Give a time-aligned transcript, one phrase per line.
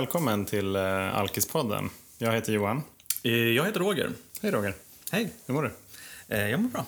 [0.00, 1.90] välkommen till uh, Alkispodden.
[2.18, 2.82] Jag heter Johan.
[3.22, 4.10] Eh, Jag heter Roger.
[4.42, 4.74] Hej Roger.
[5.10, 5.30] Hej.
[5.46, 5.70] Hur mår du?
[6.36, 6.86] Eh, Jag mår bra.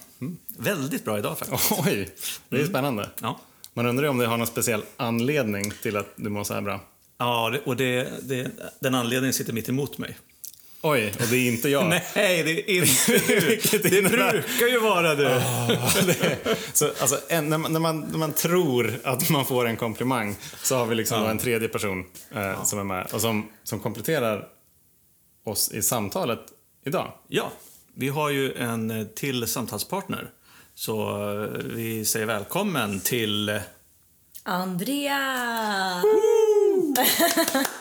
[0.59, 1.73] Väldigt bra idag faktiskt.
[1.87, 2.11] Oj,
[2.48, 3.11] det är spännande.
[3.20, 3.41] Ja,
[3.75, 6.80] Man undrar om det har någon speciell anledning till att du mår så här bra.
[7.19, 10.19] ja och det, det, den anledningen sitter mitt emot mig.
[10.85, 11.88] Oj, och det är inte jag.
[12.15, 13.79] Nej, det är inte du.
[13.88, 15.41] Det innebär- brukar ju vara du.
[16.73, 20.37] Så, alltså, en, när, man, när, man, när man tror att man får en komplimang
[20.62, 21.25] så har vi liksom Ja.
[21.25, 24.48] då en tredje person eh, som är med och som, som kompletterar
[25.47, 26.41] oss i samtalet
[26.87, 27.12] idag.
[27.28, 27.53] Ja,
[27.95, 30.30] vi har ju en eh, till samtalspartner.
[30.75, 31.11] Så
[31.45, 33.48] eh, vi säger välkommen till...
[33.48, 33.56] eh,
[34.45, 36.03] Andrea!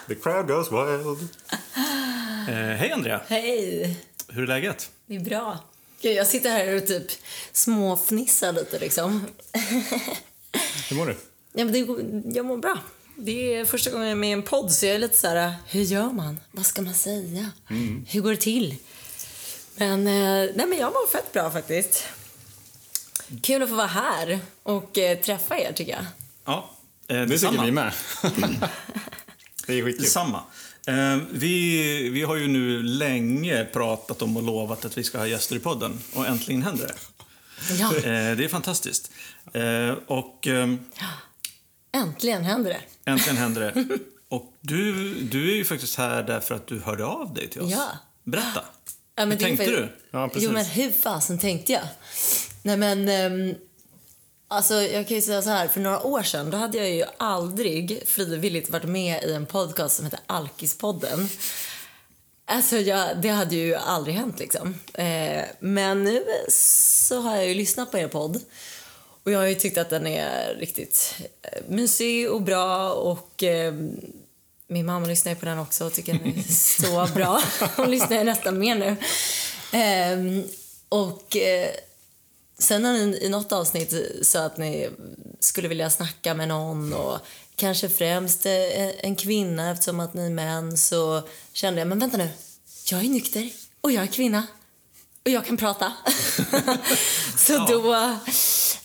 [0.08, 1.30] The crowd goes wild.
[2.50, 3.98] Eh, hej Andrea, Hej!
[4.28, 4.90] hur är läget?
[5.06, 5.60] Det är bra.
[6.02, 7.08] Gud, jag sitter här och typ
[7.52, 9.26] småfnissar lite liksom.
[10.90, 11.18] Hur mår du?
[11.54, 12.78] Ja, men det, går- jag mår bra.
[13.16, 15.28] Det är första gången jag är med i en podd så jag är lite så
[15.28, 16.40] här, hur gör man?
[16.52, 17.52] Vad ska man säga?
[18.08, 18.76] Hur går det till?
[19.76, 22.04] Men, eh, nej men jag mår fett bra faktiskt.
[23.44, 26.06] Kul att få vara här och eh, träffa er tycker jag.
[26.46, 26.70] Ja,
[27.08, 27.94] eh, Det tycker vi med.
[29.68, 30.04] det är skitkul.
[30.04, 30.44] Detsamma.
[30.92, 35.28] Eh, vi, vi har ju nu länge pratat om och lovat att vi ska ha
[35.28, 36.94] gäster i podden och äntligen händer det.
[37.80, 39.12] Ja, Eh, det är fantastiskt.
[39.54, 40.48] Eh, och
[41.94, 43.12] äntligen händer det.
[43.12, 43.86] äntligen händer det.
[44.30, 47.72] Och du, du är ju faktiskt här därför att du hörde av dig till oss.
[47.72, 47.90] Ja.
[48.24, 48.64] Berätta.
[49.16, 49.90] Ja, men Hur tänkte för- du?
[50.12, 50.44] Ja, precis.
[50.44, 51.84] Jo, men hur fasen tänkte jag?
[52.64, 53.10] Nej, men...
[53.10, 53.56] ehm,
[54.52, 57.04] alltså, jag kan ju säga så här, för några år sedan då hade jag ju
[57.18, 61.30] aldrig frivilligt varit med i en podcast som heter Alkispodden.
[62.46, 64.76] Alltså, jag, det hade ju aldrig hänt liksom.
[64.94, 68.42] Eh, men nu så har jag ju lyssnat på er podd.
[69.24, 73.74] Och jag har ju tyckt att den är riktigt eh, mysig och bra och eh,
[74.68, 77.42] min mamma lyssnar ju på den också och tycker den är så bra.
[77.76, 78.96] Hon lyssnar ju nästan mer nu.
[79.72, 80.44] Ehm,
[80.90, 81.70] och eh,
[82.62, 84.90] sen har ni i något avsnitt sa att ni
[85.40, 87.20] skulle vilja snacka med någon och
[87.56, 91.22] kanske främst eh, en kvinna eftersom att ni är män så
[91.54, 92.30] kände jag, men vänta nu,
[92.92, 93.50] jag är nykter
[93.82, 94.48] och jag är kvinna
[95.26, 95.94] och jag kan prata.
[97.38, 97.96] så då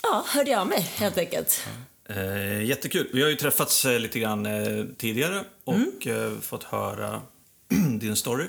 [0.03, 1.61] ja, hörde jag mig helt enkelt.
[2.09, 3.11] Eh, jättekul.
[3.13, 7.23] Vi har ju träffats eh, lite grann eh, tidigare och eh, fått höra
[8.01, 8.45] din story.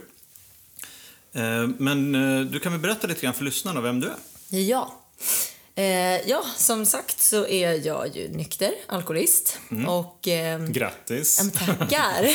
[1.33, 2.11] Eh, men
[2.51, 4.59] du kan väl berätta lite grann för lyssnarna vem du är?
[4.59, 4.93] Ja.
[5.75, 9.59] Eh, ja, som sagt så är jag ju nykter, alkoholist.
[9.87, 10.27] Och...
[10.27, 11.39] ehm, Grattis.
[11.41, 12.29] Men tackar!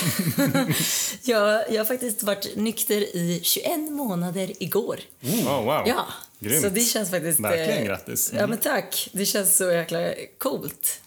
[1.30, 5.00] jag, jag har faktiskt varit nykter i 21 månader igår.
[5.22, 5.82] Oh, wow.
[5.86, 6.06] Ja,
[6.38, 6.62] Grymt.
[6.62, 7.40] så det känns faktiskt...
[7.40, 8.32] Verkligen eh, grattis.
[8.34, 9.08] Ja, men tack.
[9.12, 11.00] Det känns så jäkla coolt.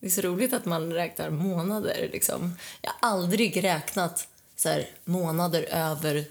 [0.00, 2.08] Det är så roligt att man räknar månader.
[2.12, 2.56] Liksom.
[2.82, 6.24] Jag har aldrig räknat så här, månader över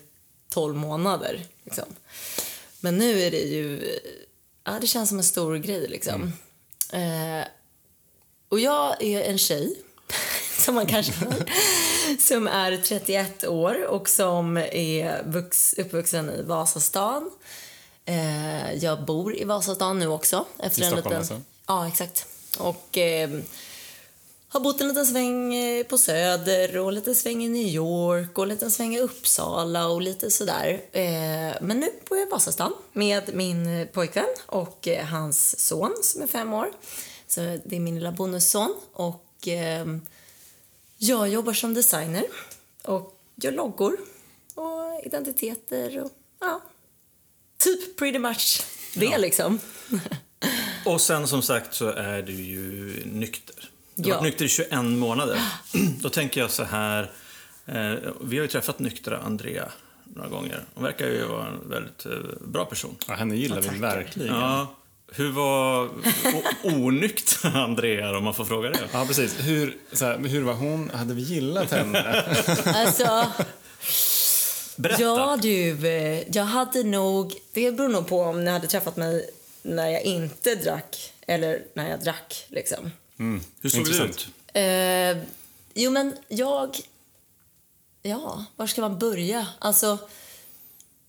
[0.49, 1.45] 12 månader.
[1.63, 1.85] Liksom.
[2.79, 3.99] Men nu är det ju...
[4.67, 5.87] Ja, det känns som en stor grej.
[5.87, 6.33] Liksom.
[6.93, 7.47] Eh,
[8.49, 9.75] och jag är en tjej,
[10.57, 11.45] som man kanske hör,
[12.19, 17.31] som är 31 år och som är vux, uppvuxen i Vasastan.
[18.05, 20.45] Eh, jag bor i Vasastan nu också.
[20.59, 21.17] Efter I en Stockholm liten...
[21.17, 21.41] alltså?
[21.67, 22.25] Ja, exakt.
[22.57, 23.29] Och eh,
[24.57, 28.37] har bott en liten sväng eh, på Söder och en liten sväng i New York
[28.37, 30.81] och en liten sväng i Uppsala och lite sådär.
[30.91, 36.21] Eh, men nu bor jag i Vasastan med min eh, pojkvän och hans son som
[36.21, 36.71] är fem år.
[37.27, 38.75] Så det är min lilla bonusson.
[38.93, 39.85] Och eh,
[40.97, 42.25] jag jobbar som designer
[42.83, 43.97] och gör loggor
[44.55, 46.61] och identiteter och ja,
[47.57, 48.63] typ pretty much
[48.93, 49.59] det liksom.
[50.85, 53.56] Och sen som sagt så är du ju nykter.
[53.99, 54.15] Du har Ja.
[54.19, 55.41] varit nykter i 21 månader.
[56.01, 57.11] Då tänker jag så här.
[57.65, 59.71] Eh, vi har ju träffat nyktra Andrea
[60.03, 60.63] några gånger.
[60.73, 62.11] Hon verkar ju vara en väldigt eh,
[62.41, 62.95] bra person.
[63.07, 64.35] Ja, henne gillar Ja, vi verkligen.
[64.35, 64.75] Ja,
[65.11, 65.91] hur var o-
[66.63, 68.79] onyktra Andrea om man får fråga det?
[68.93, 69.35] Ja, precis.
[69.39, 70.89] Hur, så här, hur var hon?
[70.93, 72.25] Hade vi gillat henne?
[72.65, 73.31] Alltså,
[74.75, 75.01] Berätta.
[75.01, 79.29] ja du, eh, jag hade nog, det beror nog på om ni hade träffat mig
[79.61, 82.91] när jag inte drack eller när jag drack liksom.
[83.61, 84.09] Hur såg Intressant.
[84.09, 84.27] ut?
[84.53, 85.17] Eh,
[85.73, 86.79] jo, men jag...
[88.01, 89.47] Ja, var ska man börja?
[89.59, 89.97] Alltså,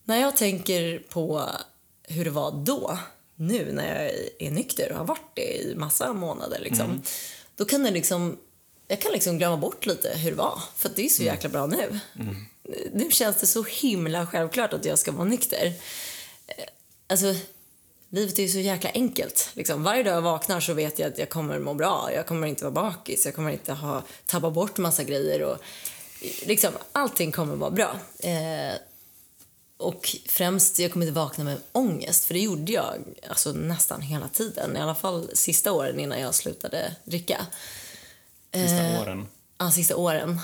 [0.03, 1.49] när jag tänker på
[2.03, 2.99] hur det var då,
[3.35, 7.01] nu när jag är nykter och har varit det i massa månader, liksom,
[7.55, 8.37] då kan det liksom...
[8.87, 11.65] Jag kan liksom glömma bort lite hur det var, för det är så jäkla bra
[11.65, 11.99] nu.
[12.93, 15.73] Nu känns det så himla självklart att jag ska vara nykter.
[16.47, 16.63] Eh,
[17.11, 17.35] Alltså,
[18.09, 19.49] livet är ju så jäkla enkelt.
[19.53, 19.83] Liksom.
[19.83, 22.09] Varje dag jag vaknar så vet jag att jag kommer må bra.
[22.13, 23.25] Jag kommer inte vara bakis.
[23.25, 25.43] Jag kommer inte ha, tappa bort massa grejer.
[25.43, 25.57] Och
[26.45, 27.99] liksom, allting kommer vara bra.
[28.19, 28.73] Eh,
[29.77, 32.95] och främst, jag kommer inte vakna med ångest, för det gjorde jag
[33.29, 34.77] alltså, nästan hela tiden.
[34.77, 37.45] I alla fall sista åren innan jag slutade dricka.
[38.53, 39.27] Sista Eh, åren.
[39.57, 40.39] Ja, sista åren.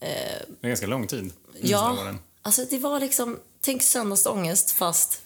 [0.00, 0.06] Det
[0.62, 1.32] är ganska lång tid.
[1.52, 2.18] Sista Ja, åren.
[2.42, 5.20] alltså det var liksom, tänk söndagsångest fast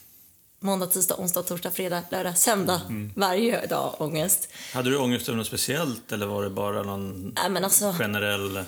[0.64, 2.80] måndag, tisdag, onsdag, torsdag, fredag, lördag, söndag.
[2.88, 3.12] Mm.
[3.16, 4.48] Varje dag ångest.
[4.72, 8.64] Hade du ångest över något speciellt eller var det bara någon men alltså, generell...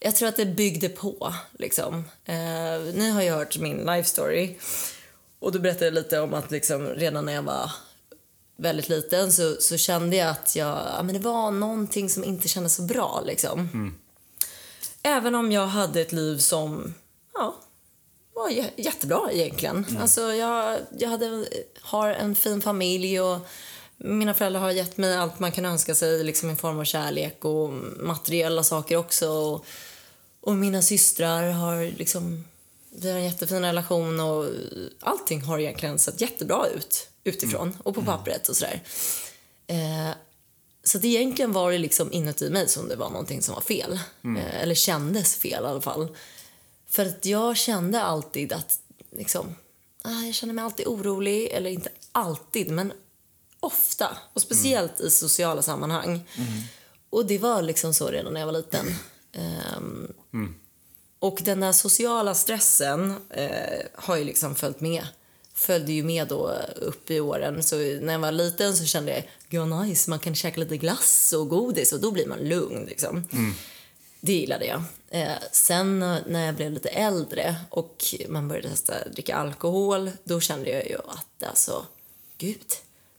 [0.00, 1.34] jag tror att det byggde på.
[1.58, 2.04] Liksom.
[2.24, 2.34] Eh,
[2.94, 4.56] ni har ju hört min life story.
[5.38, 7.70] Och då berättade jag lite om att liksom, redan när jag var
[8.56, 12.48] väldigt liten så, så kände jag att jag, ja, men det var någonting som inte
[12.48, 13.22] kändes så bra.
[13.26, 13.68] Liksom.
[15.02, 16.94] Även om jag hade ett liv som
[17.34, 17.56] ja,
[18.36, 19.96] var jä- jättebra egentligen.
[20.00, 21.46] Alltså, jag jag hade,
[21.80, 23.38] har en fin familj och
[23.96, 27.44] mina föräldrar har gett mig allt man kan önska sig liksom i form av kärlek
[27.44, 29.28] och materiella saker också.
[29.28, 29.64] Och,
[30.40, 32.44] och mina systrar har liksom,
[32.90, 34.46] vi har en jättefin relation och
[35.00, 38.82] allting har egentligen sett jättebra ut utifrån och på pappret och sådär.
[39.66, 40.10] Eh,
[40.84, 43.98] så att egentligen var det liksom inuti mig som det var någonting som var fel.
[44.38, 46.16] Eh, eller kändes fel i alla fall.
[46.88, 48.78] För att jag kände alltid att
[49.10, 49.54] liksom,
[50.02, 51.48] ah, jag kände mig alltid orolig.
[51.52, 52.92] Eller inte alltid, men
[53.60, 54.18] ofta.
[54.32, 56.20] Och speciellt i sociala sammanhang.
[57.10, 58.86] Och det var liksom så redan när jag var liten.
[59.32, 60.12] Ehm,
[61.18, 65.06] Och den där sociala stressen eh, har ju liksom följt med.
[65.54, 67.62] Följde ju med då upp i åren.
[67.62, 70.76] Så när jag var liten så kände jag, gud vad nice, man kan käka lite
[70.76, 73.24] glass och godis och då blir man lugn liksom.
[74.26, 74.82] Det gillade jag.
[75.10, 80.40] Eh, sen eh, när jag blev lite äldre och man började testa dricka alkohol, då
[80.40, 81.86] kände jag ju att alltså,
[82.38, 82.66] gud,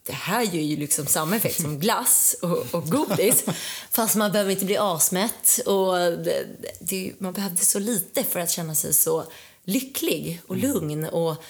[0.04, 3.46] det här ger ju liksom samma effekt som glass och, och godis.
[3.92, 6.46] Fast man behöver inte bli asmätt och det,
[6.80, 9.26] det, man behövde så lite för att känna sig så
[9.64, 11.44] lycklig och lugn och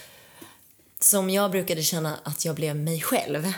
[1.00, 3.54] som jag brukade känna att jag blev mig själv.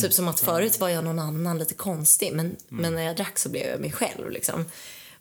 [0.00, 2.32] Typ som att förut var jag någon annan, lite konstig.
[2.32, 4.30] Men, men när jag drack så blev jag mig själv.
[4.30, 4.64] Liksom.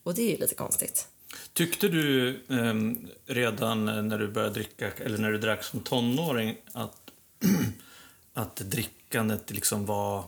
[0.03, 1.07] Och det är ju lite konstigt.
[1.53, 6.97] Tyckte du ehm, redan när du började dricka, eller när du drack som tonåring, att,
[8.33, 10.23] att drickandet liksom var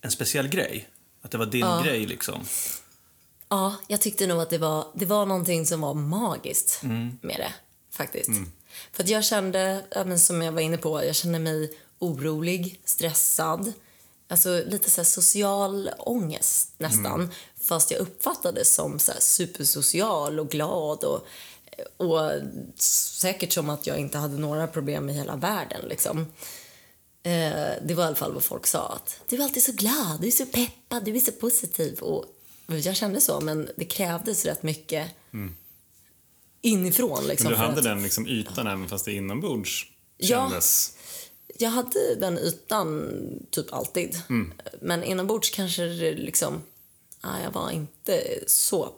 [0.00, 0.88] en speciell grej?
[1.22, 2.44] Att det var din grej liksom?
[3.48, 7.52] Ja, jag tyckte nog att det var, det var någonting som var magiskt med det.
[7.90, 8.30] Faktiskt.
[8.92, 13.72] För att jag kände, ja, som jag var inne på, jag kände mig orolig, stressad.
[14.30, 17.30] Alltså lite så social ångest nästan.
[17.60, 21.26] Fast jag uppfattades som så supersocial och glad och,
[21.96, 22.30] och
[22.80, 25.88] säkert som att jag inte hade några problem i hela världen.
[25.88, 26.18] Liksom.
[27.22, 28.88] Eh, det var i alla fall vad folk sa.
[28.88, 31.98] Att, du är alltid så glad, du är så peppad, du är så positiv.
[32.00, 32.24] Och
[32.66, 35.10] jag kände så, men det krävdes rätt mycket
[36.62, 37.26] inifrån.
[37.26, 39.86] Liksom, Men du hade att- den liksom ytan även fast det inombords
[40.16, 40.50] Ja.
[41.58, 43.10] Jag hade den ytan
[43.50, 44.16] typ alltid.
[44.80, 46.62] Men inombords kanske det liksom...
[47.22, 48.92] Ja, jag var inte så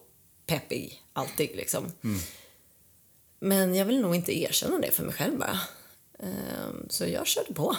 [0.47, 1.51] peppig alltid.
[1.57, 1.93] Liksom.
[3.41, 5.61] Men jag vill nog inte erkänna det för mig själv bara.
[6.23, 7.77] Ehm, Så jag körde på.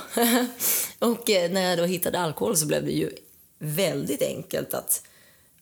[1.00, 3.12] och eh, när jag då hittade alkohol så blev det ju
[3.60, 5.04] väldigt enkelt att,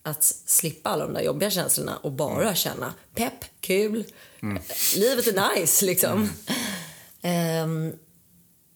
[0.02, 4.04] att slippa alla de där jobbiga känslorna och bara känna pepp, kul,
[4.96, 6.30] livet är nice liksom.
[7.22, 7.92] Ehm,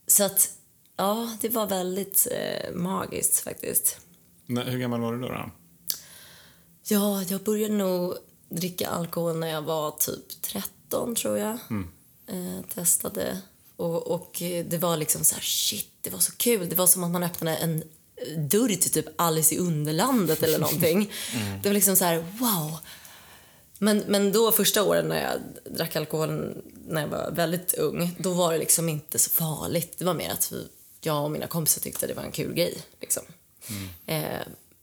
[0.06, 0.50] så att,
[0.96, 3.98] ja, det var väldigt eh, magiskt faktiskt.
[4.46, 5.28] När- Hur gammal var du då?
[5.28, 5.50] då?
[6.88, 8.14] Ja, jag började nog
[8.48, 11.58] dricka alkohol när jag var typ 13 tror jag.
[12.26, 13.38] Eh, testade.
[13.76, 16.68] Och, och det var liksom så här, shit, det var så kul.
[16.68, 17.82] Det var som att man öppnade en
[18.16, 21.12] eh, dörr till typ Alice i Underlandet eller någonting.
[21.62, 22.78] Det var liksom så här, wow.
[23.78, 25.40] Men, men då första åren när jag
[25.76, 26.54] drack alkohol
[26.86, 29.98] när jag var väldigt ung, då var det liksom inte så farligt.
[29.98, 30.68] Det var mer att vi,
[31.00, 32.78] jag och mina kompisar tyckte det var en kul grej.
[33.00, 33.22] Liksom.
[34.06, 34.24] Eh,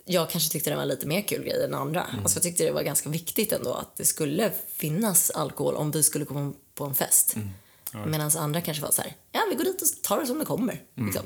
[0.06, 2.08] jag kanske tyckte det var en lite mer kul grej än andra.
[2.24, 6.04] Alltså jag tyckte det var ganska viktigt ändå att det skulle finnas alkohol om vi
[6.04, 7.36] skulle komma på en fest.
[8.06, 10.46] Medan andra kanske var så här, ja vi går dit och tar det som det
[10.46, 10.82] kommer.
[10.96, 11.26] Liksom.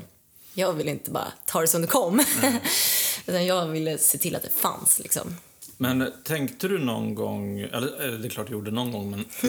[0.54, 2.24] Jag ville inte bara ta det som det kom.
[3.26, 5.36] Utan jag ville se till att det fanns liksom.
[5.76, 9.20] Men tänkte du någon gång, eller det är klart du gjorde någon gång, men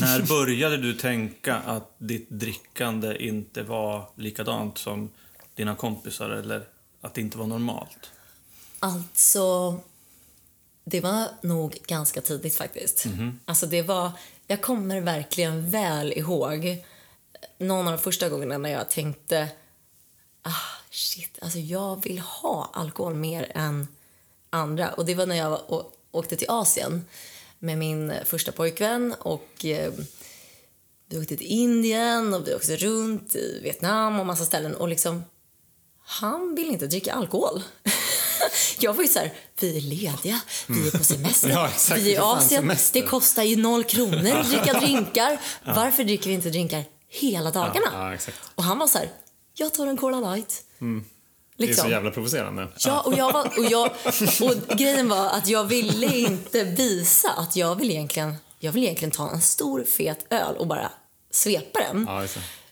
[0.00, 5.10] när började du tänka att ditt drickande inte var likadant som
[5.54, 6.64] dina kompisar eller
[7.00, 8.10] att det inte var normalt?
[8.78, 9.80] Alltså,
[10.84, 13.06] det var nog ganska tidigt faktiskt.
[13.44, 14.12] Alltså det var,
[14.46, 16.84] jag kommer verkligen väl ihåg
[17.58, 19.48] någon av de första gångerna när jag tänkte
[20.42, 23.86] ah shit, alltså jag vill ha alkohol mer än
[24.50, 24.92] andra.
[24.92, 25.60] Och det var när jag
[26.10, 27.04] åkte till Asien.
[27.58, 29.92] med min första pojkvän och eh,
[31.08, 35.24] vi åkte till Indien och vi åkte runt i Vietnam och massa ställen och liksom
[36.04, 37.62] han vill inte dricka alkohol.
[38.80, 42.00] Jag var ju så här, vi är lediga, vi är på semester, Ja, exakt.
[42.00, 45.40] vi är i Asien, det kostar ju noll kronor att dricka drinkar.
[45.64, 48.16] Varför dricker vi inte drinkar hela dagarna?
[48.26, 48.32] Ja.
[48.54, 49.10] Och han var så här,
[49.54, 50.62] jag tar en Cola light.
[51.58, 51.84] Det är Liksom.
[51.84, 52.68] så jävla provocerande.
[52.78, 53.90] Ja, och, jag var, och, jag,
[54.40, 59.10] och grejen var att jag ville inte visa att jag vill egentligen, jag vill egentligen
[59.12, 60.90] ta en stor fet öl och bara
[61.30, 62.04] svepa den.
[62.08, 62.26] Ja.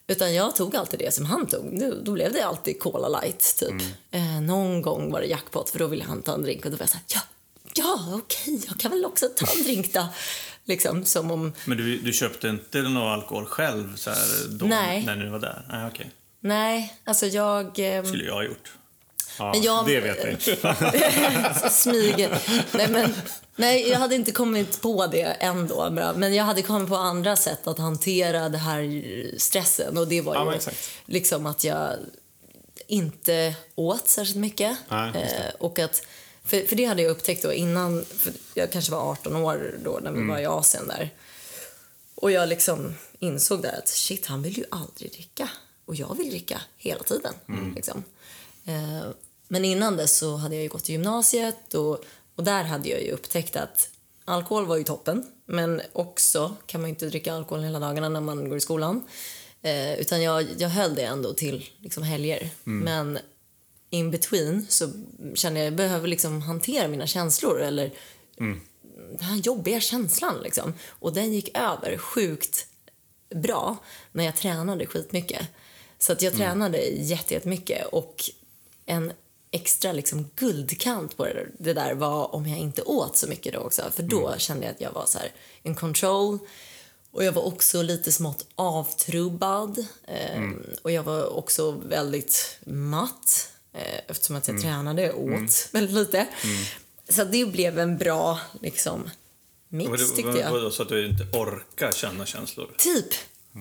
[0.06, 1.80] Utan jag tog alltid det som han tog.
[1.80, 3.82] Då, då blev det alltid Cola light, typ.
[4.10, 6.76] Eh, någon gång var det jackpot, för då ville han ta en drink och då
[6.76, 7.20] var jag så här, ja,
[7.74, 10.06] ja, okej, jag kan väl också ta en drink då.
[10.64, 15.04] Liksom, som om, Men du, du köpte inte någon alkohol själv så här, då, Nej.
[15.04, 15.66] när du var där?
[15.68, 16.10] Nej, okej.
[16.48, 17.78] Nej, alltså jag...
[17.78, 18.72] ehm, skulle jag ha gjort.
[19.38, 20.56] Ja, Men jag- Det vet vi.
[21.70, 22.38] Smyger.
[22.72, 23.14] Nej, men,
[23.56, 25.90] nej, jag hade inte kommit på det ändå.
[26.16, 29.98] Men jag hade kommit på andra sätt att hantera det här stressen.
[29.98, 30.60] Och det var ju
[31.06, 31.92] liksom att jag
[32.86, 34.76] inte åt särskilt mycket.
[34.88, 35.10] Nej.
[35.22, 36.02] Eh, och att,
[36.44, 38.04] för, för det hade jag upptäckt då innan,
[38.54, 40.28] jag kanske var 18 år då när vi Mm.
[40.28, 41.10] var i Asien där.
[42.14, 45.48] Och jag liksom insåg där att shit, han vill ju aldrig dricka.
[45.86, 47.34] Och jag vill dricka hela tiden.
[47.48, 47.74] Mm.
[47.74, 48.04] Liksom.
[48.64, 49.06] Eh,
[49.48, 53.02] men innan dess så hade jag ju gått till gymnasiet och, och där hade jag
[53.02, 53.90] ju upptäckt att
[54.24, 55.26] alkohol var ju toppen.
[55.46, 59.02] Men också kan man ju inte dricka alkohol hela dagarna när man går i skolan.
[59.62, 62.50] Eh, utan jag, jag höll det ändå till liksom helger.
[62.64, 63.18] Men
[63.90, 64.88] in between så
[65.34, 67.92] kände jag att jag behöver liksom hantera mina känslor eller
[69.10, 70.74] den här jobbiga känslan liksom.
[70.88, 72.66] Och den gick över sjukt
[73.34, 73.76] bra
[74.12, 75.46] när jag tränade skitmycket.
[75.98, 78.30] Så att jag tränade jätte- jättemycket och
[78.86, 79.12] en
[79.50, 81.26] extra liksom guldkant på
[81.58, 83.82] det, där var om jag inte åt så mycket då också.
[83.94, 85.18] För då kände jag att jag var så
[85.62, 86.38] in control.
[87.10, 89.78] Och jag var också lite smått avtrubbad.
[90.08, 90.42] Eh,
[90.82, 96.26] Och jag var också väldigt matt eh, eftersom att jag tränade och åt väldigt lite.
[97.08, 99.10] Så det blev en bra liksom,
[99.68, 100.72] mix tyckte jag.
[100.72, 102.74] så att du inte orkar känna känslor?
[102.78, 103.06] Typ.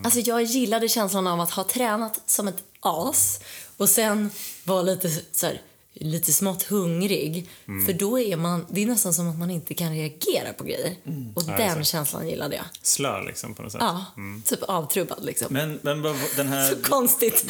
[0.04, 3.40] Alltså jag gillade känslan av att ha tränat som ett as
[3.78, 4.32] och sen
[4.64, 5.62] vara lite så här,
[5.94, 7.50] lite smått hungrig.
[7.86, 10.96] För då är man, det är nästan som att man inte kan reagera på grejer.
[11.36, 12.66] Och Ja, den känslan gillade jag.
[12.82, 13.82] Slö liksom på något sätt.
[13.82, 14.06] Ja,
[14.46, 15.48] typ avtrubbad liksom.
[15.54, 16.02] Men, men
[16.36, 17.46] den, här, så konstigt.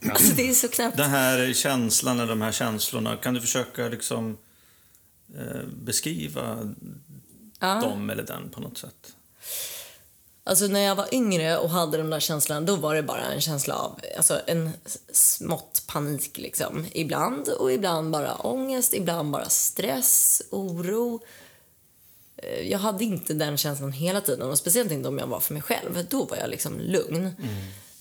[0.10, 0.96] Alltså det är så knäppt.
[0.96, 4.36] den här känslan, eller de här känslorna, kan du försöka liksom
[5.38, 6.74] eh, beskriva
[7.60, 7.80] Ja.
[7.80, 9.12] dem eller den på något sätt?
[10.44, 13.40] Alltså när jag var yngre och hade de där känslorna, då var det bara en
[13.40, 14.70] känsla av alltså en
[15.12, 16.86] smått panik liksom.
[16.92, 21.20] Ibland och ibland bara ångest, ibland bara stress, oro.
[22.36, 25.54] Eh, Jag hade inte den känslan hela tiden och speciellt inte om jag var för
[25.54, 26.06] mig själv.
[26.10, 27.26] Då var jag liksom lugn.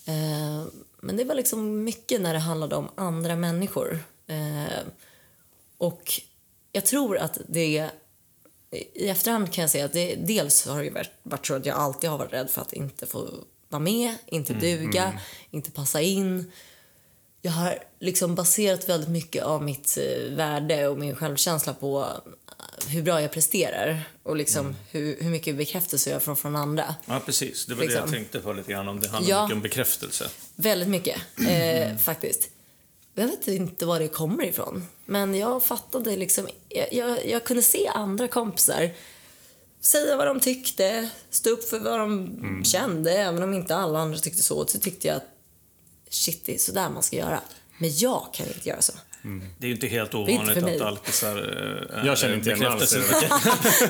[0.06, 0.64] Eh,
[1.02, 4.04] Men det var liksom mycket när det handlade om andra människor.
[4.28, 4.80] Eh,
[5.78, 6.22] Och
[6.72, 7.90] jag tror att det
[8.72, 11.78] i efterhand kan jag säga att det, dels har det varit, varit så att jag
[11.78, 13.30] alltid har varit rädd för att inte få
[13.70, 15.20] vara med, inte duga,
[15.52, 16.52] inte passa in.
[17.42, 22.88] Jag har liksom baserat väldigt mycket av mitt eh, värde och min självkänsla på eh,
[22.90, 26.96] hur bra jag presterar och liksom hur, hur mycket bekräftelse jag får från andra.
[27.06, 27.66] Ja, precis.
[27.66, 28.02] Det var det Liksom.
[28.04, 29.00] jag tänkte på lite grann om.
[29.00, 29.44] Det handlar Ja.
[29.44, 30.30] mycket om bekräftelse.
[30.56, 31.18] Väldigt mycket,
[31.50, 32.50] eh, faktiskt.
[33.20, 36.48] Jag vet inte var det kommer ifrån, men jag fattade liksom...
[36.70, 38.92] Jag, jag, jag kunde se andra kompisar
[39.82, 43.14] säga vad de tyckte, stå upp för vad de kände.
[43.14, 45.28] Även om inte alla andra tyckte så, så tyckte jag att
[46.10, 47.42] shit, det är så där man ska göra.
[47.78, 48.94] Men jag kan inte göra så.
[49.58, 50.76] Det är ju inte helt är inte ovanligt mig.
[50.76, 51.38] att alkisar
[51.98, 53.02] äh, Jag känner inte bekräftelse,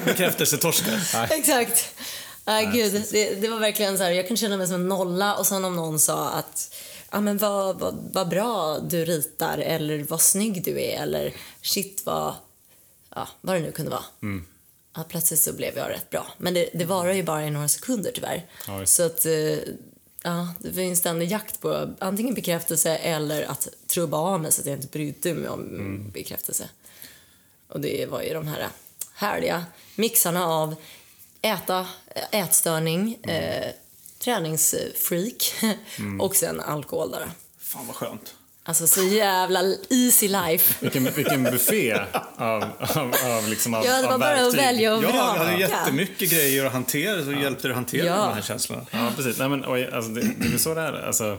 [0.05, 1.27] bekräftelsetorskar.
[1.31, 1.95] Exakt.
[2.45, 3.03] Nej, gud.
[3.11, 5.65] Det, det var verkligen så här, jag kunde känna mig som en nolla och sen
[5.65, 6.75] om någon sa att
[7.11, 12.01] ja, men vad, vad, vad bra du ritar eller vad snygg du är eller shit
[12.05, 12.33] vad,
[13.15, 14.03] ja, vad det nu kunde vara.
[14.95, 16.27] Ja, plötsligt så blev jag rätt bra.
[16.37, 18.45] Men det, det varar ju bara i några sekunder tyvärr.
[18.79, 18.95] Just.
[18.95, 19.57] så att eh,
[20.23, 24.67] ja, det var en jakt på antingen bekräftelse eller att trubba av mig så att
[24.67, 26.69] jag inte brydde mig om bekräftelse.
[27.67, 28.67] Och det var ju de här
[29.13, 30.75] härliga mixarna av
[31.41, 31.87] äta,
[32.31, 33.71] ätstörning, eh,
[34.23, 35.53] träningsfreak
[36.19, 37.11] och sen alkohol.
[37.11, 37.29] Där.
[37.61, 38.33] Fan vad skönt.
[38.63, 39.59] Alltså så jävla
[39.89, 40.73] easy life.
[40.79, 41.93] Vilken, vilken buffé
[42.37, 44.59] av, av, av, liksom av, Ja, det var av bara att verktyg.
[44.59, 45.37] välja och Ja, vraka.
[45.39, 48.15] jag hade jättemycket grejer att hantera, så hjälpte du hantera Ja.
[48.15, 48.85] de här känslorna.
[48.91, 49.37] Ja, precis.
[49.39, 50.93] Nej, men, oj, alltså, det, det är väl så det är.
[51.07, 51.37] Alltså,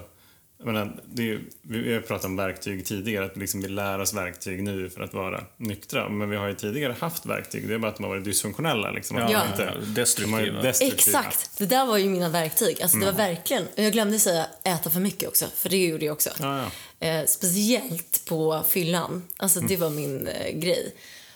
[0.63, 4.15] Jag menar, det är, vi har pratat om verktyg tidigare, att liksom vi lär oss
[4.15, 6.09] verktyg nu för att vara nyktra.
[6.09, 8.91] Men vi har ju tidigare haft verktyg, det är bara att de har varit dysfunktionella.
[8.91, 9.27] Liksom, Ja.
[9.27, 10.57] de inte, Destruktiva.
[10.57, 11.19] De destruktiva.
[11.19, 11.59] Exakt!
[11.59, 12.83] Det där var ju mina verktyg.
[12.83, 13.69] Alltså, Det var verkligen...
[13.75, 16.31] Jag glömde säga äta för mycket också, för det gjorde jag också.
[16.41, 17.07] Ja, ja.
[17.07, 19.23] Eh, speciellt på fyllan.
[19.37, 20.95] Alltså, Det var min eh, grej.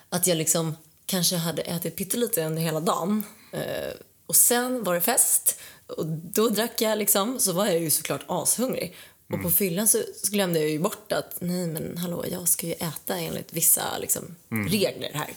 [0.09, 0.77] Att jag liksom
[1.07, 3.23] kanske hade ätit pyttelite under hela dagen.
[3.53, 3.61] Eh,
[4.27, 5.61] och sen var det fest.
[5.87, 8.97] Och då drack jag liksom, så var jag ju såklart ashungrig.
[9.35, 9.99] Och på fyllan så,
[10.31, 14.37] glömde jag ju bort att nej men hallå, jag ska ju äta enligt vissa liksom,
[14.69, 15.31] regler här.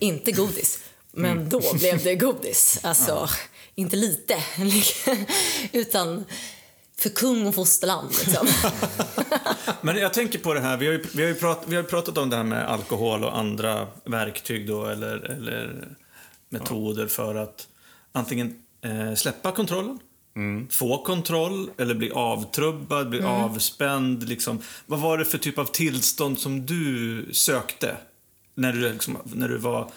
[0.00, 0.78] Inte godis.
[1.12, 2.80] Men då blev det godis.
[2.84, 3.28] Alltså,
[3.74, 4.42] inte lite.
[5.72, 6.24] Utan
[6.96, 8.10] för kung och fosterland.
[8.10, 8.46] Liksom.
[9.80, 12.18] Men jag tänker på det här, vi har ju, vi har prat, vi har pratat
[12.18, 15.88] om det här med alkohol och andra verktyg då, eller, eller
[16.48, 17.68] metoder för att
[18.12, 19.98] antingen eh, släppa kontrollen,
[20.70, 24.28] få kontroll eller bli avtrubbad, bli avspänd.
[24.28, 24.58] Liksom.
[24.86, 27.96] Vad var det för typ av tillstånd som du sökte
[28.54, 29.90] när du, liksom, när du var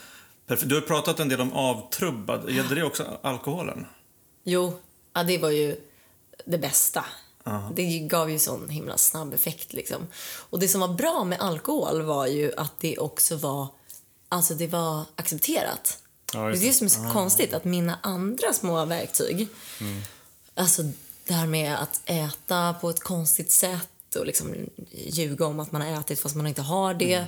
[0.47, 0.69] perfekt?
[0.69, 2.49] Du har pratat en del om avtrubbad.
[2.49, 3.85] Gällde det också alkoholen?
[4.43, 4.79] Jo,
[5.13, 5.75] ja, det var ju
[6.45, 7.05] det bästa.
[7.75, 9.73] Det gav ju sån himla snabb effekt.
[9.73, 10.07] Liksom.
[10.49, 13.67] Och det som var bra med alkohol var ju att det också var,
[14.29, 15.97] alltså det var accepterat.
[16.33, 19.47] Ja, det är det som är så konstigt, att mina andra små verktyg,
[20.55, 20.83] alltså
[21.25, 24.55] det här med att äta på ett konstigt sätt och liksom
[24.91, 27.25] ljuga om att man har ätit fast man inte har det.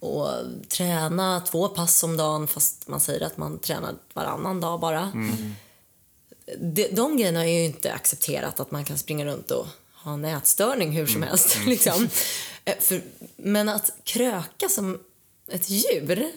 [0.00, 0.28] Och
[0.68, 5.12] träna två pass om dagen fast man säger att man tränar varannan dag bara.
[6.58, 10.24] De, de grejerna är ju inte accepterat att man kan springa runt och ha en
[10.24, 11.56] ätstörning hur som helst.
[11.66, 12.08] Liksom.
[12.64, 13.02] Eh, För,
[13.36, 14.98] men att kröka som
[15.48, 16.32] ett djur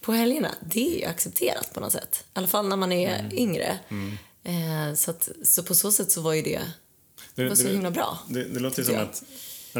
[0.00, 2.24] på helgerna, det är ju accepterat på något sätt.
[2.24, 3.78] I alla fall när man är yngre.
[4.44, 6.62] Eh, så, att, så på så sätt så var ju det,
[7.34, 8.18] det var så himla bra.
[8.28, 9.02] Det, det låter ju som jag.
[9.02, 9.22] att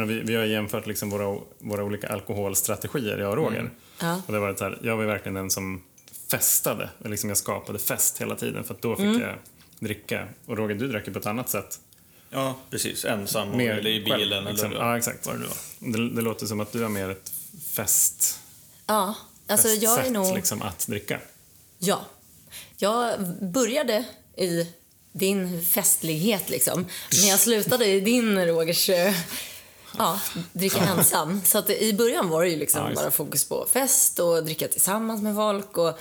[0.08, 3.58] vi, vi har jämfört liksom våra, våra olika alkoholstrategier, jag och Roger.
[3.60, 3.72] Mm.
[4.00, 4.22] Ja.
[4.26, 5.82] Och det var så här, jag var verkligen den som
[6.30, 6.88] festade.
[7.04, 9.20] Liksom jag skapade fest hela tiden för att då fick Mm.
[9.20, 9.34] jag
[9.78, 10.28] dricka.
[10.46, 11.80] Och Roger, du drack ju på ett annat sätt.
[12.30, 13.04] Ja, precis.
[13.04, 14.44] Ensam och- Mer eller i själv, bilen.
[14.44, 14.70] liksom.
[14.72, 15.26] eller Ja, exakt.
[15.26, 15.56] vad det var.
[15.92, 17.32] Det, det låter som att du har mer ett
[17.72, 18.40] fest,
[18.86, 19.14] Ja,
[19.46, 20.34] alltså jag är nog...
[20.36, 21.20] liksom, att dricka.
[21.78, 22.04] Ja.
[22.76, 24.04] Jag började
[24.36, 24.66] i
[25.12, 26.86] din festlighet, liksom.
[27.20, 29.14] Men jag slutade i din, Rogers, eh,
[29.98, 30.20] ja,
[30.52, 31.40] dricka ensam.
[31.44, 35.22] Så att i början var det ju liksom bara fokus på fest och dricka tillsammans
[35.22, 35.78] med folk.
[35.78, 35.98] Och,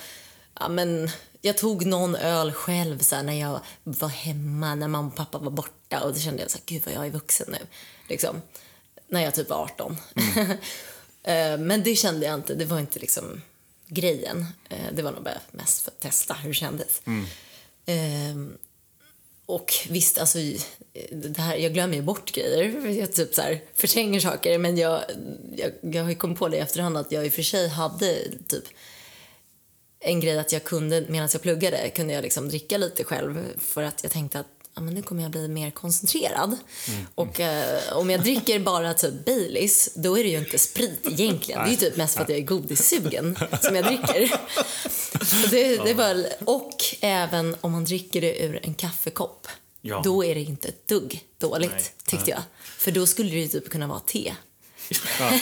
[0.59, 1.09] ja, men
[1.41, 5.37] jag tog någon öl själv så här, när jag var hemma, när mamma och pappa
[5.37, 6.03] var borta.
[6.03, 7.57] Och då kände jag så här, gud vad jag är vuxen nu.
[8.09, 8.41] Liksom.
[9.07, 9.97] När jag typ var 18.
[11.25, 13.41] Eh, Men det kände jag inte, det var inte liksom
[13.87, 14.45] grejen.
[14.69, 17.01] Eh, Det var nog bara mest för att testa hur det kändes.
[17.85, 18.57] Ehm,
[19.45, 20.37] och visst, alltså,
[21.11, 22.87] det här, jag glömmer ju bort grejer.
[22.87, 24.57] Jag typ så här, förtränger saker.
[24.57, 25.01] Men jag,
[25.55, 27.67] jag, jag har ju kommit på det i efterhand att jag i och för sig
[27.67, 28.15] hade
[28.47, 28.63] typ
[29.99, 33.83] en grej att jag kunde, medan jag pluggade, kunde jag liksom dricka lite själv för
[33.83, 36.57] att jag tänkte att ja, men nu kommer jag bli mer koncentrerad.
[37.15, 41.62] Och eh, om jag dricker bara typ Baileys, då är det ju inte sprit egentligen.
[41.63, 44.31] Det är ju typ mest för att jag är godissugen som jag dricker.
[45.51, 49.47] Det, det var, och även om man dricker det ur en kaffekopp,
[49.86, 50.01] Ja.
[50.03, 51.83] då är det inte ett dugg dåligt, Nej.
[52.05, 52.41] tyckte jag.
[52.77, 54.33] För då skulle det ju typ kunna vara te.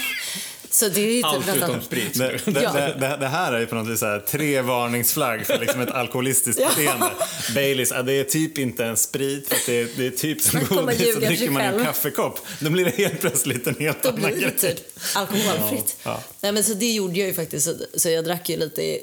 [0.74, 2.14] Så det är ju typ Allt utom sprit.
[2.20, 2.72] Det, det, Ja.
[2.74, 5.92] det, det, här är ju på något vis så här, tre varningsflagg för liksom ett
[5.92, 6.70] alkoholistiskt Ja.
[6.70, 7.10] beteende.
[7.56, 10.60] Baileys, det är typ inte en sprit, för att det, är, det är typ som
[10.70, 11.14] godis.
[11.14, 14.32] Så dricker man en kaffekopp, då blir det helt plötsligt en helt Då annan blir
[14.36, 14.58] det grej.
[14.76, 14.80] typ
[15.16, 15.98] alkoholfritt.
[16.04, 16.24] Ja.
[16.42, 17.66] Nej, men så det gjorde jag ju faktiskt.
[17.66, 19.00] Så, så jag drack ju lite eh,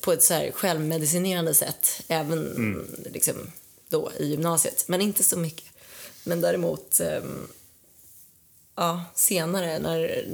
[0.00, 2.02] på ett så här självmedicinerande sätt.
[2.08, 2.86] Även Mm.
[3.12, 3.34] liksom,
[3.88, 4.84] då i gymnasiet.
[4.88, 5.64] Men inte så mycket.
[6.24, 7.46] Men däremot ehm,
[8.76, 10.24] ja, senare när,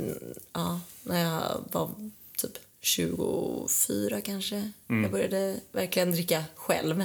[0.53, 1.91] ja, när jag var
[2.37, 4.71] typ 24 kanske.
[4.89, 5.03] Mm.
[5.03, 7.05] Jag började verkligen dricka själv.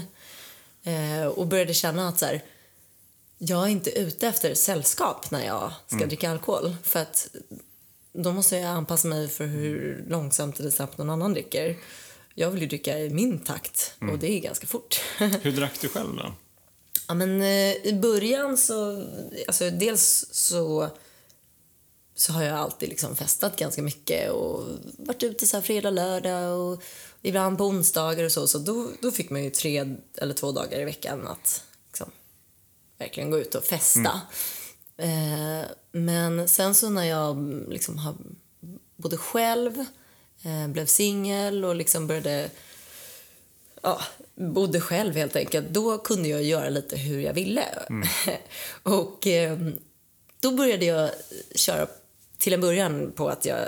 [0.84, 2.44] Eh, och började känna att så här,
[3.38, 6.76] jag är inte ute efter sällskap när jag ska dricka alkohol.
[6.84, 7.28] För att
[8.14, 11.78] då måste jag anpassa mig för hur långsamt eller snabbt någon annan dricker.
[12.34, 15.02] Jag vill ju dricka i min takt och det är ganska fort.
[15.18, 16.34] Hur drack du själv då?
[17.08, 19.08] ja, men, eh, I början så...
[19.48, 20.90] Alltså, dels så,
[22.20, 24.64] så har jag alltid liksom festat ganska mycket och
[24.98, 26.84] varit ute så här fredag, lördag och
[27.22, 28.48] ibland på onsdagar och så.
[28.48, 32.12] Så då, då fick man ju tre eller två dagar i veckan att liksom,
[32.98, 34.22] verkligen gå ut och festa.
[34.98, 38.16] Eh, men sen så när jag liksom har,
[38.96, 39.86] bodde själv,
[40.44, 42.50] eh, blev singel och liksom började
[43.82, 44.02] ja,
[44.36, 47.66] bodde själv helt enkelt, då kunde jag göra lite hur jag ville.
[48.84, 49.60] och eh,
[50.40, 51.10] då började jag
[51.56, 51.88] köra
[52.38, 53.60] till en början på att jag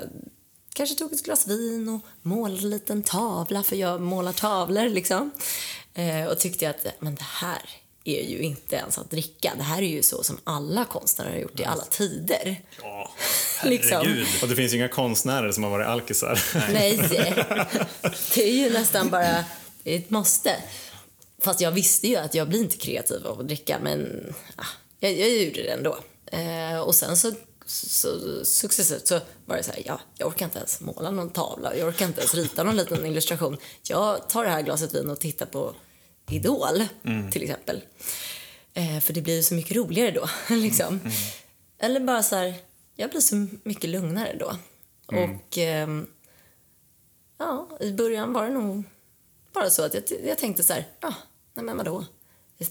[0.74, 5.32] kanske tog ett glas vin och målade en liten tavla, för jag målar tavlor liksom.
[5.94, 7.70] Eh, och tyckte att men det här
[8.04, 9.54] är ju inte ens att dricka.
[9.58, 12.62] Det här är ju så som alla konstnärer har gjort i alla tider.
[12.82, 13.12] Ja,
[13.64, 13.98] Liksom.
[13.98, 14.28] herregud.
[14.42, 16.42] Och det finns ju inga konstnärer som har varit alkisar.
[16.74, 16.98] Nej,
[18.36, 19.46] det är ju nästan bara
[19.84, 20.56] ett måste.
[21.42, 24.64] Fast jag visste ju att jag blir inte kreativ av att dricka, men ah,
[25.00, 25.98] jag, jag gjorde det ändå.
[26.26, 27.32] Eh, och sen så,
[27.70, 31.76] så successivt så var det så här, ja, jag orkar inte ens måla någon tavla,
[31.76, 33.58] jag orkar inte ens rita någon liten illustration.
[33.84, 35.76] Jag tar det här glaset vin och tittar på
[36.30, 36.84] Idol,
[37.32, 37.82] till exempel.
[38.74, 41.00] Eh, för det blir ju så mycket roligare då, liksom.
[41.78, 42.54] Eller bara så här,
[42.96, 44.56] jag blir så mycket lugnare då.
[45.06, 46.08] Och ehm,
[47.38, 48.84] ja, i början var det nog
[49.54, 51.14] bara så att jag, jag tänkte så här, ja,
[51.54, 52.06] nej men vadå?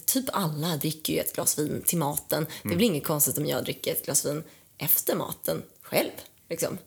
[0.05, 2.45] Typ alla dricker ju ett glas vin till maten.
[2.63, 4.43] Det är väl inget konstigt om jag dricker ett glas vin
[4.79, 6.11] efter maten själv,
[6.49, 6.77] liksom.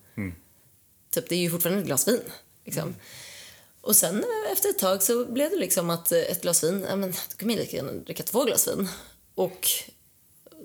[1.11, 2.21] Typ, det är ju fortfarande ett glas vin,
[2.65, 2.95] liksom.
[3.81, 6.87] Och sen eh, efter ett tag så blev det liksom att eh, ett glas vin,
[6.89, 8.89] ja men då kan man ju lika gärna dricka två glas vin.
[9.35, 9.69] Och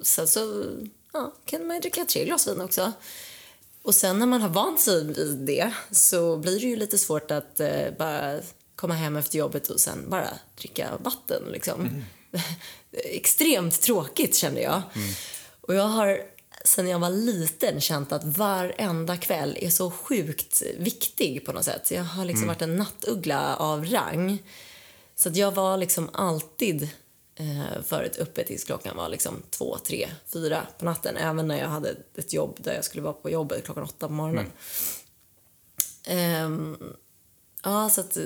[0.01, 0.65] sen så
[1.13, 2.91] ja, kan man ju dricka tre glas vin också.
[3.81, 7.31] Och sen när man har vant sig vid det så blir det ju lite svårt
[7.31, 8.39] att eh, bara
[8.75, 11.43] komma hem efter jobbet och sen bara dricka vatten.
[11.51, 12.03] Liksom.
[12.91, 14.81] Extremt tråkigt kände jag.
[15.61, 16.21] Och jag har
[16.67, 21.91] sen jag var liten känt att varenda kväll är så sjukt viktig på något sätt.
[21.91, 24.43] Jag har liksom varit en nattuggla av rang.
[25.15, 26.89] Så att jag var liksom alltid
[27.35, 31.17] eh, förut uppe tills klockan var liksom två, tre, fyra på natten.
[31.17, 34.13] Även när jag hade ett jobb där jag skulle vara på jobbet klockan åtta på
[34.13, 34.51] morgonen.
[36.05, 36.77] Ehm,
[37.63, 38.23] ja, så att eh,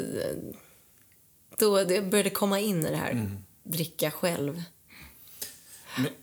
[1.58, 4.64] då det började komma in i det här dricka själv.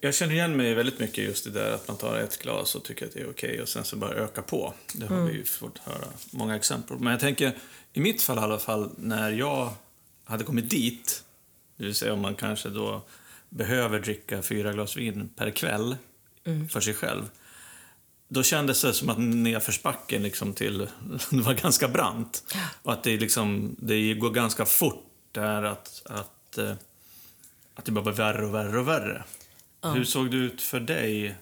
[0.00, 2.84] Jag känner igen mig väldigt mycket just det där att man tar ett glas och
[2.84, 4.74] tycker att det är okej och sen så bara öka på.
[4.92, 6.98] Det har vi ju fått höra många exempel.
[6.98, 7.56] Men jag tänker,
[7.92, 9.70] i mitt fall i alla fall, när jag
[10.24, 11.24] hade kommit dit,
[11.76, 13.02] det vill säga om man kanske då
[13.48, 15.96] behöver dricka fyra glas vin per kväll
[16.70, 17.30] för sig själv.
[18.28, 20.78] Då kändes det som att nedförsbacken liksom till,
[21.30, 22.54] det var ganska brant.
[22.82, 26.72] Och att det, liksom, det går ganska fort där att, att, eh,
[27.74, 29.24] att det bara blir värre och värre och värre.
[29.82, 31.34] Hur såg det ut för dig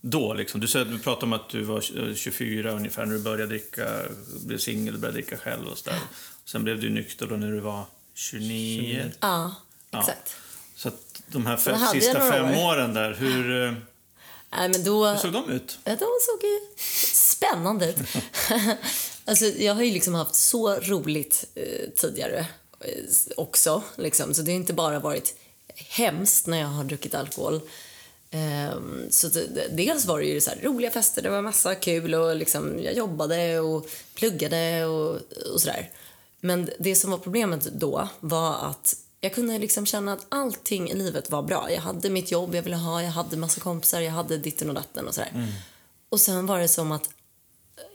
[0.00, 0.34] då?
[0.34, 0.60] Liksom?
[0.60, 4.02] Du, du pratade om att du var 24 ungefär när du började dricka,
[4.44, 5.98] blev singel och började dricka själv och sådär.
[6.44, 7.84] Sen blev du nykter då när du var
[8.14, 9.12] 29.
[9.20, 9.54] Ja,
[9.90, 10.00] Ja.
[10.00, 10.36] exakt.
[10.76, 12.64] Så att de här fem, sista fem år.
[12.72, 13.72] åren där, hur, eh,
[14.52, 15.06] Nej, men då...
[15.06, 15.78] hur såg de ut?
[15.84, 16.60] Ja, de såg ju
[17.14, 17.96] spännande ut.
[19.24, 22.46] alltså, jag har ju liksom haft så roligt eh, tidigare
[22.80, 23.04] eh,
[23.36, 23.82] också.
[23.96, 24.34] Liksom.
[24.34, 25.34] Så det har inte bara varit
[25.88, 27.60] hemskt när jag har druckit alkohol.
[28.30, 32.14] Ehm, så det, dels var det ju så här roliga fester, det var massa kul
[32.14, 35.14] och liksom, jag jobbade och pluggade och,
[35.54, 35.90] och sådär.
[36.40, 40.94] Men det som var problemet då var att jag kunde liksom känna att allting i
[40.94, 41.70] livet var bra.
[41.70, 44.74] Jag hade mitt jobb jag ville ha, jag hade massa kompisar, jag hade ditten och
[44.74, 45.48] datten och sådär.
[46.08, 47.10] Och sen var det som att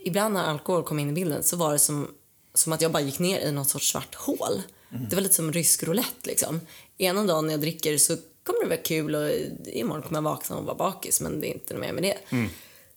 [0.05, 2.07] ibland när alkohol kom in i bilden så var det som,
[2.53, 4.61] som att jag bara gick ner i något sorts svart hål.
[5.09, 6.61] Det var lite som rysk roulette liksom.
[6.97, 9.29] Ena dagen när jag dricker så kommer det vara kul och
[9.67, 12.17] imorgon kommer jag vakna och vara bakis men det är inte mer med det.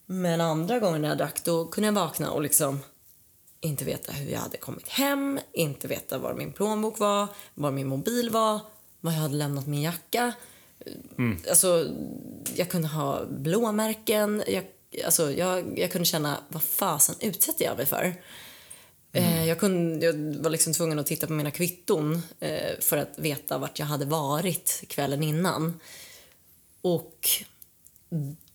[0.06, 2.80] Men andra gånger när jag drack då kunde jag vakna och liksom
[3.60, 7.86] inte veta hur jag hade kommit hem, inte veta var min plånbok var, var min
[7.86, 8.60] mobil var,
[9.00, 10.32] var jag hade lämnat min jacka.
[11.48, 11.86] Alltså,
[12.54, 14.42] jag kunde ha blåmärken.
[14.46, 14.64] Jag,
[15.04, 18.14] alltså, jag, jag kunde känna, vad fasen utsätter jag mig för?
[19.12, 23.18] Eh, jag, kunde, jag var liksom tvungen att titta på mina kvitton eh, för att
[23.18, 25.80] veta vart jag hade varit kvällen innan.
[26.82, 27.28] Och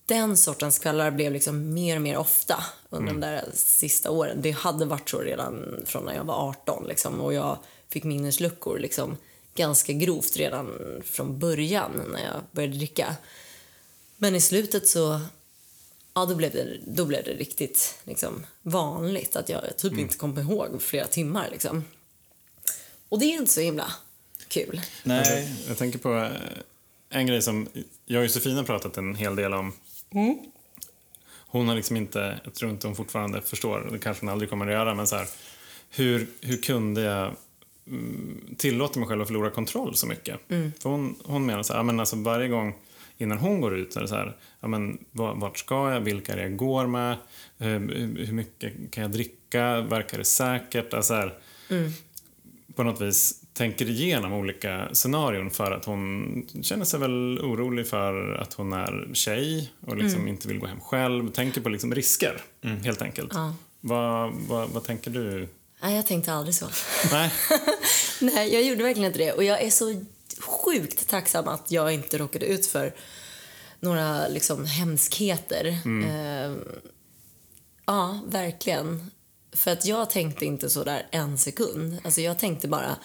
[0.05, 4.41] den sortens kvällar blev liksom mer och mer ofta under de där sista åren.
[4.41, 7.57] Det hade varit så redan från när jag var 18 liksom, och jag
[7.89, 9.17] fick minnesluckor liksom,
[9.55, 10.71] ganska grovt redan
[11.05, 13.15] från början när jag började dricka.
[14.17, 15.21] Men i slutet så
[16.15, 20.39] ja, då, blev det, då blev det riktigt liksom, vanligt att jag typ inte kom
[20.39, 21.49] ihåg flera timmar.
[21.51, 21.83] Liksom.
[23.09, 23.91] Och det är inte så himla
[24.47, 24.81] kul.
[25.03, 25.55] Nej.
[25.67, 26.31] Jag tänker på eh,
[27.09, 27.67] en grej som
[28.05, 29.73] jag och Josefina har pratat en hel del om.
[31.47, 34.67] Hon har liksom inte, jag tror inte hon fortfarande förstår, det kanske hon aldrig kommer
[34.67, 35.27] att göra, men så här,
[35.89, 37.35] hur, hur kunde jag
[37.87, 40.39] mm, tillåta mig själv att förlora kontroll så mycket?
[40.79, 42.75] För hon, hon menar så här, men alltså varje gång
[43.17, 45.99] innan hon går ut så är det så här, ja, men va- vart ska jag,
[46.01, 47.17] vilka är det jag går med,
[47.57, 50.93] Eh, hur mycket kan jag dricka, verkar det säkert?
[50.93, 51.33] Alltså så här,
[52.75, 58.33] på något vis tänker igenom olika scenarion för att hon känner sig väl orolig för
[58.33, 60.33] att hon är tjej och liksom Mm.
[60.33, 61.31] inte vill gå hem själv.
[61.31, 62.41] Tänker på liksom risker,
[62.83, 63.33] helt enkelt.
[63.81, 65.47] Vad, vad, vad tänker du?
[65.83, 66.65] Nej, jag tänkte aldrig så.
[67.11, 67.31] Nej,
[68.21, 69.31] Nej, jag gjorde verkligen inte det.
[69.31, 70.05] Och jag är så
[70.39, 72.95] sjukt tacksam att jag inte råkade ut för
[73.79, 75.65] några liksom hemskheter.
[76.05, 76.55] Eh,
[77.85, 79.11] ja, verkligen.
[79.51, 81.97] För att jag tänkte inte så där en sekund.
[82.03, 82.95] Alltså jag tänkte bara,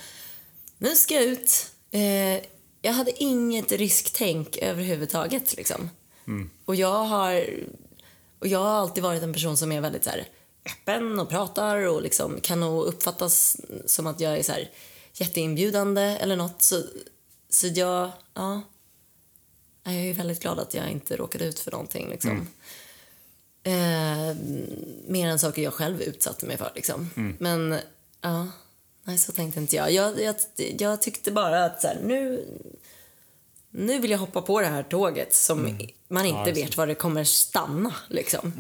[0.79, 1.73] nu ska jag ut.
[1.91, 2.41] Eh,
[2.83, 5.91] jag hade inget risktänk överhuvudtaget liksom.
[6.65, 7.47] Och jag har
[8.39, 10.29] och jag har alltid varit en person som är väldigt så här,
[10.67, 14.71] öppen och pratar och liksom kan nog uppfattas som att jag är så här,
[15.15, 16.63] jätteinbjudande eller något.
[16.63, 16.83] Så,
[17.51, 18.63] så jag, ja.
[19.83, 22.09] Jag är väldigt glad att jag inte råkade ut för någonting.
[22.09, 22.49] Liksom.
[23.63, 24.37] Eh,
[25.07, 26.73] mer än saker jag själv utsatte mig för.
[26.75, 27.11] Liksom.
[27.39, 27.79] Men
[28.21, 28.47] ja,
[29.05, 29.93] nej, så tänkte inte jag.
[29.93, 30.35] Jag, jag,
[30.79, 32.47] jag tyckte bara att så här, nu,
[33.71, 37.25] nu vill jag hoppa på det här tåget som man inte vet var det kommer
[37.25, 37.95] stanna.
[38.09, 38.53] Liksom.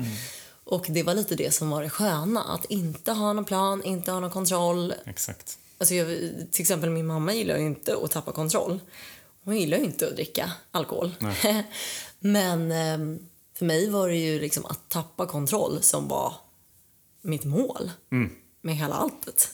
[0.64, 2.42] Och det var lite det som var det sköna.
[2.42, 4.94] Att inte ha någon plan, inte ha någon kontroll.
[5.06, 5.58] exakt.
[5.80, 6.08] Alltså jag,
[6.52, 8.80] till exempel min mamma gillar ju inte att tappa kontroll.
[9.44, 11.14] Hon gillar ju inte att dricka alkohol.
[12.20, 13.18] Men ehm,
[13.58, 16.34] för mig var det ju liksom att tappa kontroll som var
[17.22, 17.90] mitt mål
[18.62, 19.48] med hela alltet.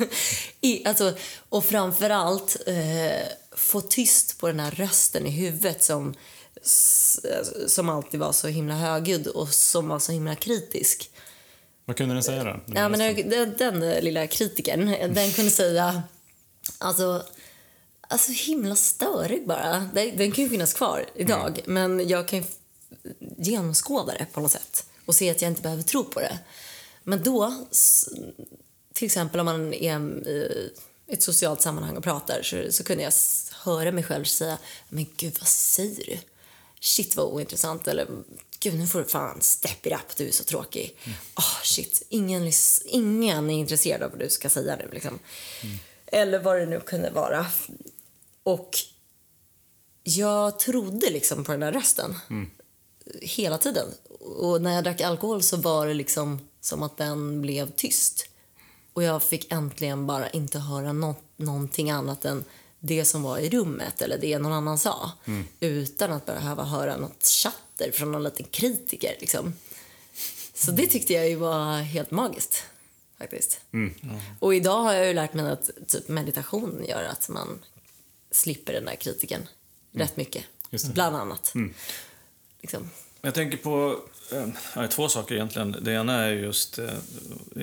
[0.60, 1.14] I, alltså,
[1.48, 6.14] och framförallt eh, få tyst på den här rösten i huvudet som,
[7.66, 11.11] som alltid var så himla högljudd och som var så himla kritisk.
[11.84, 12.60] Vad kunde den säga då?
[12.66, 16.02] Ja, men den, den, den lilla kritikern, den kunde säga...
[16.78, 17.26] Alltså,
[18.00, 19.90] alltså himla störig bara.
[19.94, 22.44] Den, den kan ju finnas kvar idag, men jag kan
[23.38, 26.38] genomskåda det på något sätt och se att jag inte behöver tro på det.
[27.02, 27.66] Men då,
[28.92, 33.12] till exempel om man är i ett socialt sammanhang och pratar så, så kunde jag
[33.64, 36.18] höra mig själv säga men gud, vad säger du?
[36.80, 37.88] Shit, vad ointressant.
[37.88, 38.06] Eller
[38.62, 40.98] gud, nu får du fan step it up, du är så tråkig.
[41.34, 42.52] Ah, shit, ingen,
[42.84, 44.88] ingen är intresserad av vad du ska säga nu.
[44.92, 45.18] Liksom.
[46.06, 47.46] Eller vad det nu kunde vara.
[48.42, 48.78] Och
[50.02, 52.14] jag trodde liksom på den där rösten
[53.20, 53.86] hela tiden.
[54.20, 58.26] Och när jag drack alkohol så var det liksom som att den blev tyst.
[58.92, 62.44] Och jag fick äntligen bara inte höra no någonting annat än
[62.84, 65.12] det som var i rummet eller det någon annan sa.
[65.60, 69.16] Utan att behöva höra något chatter från någon liten kritiker.
[69.20, 69.52] Liksom.
[70.54, 72.64] Så det tyckte jag ju var helt magiskt.
[73.18, 73.60] Faktiskt.
[74.40, 77.58] Och idag har jag ju lärt mig att typ meditation gör att man
[78.30, 79.48] slipper den där kritiken
[79.92, 80.44] rätt mycket.
[80.70, 80.92] Just det.
[80.92, 81.52] Bland annat.
[82.60, 82.90] Liksom.
[83.20, 84.00] Jag tänker på
[84.74, 85.76] ja, två saker egentligen.
[85.80, 86.90] Det ena är just eh,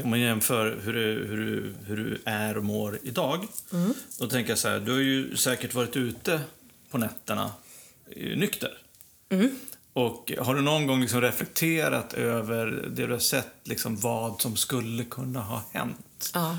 [0.03, 3.47] om man jämför hur du, hur, du, hur du är och mår idag.
[4.19, 6.41] Då tänker jag så här, du har ju säkert varit ute
[6.89, 7.51] på nätterna
[8.15, 8.77] eh, nykter.
[9.93, 14.55] Och har du någon gång liksom reflekterat över det du har sett, liksom vad som
[14.55, 16.31] skulle kunna ha hänt?
[16.33, 16.57] Ja.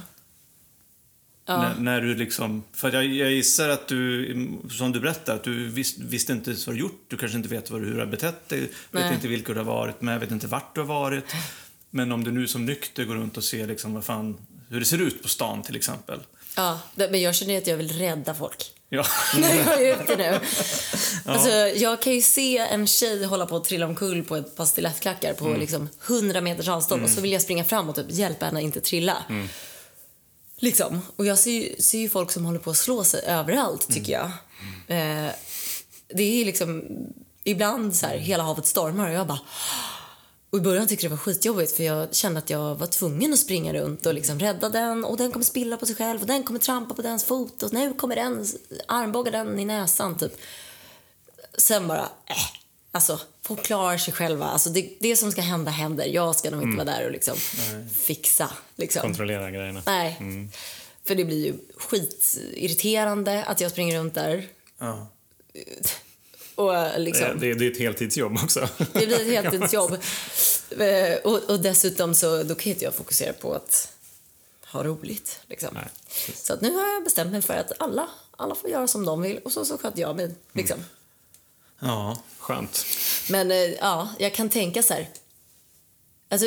[1.58, 4.34] När, när du liksom, för jag, jag gissar att du,
[4.70, 7.04] som du berättar, att du vis, visste inte vad du gjort.
[7.08, 9.14] Du kanske inte vet vad, du- hur du har betett dig, vet Nej.
[9.14, 11.24] inte vilka du har varit med, vet inte vart du har varit.
[11.90, 14.36] Men om du nu som nykter går runt och ser liksom vad fan,
[14.68, 16.20] hur det ser ut på stan till exempel.
[16.56, 18.72] Ja, men jag känner att jag vill rädda folk.
[18.88, 19.04] Ja.
[19.40, 20.38] när jag är ute nu.
[21.24, 24.64] Alltså, jag kan ju se en tjej hålla på att trilla omkull på ett par
[24.64, 28.46] stilettklackar på liksom 100 meters avstånd och så vill jag springa fram och typ hjälpa
[28.46, 29.16] henne att inte trilla.
[30.60, 31.00] Liksom.
[31.16, 34.12] Och jag ser ju, ser ju folk som håller på att slå sig överallt, tycker
[34.12, 34.30] jag.
[34.86, 35.30] Eh,
[36.14, 36.84] det är liksom
[37.44, 39.40] ibland så här, hela havet stormar och jag bara
[40.50, 43.32] och i början tyckte jag det var skitjobbigt för jag kände att jag var tvungen
[43.32, 46.26] att springa runt och liksom rädda den och den kommer spilla på sig själv och
[46.26, 48.46] den kommer trampa på dens fot och nu kommer den
[48.88, 50.36] armbåga den i näsan typ.
[51.58, 52.36] Sen bara, äh,
[52.92, 54.46] alltså folk klarar sig själva.
[54.46, 56.06] Alltså det, det som ska hända händer.
[56.06, 57.36] Jag ska nog inte vara där och liksom
[57.94, 59.02] fixa liksom.
[59.02, 59.82] Kontrollera grejerna.
[59.86, 60.18] Nej.
[61.04, 64.48] För det blir ju skitirriterande att jag springer runt där
[64.80, 65.06] Ja.
[66.54, 67.40] och liksom...
[67.40, 68.68] Det, det, är ett heltidsjobb också.
[68.92, 69.92] Det blir ett heltidsjobb.
[70.78, 73.92] Eh, och, och dessutom så då kan inte jag fokusera på att
[74.66, 75.40] ha roligt.
[75.46, 75.68] Liksom.
[75.72, 75.88] Nej,
[76.34, 79.22] så att nu har jag bestämt mig för att alla, alla får göra som de
[79.22, 80.34] vill och så, så sköter jag mig.
[80.52, 80.84] Liksom.
[81.80, 82.16] Ja.
[82.38, 82.86] Skönt.
[83.28, 85.08] Men eh, ja, jag kan tänka så här.
[86.30, 86.46] Alltså,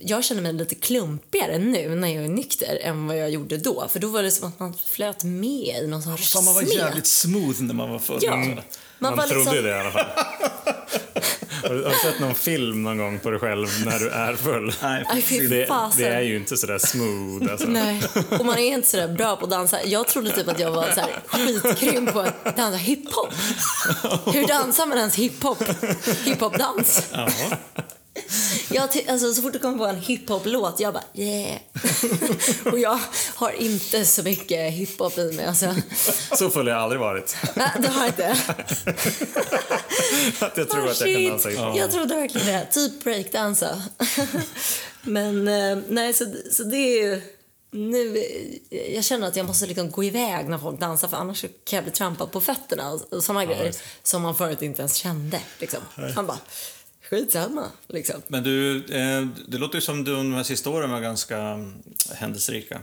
[0.00, 3.88] jag känner mig lite klumpigare nu när jag är nykter än vad jag gjorde då.
[3.88, 6.62] För då var det som att man flöt med i någon sorts Fan, man var
[6.62, 8.18] jävligt smooth när man var full.
[8.22, 8.38] Ja.
[8.38, 8.48] också.
[8.48, 8.64] Man,
[8.98, 10.06] Man, var trodde liksom, det i alla fall.
[11.72, 14.34] Har du, har du sett någon film någon gång på dig själv när du är
[14.34, 14.72] full?
[14.82, 15.04] Nej,
[15.50, 17.66] Det, det är ju inte sådär smooth alltså.
[17.68, 18.02] Nej,
[18.38, 19.84] och man är inte så där bra på att dansa.
[19.84, 23.32] Jag trodde typ att jag var så här skitgrym på att dansa hiphop.
[24.34, 25.58] Hur dansar man ens hiphop?
[26.24, 27.02] Hiphop-dans.
[27.12, 27.28] Ja.
[28.70, 31.60] Jag alltså, så fort det kommer på en hiphop-låt, jag bara yeah.
[32.72, 32.98] och jag
[33.34, 35.44] har inte så mycket hiphop i mig.
[35.44, 35.74] Alltså.
[36.38, 37.36] Så full har jag aldrig varit.
[37.54, 38.28] Nej, det har jag inte.
[40.38, 41.76] Att jag tror att jag kan dansa hiphop.
[41.76, 42.66] Jag trodde verkligen det.
[42.72, 43.82] Typ breakdansa.
[45.02, 47.22] Men eh, nej, så, så det är ju...
[47.70, 48.16] Nu,
[48.70, 51.76] eh, jag känner att jag måste liksom gå iväg när folk dansar för annars kan
[51.76, 55.40] jag bli trampad på fötterna och, och såna grejer som man förut inte ens kände.
[55.58, 55.80] Liksom.
[56.14, 56.38] Han bara,
[57.12, 57.70] skitsamma.
[57.86, 58.22] Liksom.
[58.28, 61.82] Men du, eh, det låter ju som du de här sista åren var ganska mm,
[62.14, 62.80] händelserika.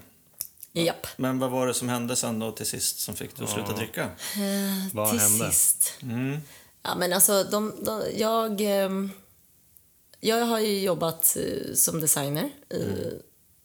[0.74, 1.08] Japp.
[1.18, 3.74] Men vad var det som hände sen då till sist som fick dig att sluta
[3.74, 4.04] dricka?
[4.04, 5.52] Eh, Vad till hände?
[5.52, 5.94] sist.
[6.02, 6.38] Mm.
[6.84, 9.12] Ja, men alltså, de, de, jag, ehm,
[10.20, 12.86] jag har ju jobbat eh, som designer i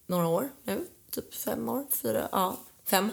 [0.07, 0.87] några år nu.
[1.11, 3.11] Typ fem år, fyra, ja, fem.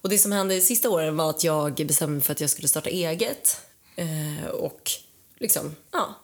[0.00, 2.68] Och det som hände sista åren var att jag bestämde mig för att jag skulle
[2.68, 3.60] starta eget.
[3.96, 4.90] Eh, och
[5.38, 6.14] liksom, ja,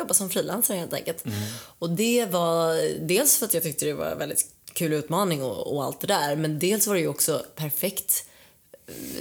[0.00, 1.24] jobba som frilansare helt enkelt.
[1.78, 5.74] Och det var dels för att jag tyckte det var en väldigt kul utmaning och,
[5.74, 6.36] och allt det där.
[6.36, 8.24] Men dels var det ju också perfekt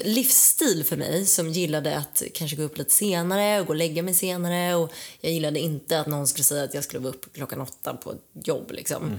[0.04, 4.04] livsstil för mig som gillade att kanske gå upp lite senare och gå och lägga
[4.04, 4.76] mig senare.
[4.76, 7.94] Och jag gillade inte att någon skulle säga att jag skulle vara uppe klockan åtta
[7.94, 8.72] på ett jobb.
[8.72, 9.18] Liksom.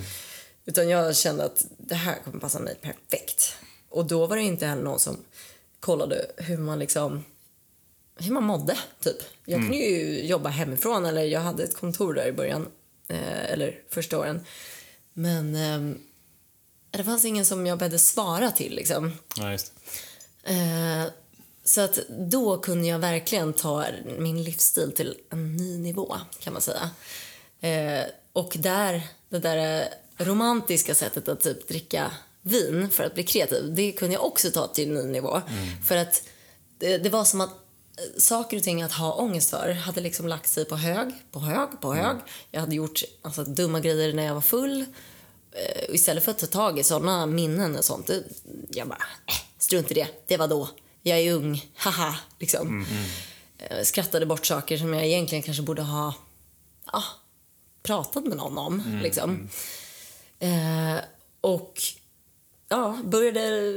[0.65, 3.55] Utan jag kände att det här kommer passa mig perfekt.
[3.89, 5.17] Och då var det inte heller någon som
[5.81, 7.25] kollade hur man liksom
[8.21, 9.17] hur man mådde, typ.
[9.45, 12.69] Jag kunde ju jobba hemifrån, eller jag hade ett kontor där i början,
[13.09, 14.41] eh, eller första åren.
[15.13, 15.97] Men eh,
[16.91, 19.13] det fanns ingen som jag behövde svara till, liksom.
[19.37, 19.53] Ja.
[20.53, 21.11] Eh,
[21.65, 23.87] så att då kunde jag verkligen ta
[24.19, 26.91] min livsstil till en ny nivå, kan man säga.
[27.61, 33.23] Eh, och där, det där eh, romantiska sättet att typ dricka vin för att bli
[33.23, 35.41] kreativ, det kunde jag också ta till en ny nivå.
[35.89, 36.23] För att
[36.79, 37.60] det, det var som att eh,
[38.19, 41.69] saker och ting att ha ångest för hade liksom lagt sig på hög, på hög,
[41.81, 42.17] på hög.
[42.51, 44.85] Jag hade gjort alltså, dumma grejer när jag var full.
[45.53, 48.11] Eh, och istället för att ta tag i såna minnen och sånt,
[48.69, 50.69] jag bara, äh, strunt i det, det var då.
[51.03, 52.87] Jag är ung, haha, liksom.
[53.59, 56.15] Eh, Skrattade bort saker som jag egentligen kanske borde ha
[56.93, 57.05] ja,
[57.83, 59.01] pratat med någon om.
[59.03, 59.49] Liksom.
[60.39, 60.97] Eh,
[61.41, 61.83] och
[62.71, 63.73] ja, började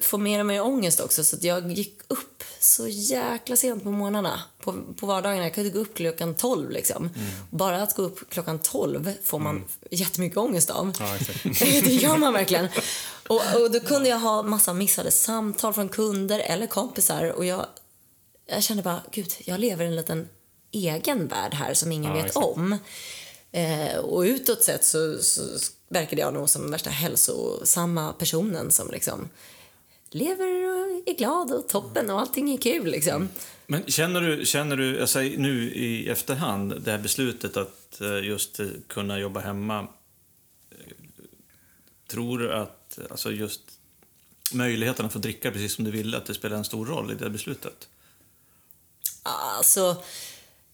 [0.00, 4.42] få mer och mer ångest också så jag gick upp så jäkla sent på morgnarna.
[4.60, 5.42] På, på vardagarna.
[5.42, 7.10] Jag kunde gå upp klockan 12 liksom.
[7.50, 10.92] Bara att gå upp klockan 12 får man jättemycket ångest av.
[11.00, 11.16] Ja,
[11.84, 12.68] det gör man verkligen.
[13.28, 17.66] Och, och då kunde jag ha massa missade samtal från kunder eller kompisar och jag,
[18.46, 20.28] jag kände bara, gud, jag lever i en liten
[20.72, 22.46] egen värld här som ingen Ja, vet exakt.
[22.46, 22.78] om.
[23.52, 25.42] Eh, och utåt sett så, så
[25.88, 29.28] verkade jag nog som värsta hälsosamma personen som liksom
[30.10, 33.28] lever och är glad och toppen och allting är kul liksom.
[33.66, 38.60] Men känner du, känner du alltså nu i efterhand, det här beslutet att eh, just
[38.60, 39.78] eh, kunna jobba hemma.
[40.70, 40.76] eh,
[42.06, 43.60] Tror du att alltså just
[44.52, 47.14] möjligheten att få dricka precis som du ville, att det spelar en stor roll i
[47.14, 47.88] det beslutet?
[49.22, 49.96] Alltså,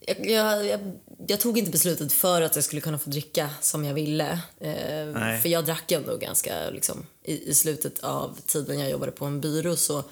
[0.08, 0.80] jag, jag, jag,
[1.26, 4.30] jag tog inte beslutet för att jag skulle kunna få dricka som jag ville.
[4.60, 9.24] Eh, för jag drack ändå ganska, liksom, i, i slutet av tiden jag jobbade på
[9.24, 10.04] en byrå så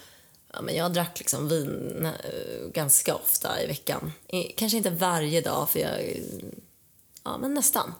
[0.53, 4.13] ja, men jag drack liksom vin eh, ganska ofta i veckan.
[4.29, 6.21] I, kanske inte varje dag, för jag...
[7.25, 7.93] Ja, men nästan.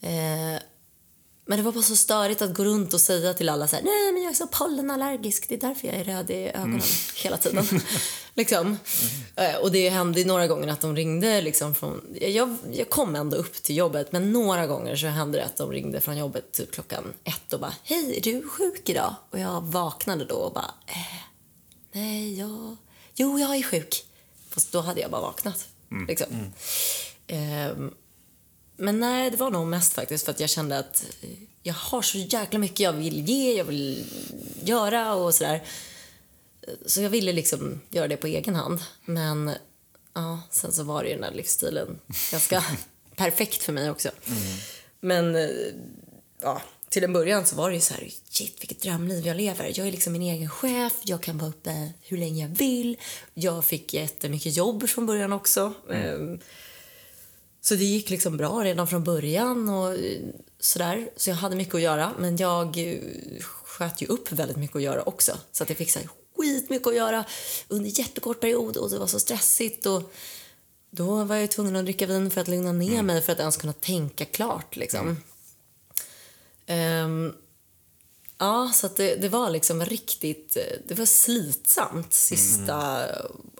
[0.00, 0.62] Eh,
[1.48, 3.82] men det var bara så störigt att gå runt och säga till alla så här,
[3.82, 6.80] nej men jag är så pollenallergisk, det är därför jag är röd i ögonen
[7.22, 7.64] hela tiden.
[8.34, 8.78] liksom.
[9.36, 13.36] Eh, Och det hände några gånger att de ringde liksom från, jag, jag kom ändå
[13.36, 16.72] upp till jobbet men några gånger så hände det att de ringde från jobbet typ
[16.72, 19.14] klockan ett och bara, hej är du sjuk idag?
[19.30, 21.22] Och jag vaknade då och bara, eh,
[21.92, 22.76] nej jag,
[23.14, 24.04] jo jag är sjuk.
[24.50, 25.68] Fast då hade jag bara vaknat.
[26.08, 26.26] Liksom.
[27.26, 27.94] Ehm,
[28.78, 31.04] men nej, det var nog mest faktiskt för att jag kände att
[31.62, 34.04] jag har så jäkla mycket jag vill ge, jag vill
[34.62, 35.62] göra och sådär.
[36.86, 38.80] Så jag ville liksom göra det på egen hand.
[39.04, 39.50] Men
[40.14, 41.98] ja, sen så var det ju den där livsstilen
[42.30, 42.64] ganska
[43.16, 44.10] perfekt för mig också.
[45.00, 45.48] Men eh,
[46.42, 49.72] ja, till en början så var det ju så här, shit vilket drömliv jag lever.
[49.74, 52.96] Jag är liksom min egen chef, jag kan vara uppe hur länge jag vill.
[53.34, 55.72] Jag fick jättemycket jobb från början också.
[55.92, 56.40] Ehm,
[57.68, 60.20] så det gick liksom bra redan från början och eh,
[60.60, 61.10] sådär.
[61.16, 62.98] Så jag hade mycket att göra, men jag eh,
[63.42, 65.38] sköt ju upp väldigt mycket att göra också.
[65.52, 67.24] Så att jag fick så här skitmycket att göra
[67.68, 70.12] under jättekort period och det var så stressigt och
[70.90, 73.56] då var jag tvungen att dricka vin för att lugna ner mig, för att ens
[73.56, 74.76] kunna tänka klart.
[74.76, 75.16] Liksom.
[76.66, 77.32] Ehm,
[78.38, 80.56] ja, så det, det var liksom riktigt...
[80.56, 83.04] eh, Det var slitsamt sista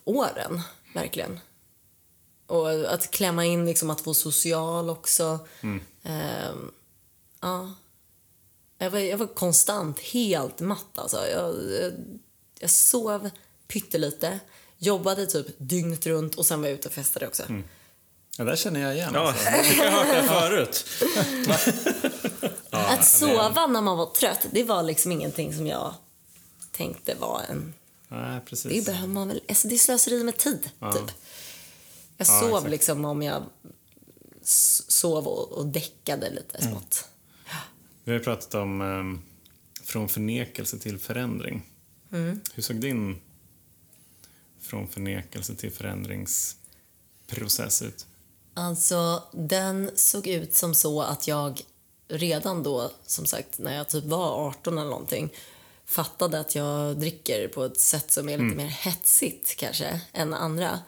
[0.05, 0.61] åren,
[0.95, 1.41] verkligen.
[2.49, 5.39] Och att klämma in liksom att vara social också.
[6.03, 6.71] Ehm,
[7.41, 7.73] ja.
[8.79, 11.27] Jag var, jag var konstant helt matt alltså.
[11.27, 11.93] Jag, jag,
[12.61, 13.31] jag sov
[13.69, 14.41] pyttelite,
[14.79, 17.43] jobbade typ dygnet runt och sen var jag ute och festade också.
[18.37, 19.11] Ja, där känner jag igen.
[19.15, 19.83] Ja, Alltså.
[19.83, 20.85] jag har hört det förut.
[22.71, 25.95] att sova när man var trött, det var liksom ingenting som jag
[26.73, 27.75] tänkte var en...
[28.09, 28.87] Nej, Det precis.
[28.87, 29.41] behöver man väl...
[29.49, 31.11] Alltså det är slöseri med tid, typ.
[32.21, 32.71] Jag Ja, sov exakt.
[32.71, 33.43] liksom om jag
[34.89, 37.09] sov och, och däckade lite smått.
[38.05, 39.23] Vi har pratat om ehm,
[39.83, 41.67] från förnekelse till förändring.
[42.55, 43.21] Hur såg din
[44.61, 48.07] från förnekelse till förändringsprocess ut?
[48.55, 51.61] Alltså, den såg ut som så att jag
[52.09, 55.31] redan då, som sagt, när jag typ var 18 eller någonting,
[55.85, 60.81] fattade att jag dricker på ett sätt som är lite mer hetsigt kanske än andra.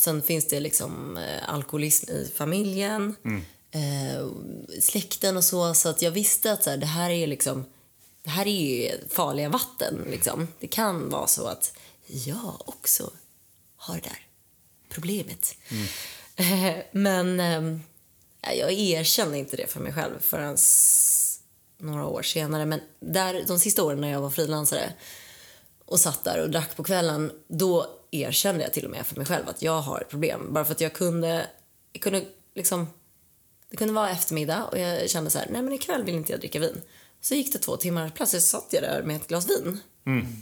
[0.00, 3.16] Sen finns det liksom eh, alkoholism i familjen,
[3.70, 4.28] eh,
[4.80, 7.64] släkten och så, så att jag visste att så här, det här är liksom
[8.22, 10.06] det här är farliga vatten.
[10.10, 10.48] Liksom.
[10.60, 11.72] Det kan vara så att
[12.06, 13.10] jag också
[13.76, 14.26] har det där
[14.88, 15.54] problemet.
[16.36, 20.56] Eh, Men eh, jag erkände inte det för mig själv förrän
[21.78, 22.66] några år senare.
[22.66, 24.92] Men där, de sista åren när jag var frilansare
[25.84, 29.26] och satt där och drack på kvällen, då erkände jag till och med för mig
[29.26, 30.52] själv att jag har ett problem.
[30.52, 31.46] Bara för att jag kunde,
[31.92, 32.86] jag kunde liksom,
[33.70, 36.40] det kunde vara eftermiddag och jag kände så här, nej men ikväll vill inte jag
[36.40, 36.82] dricka vin.
[37.20, 39.80] Så gick det två timmar, plötsligt satt jag där med ett glas vin.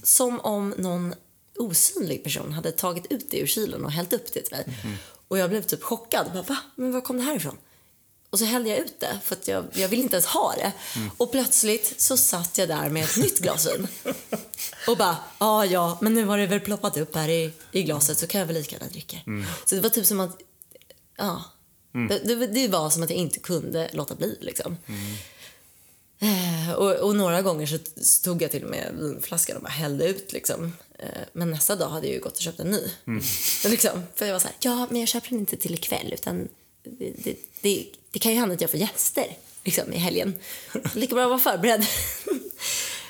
[0.04, 1.14] Som om någon
[1.58, 4.66] osynlig person hade tagit ut det ur kylen och hällt upp det till mig.
[5.28, 6.26] Och jag blev typ chockad.
[6.32, 6.56] Bara, Va?
[6.74, 7.56] Men var kom det här ifrån?
[8.30, 10.72] Och så hällde jag ut det, för att jag, jag ville inte ens ha det.
[11.16, 13.88] Och plötsligt så satt jag där med ett nytt glas vin.
[14.88, 18.18] Och bara, ja, ja, men nu har det väl ploppat upp här i, i glaset
[18.18, 19.16] så kan jag väl lika gärna dricka.
[19.64, 20.40] Så det var typ som att,
[21.16, 21.44] ja.
[22.08, 24.76] Det, det, det var som att jag inte kunde låta bli liksom.
[26.20, 27.78] Eh, och, och några gånger så
[28.24, 30.72] tog jag till och med vinflaskan och bara hällde ut liksom.
[30.98, 32.82] Eh, men nästa dag hade jag ju gått och köpt en ny.
[33.64, 36.48] liksom, för jag var så här, ja men jag köper den inte till ikväll utan
[36.82, 40.34] det, det, det, kan ju hända att jag får gäster liksom, i helgen.
[40.94, 41.86] Lika bra att vara förberedd.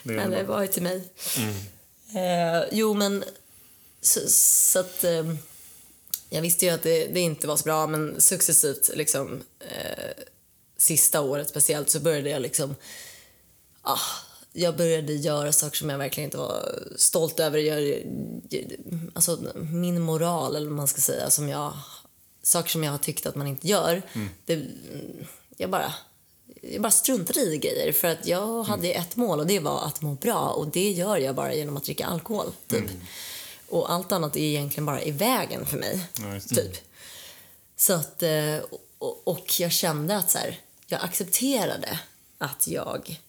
[0.02, 1.02] Det men det var ju till mig.
[2.14, 3.24] Eh, jo men
[4.00, 5.34] så, så att eh,
[6.30, 10.24] jag visste ju att det, det inte var så bra men successivt liksom eh,
[10.76, 12.74] sista året speciellt så började jag liksom
[13.82, 13.98] ah,
[14.52, 17.58] jag började göra saker som jag verkligen inte var stolt över.
[17.58, 18.02] Jag,
[19.12, 21.72] alltså min moral eller vad man ska säga som jag
[22.42, 24.02] saker som jag har tyckt att man inte gör.
[24.44, 24.66] Det,
[25.56, 25.94] jag bara
[26.62, 30.02] jag bara struntade i grejer för att jag hade ett mål och det var att
[30.02, 32.84] må bra och det gör jag bara genom att dricka alkohol typ.
[33.68, 36.00] Och allt annat är egentligen bara i vägen för mig.
[36.18, 36.76] Ja, typ.
[37.76, 38.58] Så att, eh,
[39.24, 42.00] och, jag kände att så här, jag accepterade
[42.38, 43.20] att jag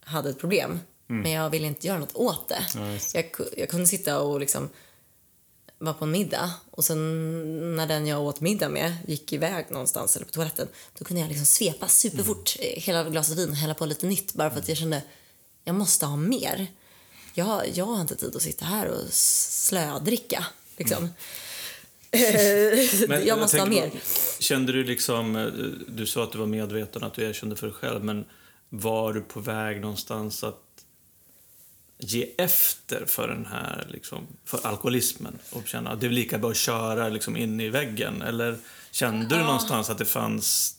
[0.00, 0.80] hade ett problem.
[1.06, 2.66] Men jag ville inte göra något åt det.
[2.74, 4.68] Ja, jag, jag kunde sitta och liksom
[5.78, 10.16] vara på en middag och sen när den jag åt middag med gick iväg någonstans
[10.16, 10.68] eller på toaletten
[10.98, 14.34] då kunde jag liksom svepa superfort eh, hela glaset vin och hälla på lite nytt
[14.34, 15.02] bara för att jag kände
[15.64, 16.66] jag måste ha mer.
[17.34, 20.46] Jag, jag har inte tid att sitta här och slödricka.
[20.76, 21.08] Liksom.
[23.08, 23.90] Men jag måste ha tänker mer.
[23.90, 23.96] på-
[24.42, 25.44] Kände du liksom, eh,
[25.88, 28.24] du sa att du var medveten att du erkände för dig själv, men
[28.68, 30.60] var du på väg någonstans att
[32.04, 36.50] ge efter för den här, liksom, för alkoholismen och känna att det är lika bra
[36.50, 38.22] att köra liksom in i väggen?
[38.22, 38.56] Eller
[38.90, 40.74] kände du någonstans att det fanns,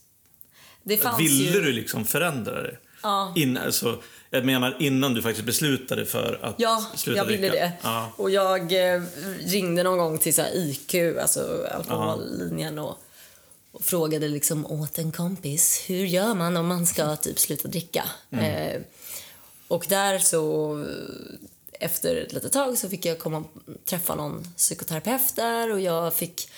[0.82, 1.60] Det fanns ville ju...
[1.60, 2.78] du liksom förändra dig?
[3.02, 3.32] Ja.
[3.36, 7.64] In, alltså, jag menar innan du faktiskt beslutade för att Ja, sluta jag ville dricka.
[7.64, 7.72] det.
[7.82, 8.12] Ja.
[8.16, 9.02] Och jag eh,
[9.46, 12.98] ringde någon gång till så IQ, alltså alkohollinjen och,
[13.72, 18.04] och frågade liksom åt en kompis, hur gör man om man ska typ sluta dricka?
[18.30, 18.80] Eh,
[19.68, 20.86] och där så,
[21.72, 23.46] efter ett litet tag så fick jag komma och
[23.84, 26.50] träffa någon psykoterapeut där och jag fick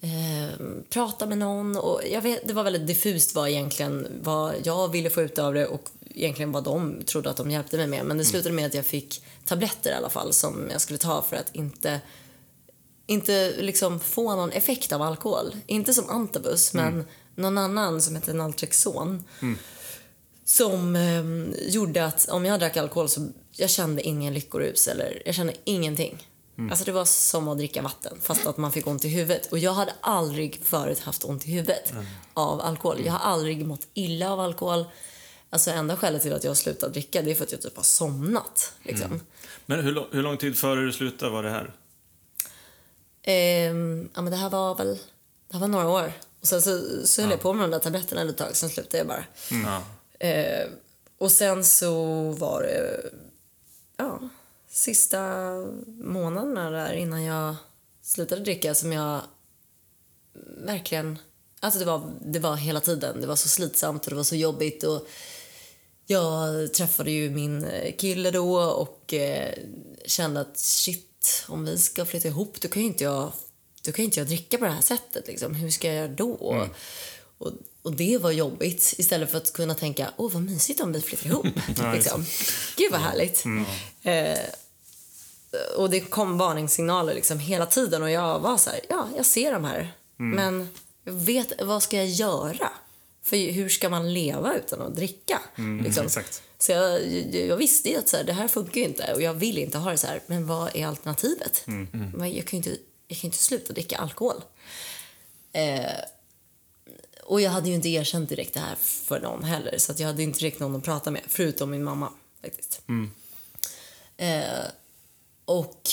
[0.00, 4.92] eh, prata med någon och jag vet, det var väldigt diffust vad egentligen vad jag
[4.92, 8.04] ville få ut av det och egentligen vad de trodde att de hjälpte mig med.
[8.04, 11.22] Men det slutade med att jag fick tabletter i alla fall som jag skulle ta
[11.22, 12.00] för att inte
[13.06, 15.56] inte liksom få någon effekt av alkohol.
[15.66, 17.04] Inte som antabus, men
[17.34, 19.24] någon annan som heter Naltrexon.
[20.48, 21.24] Som eh,
[21.68, 26.26] gjorde att om jag drack alkohol så jag kände ingen lyckorus eller jag kände ingenting.
[26.70, 29.52] Alltså det var som att dricka vatten fast att man fick ont i huvudet.
[29.52, 31.92] Och jag hade aldrig förut haft ont i huvudet
[32.34, 33.00] av alkohol.
[33.04, 34.84] Jag har aldrig mått illa av alkohol.
[35.50, 37.76] Alltså enda skälet till att jag har slutat dricka det är för att jag typ
[37.76, 38.72] har somnat.
[38.82, 39.20] Liksom.
[39.66, 41.74] Men hur, lång- hur lång tid före du slutade var det här?
[43.22, 44.98] Ehm, ja, men det här var väl
[45.48, 46.12] det här var några år.
[46.40, 48.98] Och sen så, så höll jag på med de där tabletterna ett tag, sen slutade
[48.98, 49.24] jag bara.
[49.50, 49.82] Ja.
[50.18, 50.68] Eh,
[51.18, 53.10] och sen så var det
[53.96, 54.28] ja,
[54.68, 55.52] sista
[55.86, 57.56] månaderna där innan jag
[58.02, 59.20] slutade dricka som jag
[60.56, 61.18] verkligen...
[61.60, 63.20] Alltså det var, det var hela tiden.
[63.20, 64.84] Det var så slitsamt och det var så jobbigt.
[64.84, 65.08] Och
[66.06, 67.66] jag träffade ju min
[67.98, 69.54] kille då och eh,
[70.04, 73.32] kände att shit, om vi ska flytta ihop då kan ju inte jag,
[73.84, 75.26] då kan inte jag dricka på det här sättet.
[75.26, 75.54] Liksom.
[75.54, 76.32] Hur ska jag göra då?
[77.38, 77.52] Och,
[77.86, 81.26] och det var jobbigt istället för att kunna tänka, åh vad mysigt om vi flyttar
[81.26, 81.46] ihop.
[81.94, 82.24] liksom.
[82.76, 83.44] Gud vad härligt.
[84.02, 84.38] Eh,
[85.76, 89.52] och det kom varningssignaler liksom hela tiden och jag var så här, ja, jag ser
[89.52, 89.92] de här.
[90.16, 90.68] Men
[91.04, 92.70] jag vet, vad ska jag göra?
[93.22, 95.40] För hur ska man leva utan att dricka?
[95.84, 96.06] liksom.
[96.06, 96.42] exakt.
[96.58, 99.58] Så jag, jag, visste ju att så här, det här funkar inte och jag vill
[99.58, 100.20] inte ha det så här.
[100.26, 101.62] Men vad är alternativet?
[102.14, 104.42] Men Jag kan ju inte, jag kan inte sluta dricka alkohol.
[105.52, 105.90] Eh,
[107.26, 109.78] och jag hade ju inte erkänt direkt det här för någon heller.
[109.78, 112.12] Så jag hade inte direkt någon att prata med, förutom min mamma
[112.42, 112.82] faktiskt.
[114.16, 114.64] Eh,
[115.44, 115.88] och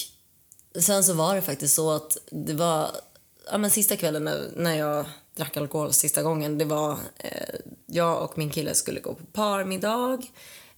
[0.80, 2.90] sen så var det faktiskt så att det var,
[3.52, 5.06] ja men sista kvällen när, när jag
[5.36, 7.56] drack alkohol sista gången, det var, eh,
[7.86, 10.22] jag och min kille skulle gå på parmiddag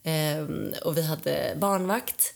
[0.04, 0.44] eh,
[0.84, 2.34] och vi hade barnvakt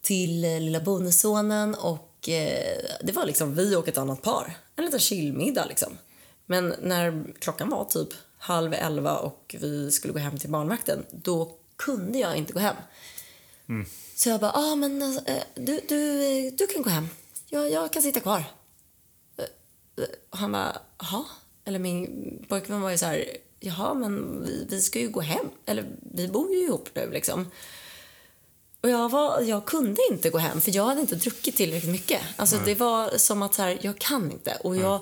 [0.00, 4.56] till eh, lilla bonussonen och eh, det var liksom vi och ett annat par.
[4.76, 5.98] En liten chillmiddag liksom.
[6.46, 11.56] Men när klockan var typ halv elva och vi skulle gå hem till barnvakten, då
[11.76, 12.76] kunde jag inte gå hem.
[14.16, 17.08] Så jag bara, ah, men eh, du, du, eh, du kan gå hem.
[17.48, 18.44] Jag, jag kan sitta kvar.
[19.36, 19.44] Eh,
[20.04, 21.24] eh, Och han bara, jaha?
[21.64, 23.24] Eller min pojkvän var ju så här,
[23.60, 25.46] jaha, men vi, vi ska ju gå hem.
[25.66, 25.84] Eller
[26.14, 27.50] vi bor ju ihop nu liksom.
[28.80, 32.20] Och jag, var, jag kunde inte gå hem för jag hade inte druckit tillräckligt mycket.
[32.36, 34.58] Alltså det var som att så här, jag kan inte.
[34.64, 35.00] Och jag,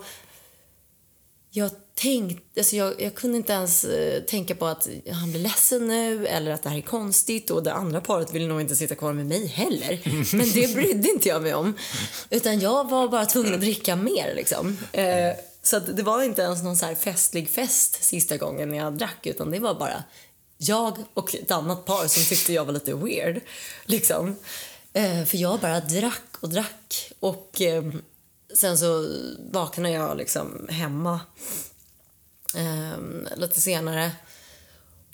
[1.55, 5.89] jag tänkte, alltså jag, jag kunde inte ens eh, tänka på att han blir ledsen
[5.89, 8.95] nu eller att det här är konstigt och det andra paret vill nog inte sitta
[8.95, 10.01] kvar med mig heller.
[10.37, 11.75] Men det brydde inte jag mig om.
[12.31, 14.79] Utan jag var bara tvungen att dricka mer liksom.
[14.93, 18.99] Eh, så att det var inte ens någon så här festlig fest sista gången jag
[18.99, 20.05] drack utan det var bara
[20.59, 23.41] jag och ett annat par som tyckte jag var lite weird.
[23.85, 24.37] Liksom.
[24.93, 27.13] Eh, för jag bara drack och drack.
[27.21, 27.85] Och eh,
[28.55, 29.17] sen så
[29.51, 31.21] vaknade jag liksom hemma
[32.57, 32.99] eh,
[33.37, 34.13] lite senare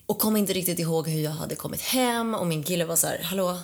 [0.07, 2.35] och kom inte riktigt ihåg hur jag hade kommit hem.
[2.35, 3.59] Och min kille var så här, hallå,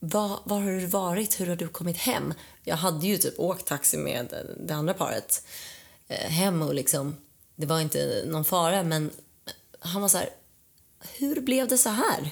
[0.00, 1.40] var, var har du varit?
[1.40, 2.34] Hur har du kommit hem?
[2.64, 5.46] Jag hade ju typ åkt taxi med det andra paret
[6.08, 7.16] eh, hem och liksom,
[7.56, 9.10] det var inte någon fara men
[9.80, 10.28] han var så här,
[11.18, 12.30] hur blev det så här?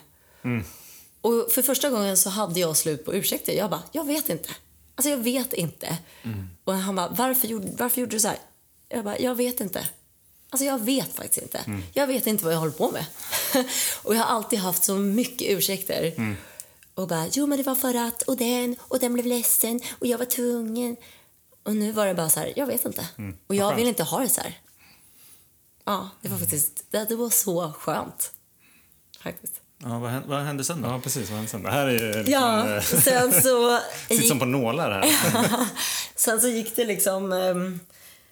[1.20, 3.52] Och för första gången så hade jag slut på ursäkter.
[3.52, 4.48] Jag bara, jag vet inte.
[5.02, 5.98] Alltså jag vet inte.
[6.64, 8.38] Och han bara, varför gjorde, varför gjorde du så här?
[8.88, 9.88] Jag bara, jag vet inte.
[10.50, 11.64] Alltså jag vet faktiskt inte.
[11.92, 13.06] Jag vet inte vad jag håller på med.
[14.02, 16.12] och jag har alltid haft så mycket ursäkter.
[16.94, 20.06] Och bara, jo men det var för att, och den, och den blev ledsen, och
[20.06, 20.96] jag var tvungen.
[21.62, 23.08] Och nu var det bara så här, jag vet inte.
[23.46, 24.60] Och jag vill inte ha det så här.
[25.84, 28.32] Ja, det var faktiskt, det, det var så skönt.
[29.20, 29.61] Faktiskt.
[29.84, 30.88] Ja, vad, hände, vad hände sen då?
[30.88, 31.30] Ja, precis.
[31.30, 31.62] Vad hände sen?
[31.62, 33.78] Det här är ju liksom, Ja, eh, sen så...
[34.08, 35.10] sitter som på nålar här.
[36.16, 37.80] Sen så gick det liksom ehm,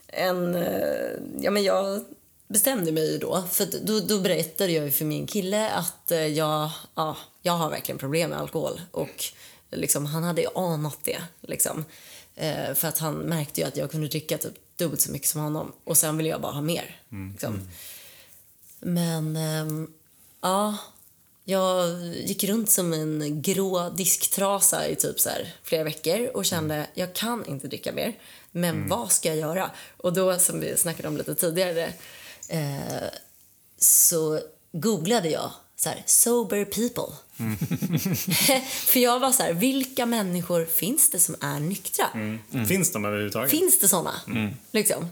[0.07, 0.55] en...
[0.55, 2.05] eh, ja, men jag
[2.49, 3.45] bestämde mig ju då.
[3.51, 7.71] För då, då berättade jag ju för min kille att eh, jag, ja, jag har
[7.71, 8.81] verkligen problem med alkohol.
[8.93, 9.25] Och
[9.71, 11.23] liksom, han hade ju anat det.
[11.41, 11.85] Liksom.
[12.75, 15.73] För att han märkte ju att jag kunde dricka typ dubbelt så mycket som honom.
[15.85, 17.01] Och sen ville jag bara ha mer.
[17.33, 17.61] Liksom.
[18.81, 19.89] Men ehm,
[20.41, 20.77] ja,
[21.51, 26.87] jag gick runt som en grå disktrasa i typ så här flera veckor och kände
[26.95, 28.15] jag kan inte dricka mer.
[28.53, 29.71] Men vad ska jag göra?
[29.97, 31.93] Och då, som vi snackade om lite tidigare,
[32.49, 33.09] eh,
[33.79, 34.41] så
[34.73, 37.15] googlade jag så här, sober people.
[38.87, 42.07] För jag var så här, vilka människor finns det som är nyktra?
[42.69, 43.51] Finns de överhuvudtaget?
[43.51, 44.15] Finns det såna?
[44.73, 45.09] Liksom.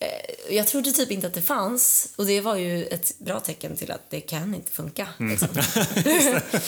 [0.00, 3.76] Eh, Jag trodde typ inte att det fanns och det var ju ett bra tecken
[3.76, 5.08] till att det kan inte funka.
[5.18, 5.48] Liksom.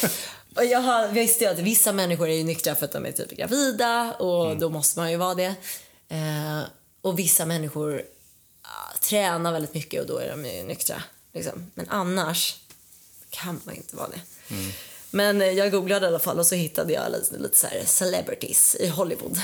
[0.57, 3.13] och jag har, visste ju att vissa människor är ju nyktra för att de är
[3.13, 5.55] typ gravida och då måste man ju vara det.
[6.09, 6.61] Eh,
[7.01, 8.03] och vissa människor
[8.63, 11.03] ah, tränar väldigt mycket och då är de ju nyktra.
[11.33, 11.71] Liksom.
[11.75, 12.57] Men annars
[13.31, 14.21] kan man inte vara det.
[15.11, 18.75] Men eh, jag googlade i alla fall och så hittade jag lite, lite så celebrities
[18.81, 19.41] i Hollywood.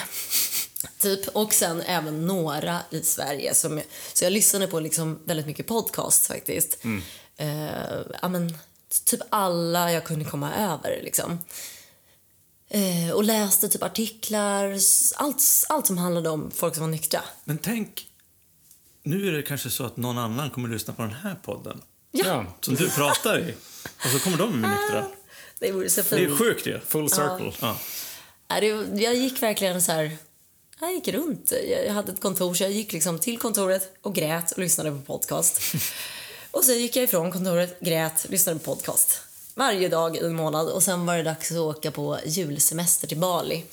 [0.99, 1.29] Typ.
[1.29, 3.55] Och sen även några i Sverige.
[3.55, 3.81] Som,
[4.12, 6.79] så jag lyssnade på liksom väldigt mycket podcast faktiskt.
[7.37, 8.59] Eh, ja, men,
[9.05, 11.01] typ alla jag kunde komma över.
[11.03, 11.39] Liksom.
[12.68, 14.79] Eh, och läste typ artiklar,
[15.16, 17.20] allt, allt som handlade om folk som var nyktra.
[17.45, 18.07] Men tänk,
[19.03, 21.83] nu är det kanske så att någon annan kommer att lyssna på den här podden.
[22.11, 22.47] Ja.
[22.61, 23.55] Som du pratar i.
[24.05, 25.07] Och så kommer de med nyktra.
[25.59, 26.81] Det vore så Det är sjukt ju.
[26.81, 27.53] Full circle.
[27.61, 27.77] Ja.
[28.49, 28.66] Det,
[29.03, 30.16] jag gick verkligen så här...
[30.81, 31.53] Jag gick runt.
[31.87, 34.99] Jag hade ett kontor, så jag gick liksom till kontoret och grät och lyssnade på
[34.99, 35.61] podcast.
[36.51, 39.20] och sen gick jag ifrån kontoret, grät, lyssnade på podcast.
[39.55, 40.68] Varje dag i en månad.
[40.68, 43.64] Och sen var det dags att åka på julsemester till Bali.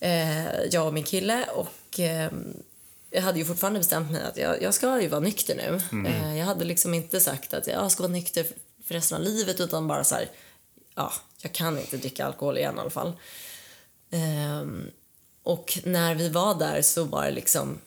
[0.00, 1.44] Eh, jag och min kille.
[1.54, 2.30] Och eh,
[3.10, 6.00] jag hade ju fortfarande bestämt mig att jag, jag ska ju vara nykter nu.
[6.08, 8.46] Eh, jag hade liksom inte sagt att jag ska vara nykter
[8.84, 10.30] för resten av livet utan bara så här,
[10.94, 11.12] ja,
[11.42, 13.12] jag kan inte dricka alkohol igen i alla fall.
[15.44, 17.78] Och när vi var där så var det liksom...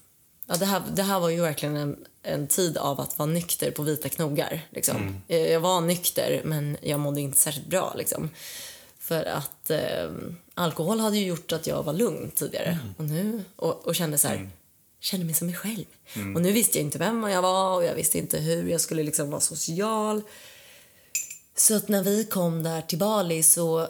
[0.48, 3.72] Ja, det, här, det här var ju verkligen en, en tid av att vara nykter
[3.72, 4.68] på vita knogar.
[4.70, 5.22] Liksom.
[5.28, 7.94] Jag, jag var nykter, men jag mådde inte särskilt bra.
[7.98, 8.30] Liksom.
[9.00, 12.80] För att ehm, alkohol hade ju gjort att jag var lugn tidigare.
[12.98, 14.50] Och, nu, och, och kände så här,
[15.00, 15.86] kände mig som mig själv.
[16.36, 19.04] Och nu visste jag inte vem jag var och jag visste inte hur jag skulle
[19.04, 20.22] liksom vara social.
[21.56, 23.88] Så att när vi kom där till Bali så,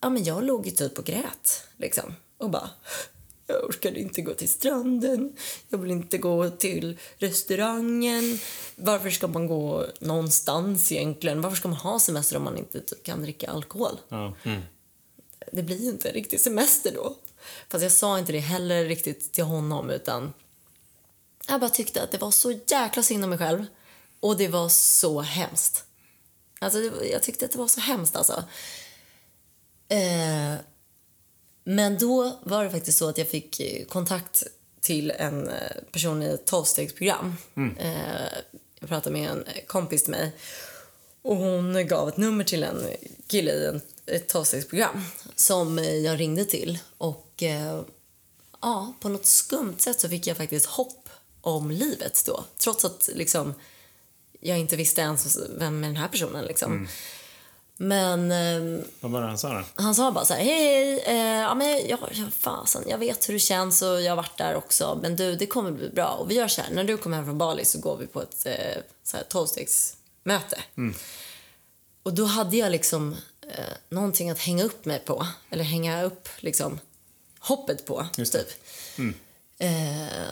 [0.00, 2.14] ja men jag låg ju typ och grät liksom.
[2.38, 2.70] Och bara,
[3.46, 5.36] jag orkade inte gå till stranden,
[5.68, 8.38] jag vill inte gå till restaurangen.
[8.76, 11.42] Varför ska man gå någonstans egentligen?
[11.42, 13.98] Varför ska man ha semester om man inte typ kan dricka alkohol?
[14.08, 14.34] Ja.
[15.52, 17.16] Det blir ju inte en riktig semester då.
[17.68, 20.32] Fast jag sa inte det heller riktigt till honom utan
[21.48, 23.66] jag bara tyckte att det var så jäkla synd om mig själv.
[24.20, 25.84] Och det var så hemskt.
[26.58, 28.44] Alltså, jag tyckte att det var så hemskt alltså.
[29.88, 30.54] Eh,
[31.70, 34.42] men då var det faktiskt så att jag fick eh, kontakt
[34.80, 35.54] till en eh,
[35.92, 37.36] person i ett tolvstegsprogram.
[37.78, 37.92] Eh,
[38.80, 40.32] jag pratade med en kompis till mig
[41.22, 42.86] och hon gav ett nummer till en
[43.26, 45.04] kille i en, ett tolvstegsprogram
[45.34, 46.78] som jag ringde till.
[46.98, 47.42] Och
[48.60, 51.08] ja, på något skumt sätt så fick jag faktiskt hopp
[51.40, 52.44] om livet då.
[52.58, 53.54] Trots att liksom,
[54.40, 56.44] jag inte visste ens vem är den här personen.
[56.44, 56.88] Liksom.
[57.80, 59.64] Men eh, Vad var det han sa då?
[59.74, 63.28] han sa bara så här, hej, hej, eh, ja, men jag, jag, fasen, jag vet
[63.28, 64.98] hur det känns och jag har varit där också.
[65.02, 66.08] Men du, det kommer bli bra.
[66.08, 68.22] Och vi gör så här, när du kommer hem från Bali så går vi på
[68.22, 70.60] ett eh, så här tolvstegsmöte.
[72.02, 73.16] Och då hade jag liksom
[73.48, 75.26] eh, någonting att hänga upp mig på.
[75.50, 76.80] Eller hänga upp liksom
[77.38, 78.48] hoppet på, Just typ.
[79.58, 80.28] Eh,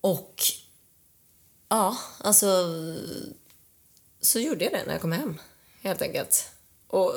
[0.00, 0.42] och
[1.68, 2.46] ja, alltså
[4.20, 5.38] så gjorde jag det när jag kom hem,
[5.84, 6.50] helt enkelt.
[6.88, 7.14] Och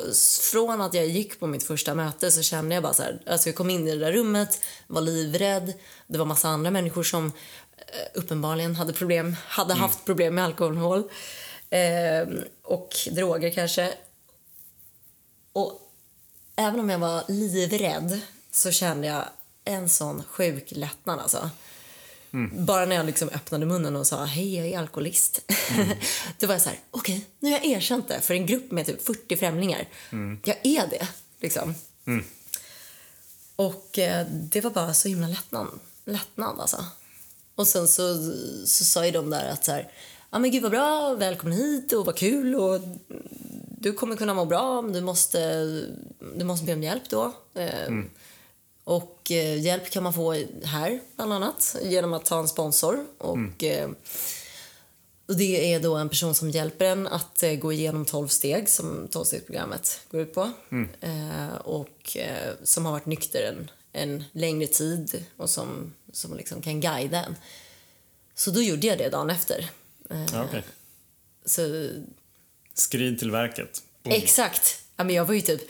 [0.51, 3.49] från att jag gick på mitt första möte så kände jag bara så här, alltså
[3.49, 5.73] jag kom in i det där rummet, var livrädd.
[6.07, 7.25] Det var massa andra människor som
[7.77, 11.03] eh, uppenbarligen hade problem, hade haft problem med alkohol
[11.69, 12.27] eh,
[12.63, 13.93] och droger kanske.
[15.53, 15.81] Och
[16.55, 18.19] även om jag var livrädd
[18.51, 19.25] så kände jag
[19.65, 21.49] en sån sjuk lättnad alltså.
[22.51, 25.41] Bara när jag liksom öppnade munnen och sa hej, jag är alkoholist.
[26.39, 28.85] Då var jag så här, okej, nu har jag erkänt det för en grupp med
[28.85, 29.87] typ 40 främlingar.
[30.43, 31.07] Jag är det,
[31.39, 31.75] liksom.
[33.55, 35.67] Och eh, det var bara så himla lättnad,
[36.05, 36.85] lättnad alltså.
[37.55, 38.15] Och sen så,
[38.65, 39.91] så sa ju de där att så här,
[40.29, 42.81] ja men gud vad bra, välkommen hit och vad kul och
[43.79, 45.61] du kommer kunna må bra men du måste,
[46.35, 47.33] du måste be om hjälp då.
[47.53, 47.89] Eh,
[48.87, 53.05] Och eh, hjälp kan man få här bland annat genom att ta en sponsor.
[53.17, 53.89] Och, eh,
[55.25, 58.69] och det är då en person som hjälper en att eh, gå igenom 12 steg
[58.69, 60.51] som 12-stegsprogrammet går ut på.
[61.01, 62.17] Eh, och
[62.63, 67.35] som har varit nykter en, en längre tid och som, som liksom kan guida en.
[68.35, 69.69] Så då gjorde jag det dagen efter.
[70.33, 70.63] Okej.
[71.45, 71.89] så
[72.73, 73.83] Skrid till verket.
[74.03, 74.13] Boom.
[74.13, 74.83] Exakt.
[74.95, 75.61] Ja, men jag var ju typ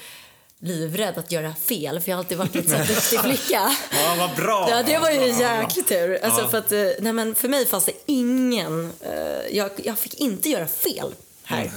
[0.60, 3.76] livrädd att göra fel för jag har alltid varit lite så här duktig flicka.
[3.92, 4.68] Ja, vad bra!
[4.70, 6.24] Ja, det var ju en jäklig tur.
[6.24, 8.92] Alltså, för, att, eh, nej, men för mig fanns det ingen...
[9.02, 11.72] eh, jag, jag fick inte göra fel här,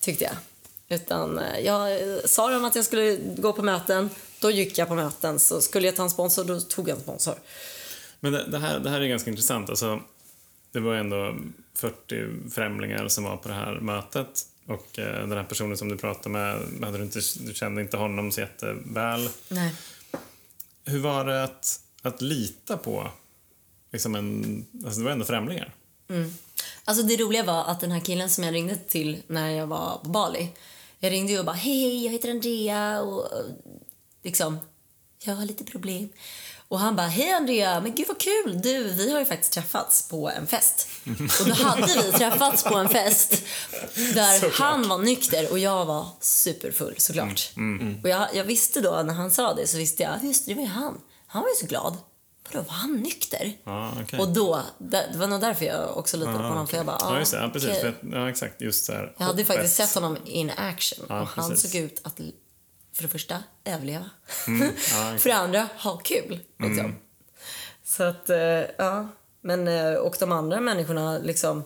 [0.00, 0.34] tyckte jag.
[0.88, 4.10] Utan eh, jag sa dem att jag skulle gå på möten,
[4.40, 5.38] då gick jag på möten.
[5.38, 7.34] Så skulle jag ta en sponsor, då tog jag en sponsor.
[8.20, 9.70] Men det, det, här, det här är ganska intressant.
[9.70, 10.00] Alltså,
[10.72, 11.36] det var ändå
[11.74, 14.46] 40 främlingar som var på det här mötet.
[14.66, 16.54] Och eh, den här personen som du pratade med,
[16.84, 19.28] hade du, inte, du kände inte honom så jätteväl.
[19.48, 19.74] Nej.
[20.84, 23.10] Hur var det att, att lita på
[23.92, 24.64] liksom en...
[24.84, 25.74] Alltså det var ändå främlingar.
[26.84, 29.98] Alltså det roliga var att den här killen som jag ringde till när jag var
[29.98, 30.48] på Bali
[30.98, 33.28] Jag ringde ju och bara hej, hej, jag heter Andrea och
[34.22, 34.58] liksom,
[35.24, 36.08] jag har lite problem.
[36.74, 38.60] Och han bara, hej Andrea, men gud vad kul!
[38.62, 40.88] Du, vi har ju faktiskt träffats på en fest.
[41.40, 43.42] Och då hade vi träffats på en fest
[44.14, 47.50] där han var nykter och jag var superfull såklart.
[48.02, 50.62] Och jag, jag visste då, när han sa det, så visste jag, just det, var
[50.62, 51.00] ju han.
[51.26, 51.96] Han var ju så glad.
[52.52, 53.52] Vadå, var han nykter?
[53.64, 54.18] Ja, okej.
[54.18, 56.66] Och då, det det var nog därför jag också litade på honom.
[56.66, 57.38] För jag bara, Ja, just det.
[57.38, 57.68] Ja, precis.
[57.68, 57.80] okej.
[57.80, 58.60] För att- Ja, exakt.
[58.60, 59.14] Just så här.
[59.18, 61.72] Jag hade ju faktiskt sett honom in action Ja, och han precis.
[61.72, 62.20] såg ut att
[62.94, 64.10] för det första överleva.
[64.46, 64.62] Mm.
[64.62, 64.74] Mm.
[65.18, 66.40] för det andra ha kul.
[66.58, 66.96] Liksom.
[67.84, 69.08] Så att, eh, ja.
[69.40, 71.64] Men, eh, och de andra människorna liksom...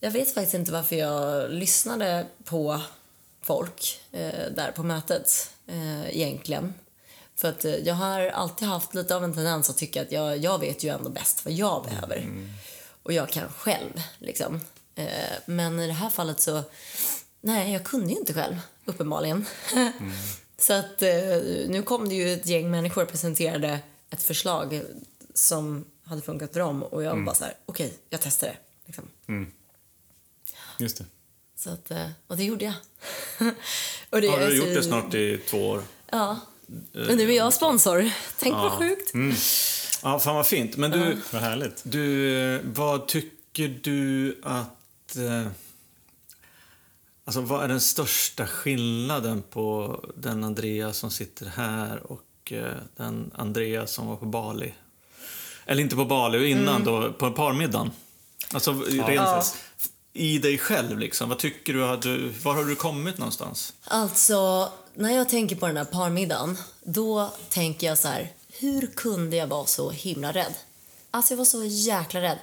[0.00, 2.80] Jag vet faktiskt inte varför jag lyssnade på
[3.42, 6.74] folk eh, där på mötet eh, egentligen.
[7.36, 10.38] För att eh, jag har alltid haft lite av en tendens att tycka att jag,
[10.38, 12.28] jag vet ju ändå bäst vad jag behöver.
[13.02, 14.60] Och jag kan själv, liksom.
[14.94, 16.62] Eh, men i det här fallet så...
[17.40, 18.56] Nej, jag kunde ju inte själv,
[18.86, 19.46] uppenbarligen.
[20.58, 21.08] så att eh,
[21.68, 23.78] nu kom det ju ett gäng människor och presenterade
[24.10, 24.82] ett förslag
[25.34, 26.82] som hade funkat för dem.
[26.82, 28.56] Och jag var bara så här, okej, jag testar det.
[28.86, 29.04] Liksom.
[30.78, 31.04] Just det.
[31.56, 32.74] Så att, eh, och det gjorde jag.
[34.10, 35.82] och det Har är du så- gjort det snart i två år?
[36.10, 36.40] Ja.
[36.92, 38.10] Men nu är jag sponsor.
[38.38, 39.12] Tänk vad sjukt.
[40.02, 40.76] Ja, fan vad fint.
[40.76, 41.80] Men du, Vad härligt.
[41.82, 45.16] du eh, vad tycker du att...
[47.26, 53.30] Alltså, vad är den största skillnaden på den Andreas som sitter här och eh, den
[53.34, 54.74] Andreas som var på Bali?
[55.66, 57.90] Eller inte på Bali, innan då, på parmiddagen.
[58.52, 59.56] Alltså, rent
[60.12, 61.28] i dig själv, liksom.
[61.28, 61.82] Vad tycker du?
[61.82, 63.72] Har du var har du kommit någonstans?
[63.84, 69.36] Alltså, när jag tänker på den här parmiddagen, då tänker jag så här, hur kunde
[69.36, 70.54] jag vara så himla rädd?
[71.10, 72.38] Alltså jag var så jäkla rädd.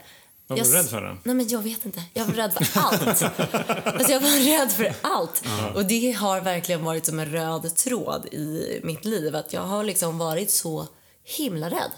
[0.48, 1.18] Vad var jag, du rädd för då?
[1.24, 2.04] Nej men jag vet inte.
[2.14, 3.22] Jag var rädd för allt.
[3.86, 5.44] alltså jag var rädd för allt.
[5.76, 9.36] Och det har verkligen varit som en röd tråd i mitt liv.
[9.36, 10.88] Att jag har liksom varit så
[11.24, 11.91] himla rädd.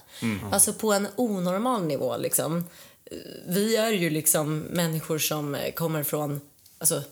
[0.51, 2.63] Alltså på en onormal nivå liksom.
[3.47, 6.41] Vi är ju liksom människor som kommer från
[6.77, 7.03] alltså,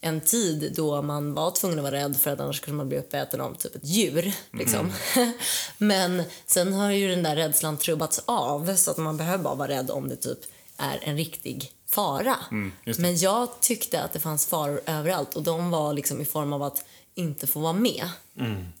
[0.00, 2.98] en tid då man var tvungen att vara rädd för att annars skulle man bli
[2.98, 4.32] uppäten av typ ett djur.
[4.52, 4.92] Liksom.
[5.78, 9.68] Men sen har ju den där rädslan trubbats av så att man behöver bara vara
[9.68, 10.38] rädd om det typ
[10.76, 12.36] är en riktig fara.
[12.50, 12.72] Mm.
[12.98, 16.62] Men jag tyckte att det fanns faror överallt och de var liksom i form av
[16.62, 18.08] att inte få vara med.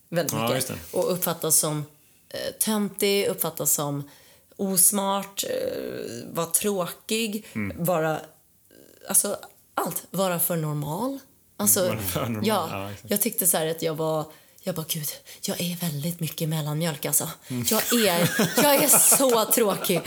[0.08, 0.68] Väldigt Ja, mycket.
[0.68, 0.98] det.
[0.98, 1.84] Och uppfattas som
[2.28, 4.08] eh, töntig, uppfattas som
[4.56, 7.84] osmart, eh, vara tråkig, Mm.
[7.84, 8.20] vara...
[9.08, 9.36] Alltså,
[9.74, 10.06] allt.
[10.10, 11.18] Vara för normal.
[11.56, 14.24] Alltså, Vara för normal, Ja, ja, jag tyckte så här att jag var...
[14.66, 15.08] Jag bara, gud,
[15.40, 17.30] jag är väldigt mycket mellanmjölk alltså.
[17.48, 20.00] Jag är, jag är så tråkig.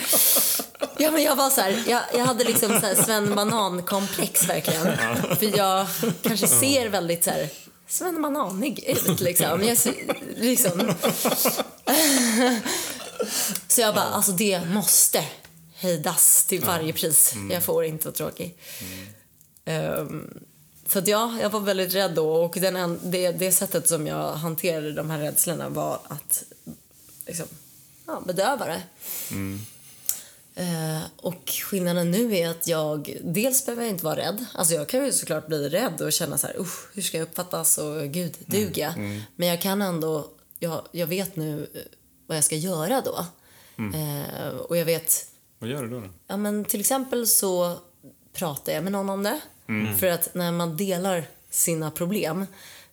[0.97, 4.97] Ja, men jag var så här, jag, jag hade liksom så här Sven Banan-komplex verkligen.
[5.37, 5.87] För jag
[6.21, 7.49] kanske ser väldigt så här
[7.87, 9.63] Sven Bananig ut liksom.
[9.63, 9.77] Jag,
[10.35, 10.93] liksom.
[13.67, 15.25] Så jag bara, alltså det måste
[15.75, 17.33] hejdas till varje pris.
[17.51, 18.57] Jag får inte vara tråkig.
[19.65, 20.29] Ehm,
[20.87, 24.07] så att ja, jag var väldigt rädd då och den, en- det, det sättet som
[24.07, 26.43] jag hanterade de här rädslorna var att
[27.25, 27.45] liksom,
[28.05, 28.81] ja, bedöva det.
[30.55, 34.45] Eh, och skillnaden nu är att jag, dels behöver jag inte vara rädd.
[34.53, 37.23] Alltså jag kan ju såklart bli rädd och känna så här, "Usch, hur ska jag
[37.27, 38.93] uppfattas och gud, duger jag?
[39.35, 40.27] Men jag kan ändå,
[40.59, 41.81] jag, jag vet nu eh,
[42.27, 43.25] vad jag ska göra då.
[43.77, 45.25] Eh, och jag vet
[45.59, 45.99] Vad gör du då?
[45.99, 46.07] då?
[46.27, 47.77] Ja, men till exempel så
[48.33, 49.39] pratar jag med någon om det.
[49.99, 52.45] För att när man delar sina problem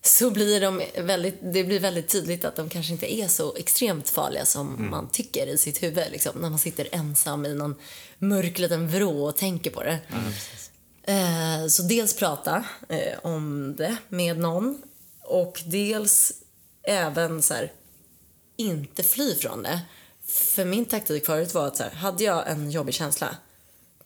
[0.03, 4.09] så blir de väldigt, det blir väldigt tydligt att de kanske inte är så extremt
[4.09, 6.13] farliga som man tycker i sitt huvud.
[6.13, 7.75] Liksom, när man sitter ensam i någon
[8.19, 9.99] mörk liten vrå och tänker på det.
[11.03, 14.83] Eh, så dels prata eh, om det med någon
[15.23, 16.33] och dels
[16.83, 17.73] även så här,
[18.57, 19.81] inte fly från det.
[20.27, 23.37] För min taktik förut var att så här, hade jag en jobbig känsla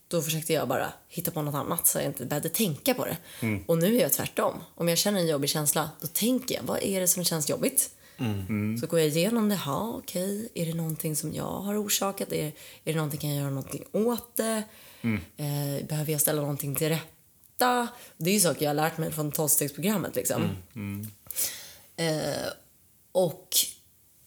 [0.09, 3.17] då försökte jag bara hitta på något annat så jag inte behövde tänka på det.
[3.67, 4.55] Och nu är jag tvärtom.
[4.75, 7.91] Om jag känner en jobbig känsla, då tänker jag, vad är det som känns jobbigt?
[8.81, 12.33] Så går jag igenom det, ja okej, är det någonting som jag har orsakat?
[12.33, 12.53] Är, är
[12.85, 14.63] det någonting, kan jag göra någonting åt det?
[15.37, 17.89] Eh, behöver jag ställa någonting till rätta?
[18.17, 20.43] Det är ju saker jag har lärt mig från tolvstegsprogrammet liksom.
[21.97, 22.49] Eh,
[23.13, 23.49] och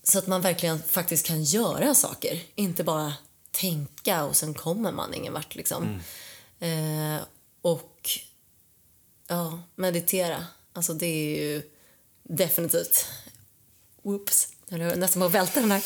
[0.03, 2.39] så att man verkligen faktiskt kan göra saker.
[2.55, 3.13] Inte bara
[3.61, 5.99] tänka och sen kommer man ingen vart liksom.
[6.59, 7.23] Eh,
[7.61, 8.09] och
[9.27, 10.45] ja, meditera.
[10.73, 11.61] Alltså det är ju
[12.23, 13.05] definitivt...
[14.03, 15.83] Whoops, jag höll nästan på att välta den här.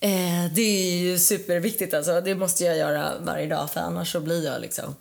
[0.00, 2.20] Eh, det är ju superviktigt alltså.
[2.20, 4.96] Det måste jag göra varje dag för annars så blir jag liksom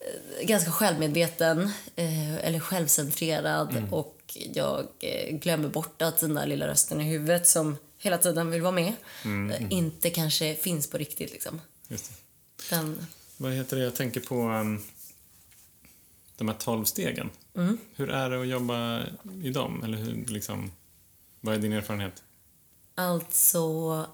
[0.00, 6.66] eh, ganska självmedveten eh, eller självcentrerad och jag eh, glömmer bort att den där lilla
[6.66, 8.92] rösten i huvudet som hela tiden vill vara med
[9.24, 11.32] eh, inte kanske finns på riktigt.
[11.32, 11.60] Liksom.
[12.70, 13.82] Den, Vad heter det?
[13.82, 14.82] Jag tänker på um,
[16.36, 17.30] de här tolv stegen.
[17.54, 17.78] Mm.
[17.94, 19.02] Hur är det att jobba
[19.42, 19.84] i dem?
[19.84, 20.72] Eller hur, liksom,
[21.40, 22.22] vad är din erfarenhet?
[22.94, 24.06] Alltså,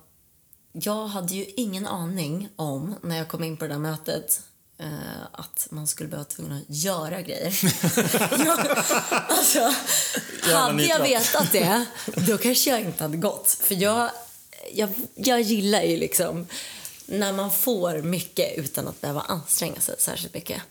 [0.72, 4.42] jag hade ju ingen aning om när jag kom in på det där mötet
[4.78, 7.54] eh, att man skulle behöva tvungen att göra grejer.
[9.28, 9.74] alltså,
[10.42, 11.84] hade jag vetat det,
[12.26, 13.56] då kanske jag inte hade gått.
[13.60, 14.10] För jag,
[14.72, 16.46] jag, jag gillar ju liksom
[17.06, 20.62] när man får mycket utan att behöva anstränga sig särskilt mycket.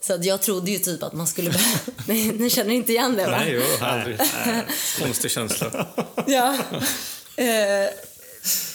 [0.00, 1.78] Så att jag trodde ju typ att man skulle behöva...
[2.06, 3.38] Nej, ni känner inte igen det va?
[3.38, 4.18] Nej, jo, aldrig.
[4.98, 5.86] Konstig känsla.
[6.26, 6.58] Ja.
[7.36, 7.90] Eh,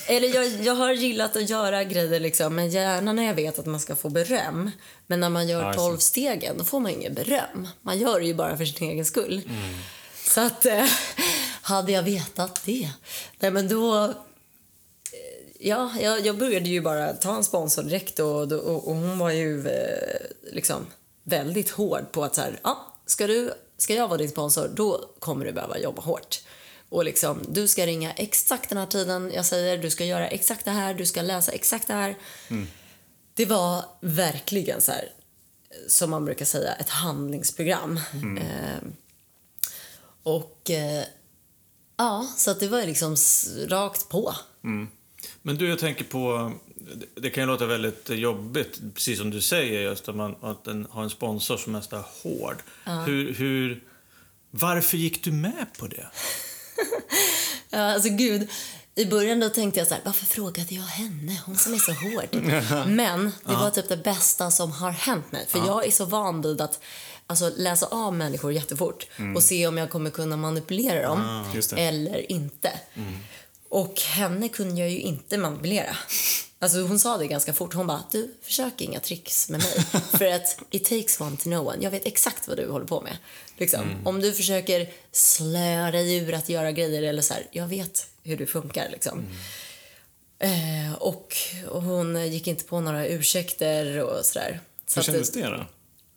[0.08, 3.66] eller jag, jag har gillat att göra grejer, liksom, men gärna när jag vet att
[3.66, 4.72] man ska få beröm.
[5.08, 7.68] Men när man gör tolv stegen, då får man inget beröm.
[7.82, 9.42] Man gör det ju bara för sin egen skull.
[10.28, 10.86] Så att, eh,
[11.62, 12.90] hade jag vetat det,
[13.40, 14.04] nej men då...
[14.06, 14.10] eh,
[15.66, 19.32] Ja, jag, jag började ju bara ta en sponsor direkt och, och, och hon var
[19.32, 20.86] ju eh, liksom
[21.24, 25.10] väldigt hård på att så här, ja, ska, du, ska jag vara din sponsor, då
[25.20, 26.42] kommer du behöva jobba hårt.
[26.94, 30.66] Och liksom, du ska ringa exakt den här tiden jag säger, du ska göra exakt
[30.66, 32.16] det här, du ska läsa exakt det här.
[33.34, 35.10] Det var verkligen så här,
[35.88, 38.00] som man brukar säga, ett handlingsprogram.
[38.38, 38.88] Eh,
[40.24, 41.04] och eh,
[41.98, 43.16] ja, så att det var liksom
[43.68, 44.34] rakt på.
[45.42, 46.52] Men du, jag tänker på...
[47.16, 50.88] det- kan ju låta väldigt jobbigt, precis som du säger, just att man att den
[50.90, 52.58] har en sponsor som är så hård.
[53.06, 53.84] Hur, hur,
[54.52, 56.08] varför gick du med på det?
[57.70, 58.50] Ja, alltså gud.
[58.96, 61.42] I början då tänkte jag så här, varför frågade jag henne?
[61.46, 62.44] Hon som är så hård.
[62.88, 65.46] Men det var typ det bästa som har hänt mig.
[65.48, 66.80] För jag är så van vid att
[67.28, 71.82] alltså, läsa av människor jättefort och se om jag kommer kunna manipulera dem det.
[71.82, 72.72] eller inte.
[73.70, 75.96] Och henne kunde jag ju inte manipulera.
[76.64, 77.74] Alltså hon sa det ganska fort.
[77.74, 80.02] Hon bara, du, försök inga tricks med mig.
[80.12, 81.78] För att it takes one to know one.
[81.84, 83.18] Jag vet exakt vad du håller på med.
[83.58, 83.82] Liksom.
[84.06, 88.38] Om du försöker slöa dig ur att göra grejer eller så här, jag vet hur
[88.38, 89.26] du funkar liksom.
[90.40, 91.36] Eh, och,
[91.70, 94.60] och hon gick inte på några ursäkter och sådär.
[94.88, 95.66] Så Hur kändes det då?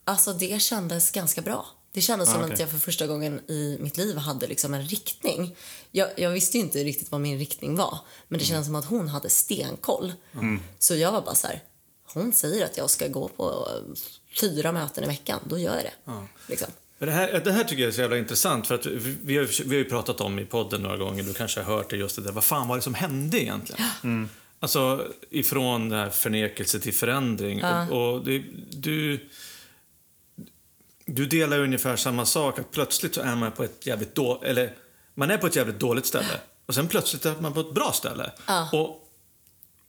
[0.05, 1.67] Alltså det kändes ganska bra.
[1.97, 2.55] Det kändes som Ah, okej.
[2.55, 5.57] att jag för första gången i mitt liv hade liksom en riktning.
[5.93, 8.49] Jag, jag visste inte riktigt vad min riktning var, men det Mm.
[8.49, 10.13] kändes som att hon hade stenkoll.
[10.79, 11.61] Så jag var bara så här,
[12.15, 13.69] hon säger att jag ska gå på
[14.41, 16.13] fyra möten i veckan, då gör jag det.
[16.49, 16.69] Liksom.
[16.99, 19.37] Men Det här, det här tycker jag är så jävla intressant, för att vi, vi,
[19.37, 21.97] har, vi har ju pratat om i podden några gånger, du kanske har hört det
[21.97, 24.29] just det där, vad fan var det som hände egentligen?
[24.61, 27.65] Alltså, ifrån det här förnekelse till förändring.
[27.65, 29.29] Och, och det, du,
[31.07, 34.75] du delar ungefär samma sak, att plötsligt så är man på ett jävligt då, eller
[35.15, 37.93] man är på ett jävligt dåligt ställe och sen plötsligt är man på ett bra
[37.93, 38.31] ställe.
[38.47, 38.69] Ja.
[38.73, 38.89] Och,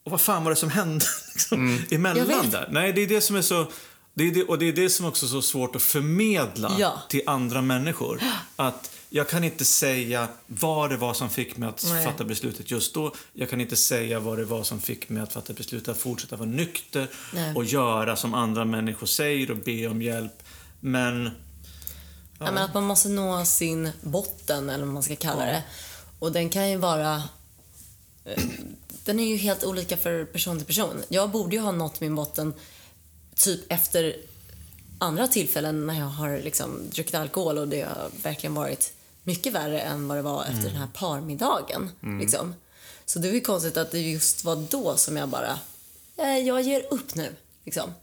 [0.03, 2.67] och vad fan var det som hände liksom, Jag emellan där?
[2.71, 3.65] Nej, det är det som är så...
[4.13, 7.01] Det är det, och det är det som också är så svårt att förmedla Ja.
[7.09, 8.21] till andra människor.
[8.55, 12.05] Att jag kan inte säga vad det var som fick mig att Nej.
[12.05, 13.15] fatta beslutet just då.
[13.33, 16.35] Jag kan inte säga vad det var som fick mig att fatta beslutet att fortsätta
[16.35, 17.55] vara nykter Nej.
[17.55, 20.43] och göra som andra människor säger och be om hjälp.
[20.79, 21.29] Men...
[22.39, 22.45] Ja.
[22.51, 25.63] men att man måste nå sin botten, eller vad man ska kalla det.
[26.19, 27.23] Och den kan ju vara...
[28.25, 28.43] eh,
[29.03, 31.03] Den är ju helt olika för person till person.
[31.09, 32.53] Jag borde ju ha nått min botten
[33.35, 34.15] typ efter
[34.99, 39.79] andra tillfällen när jag har liksom druckit alkohol och det har verkligen varit mycket värre
[39.81, 41.89] än vad det var efter den här parmiddagen.
[42.19, 42.53] Liksom.
[43.05, 45.59] Så det är ju konstigt att det just var då som jag bara,
[46.17, 47.35] eh, jag ger upp nu.
[47.65, 47.93] Liksom.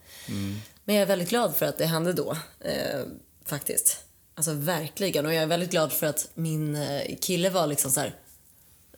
[0.84, 3.00] Men jag är väldigt glad för att det hände då, eh,
[3.46, 3.96] faktiskt.
[4.34, 5.26] Alltså verkligen.
[5.26, 8.14] Och jag är väldigt glad för att min eh, kille var liksom så här,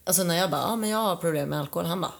[0.04, 1.86] Alltså när jag bara, ja men jag har problem med alkohol.
[1.86, 2.12] Han bara,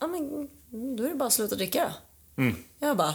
[0.00, 0.48] ja, men
[0.96, 1.92] då är det bara att sluta dricka
[2.36, 2.52] då.
[2.78, 3.14] Jag bara,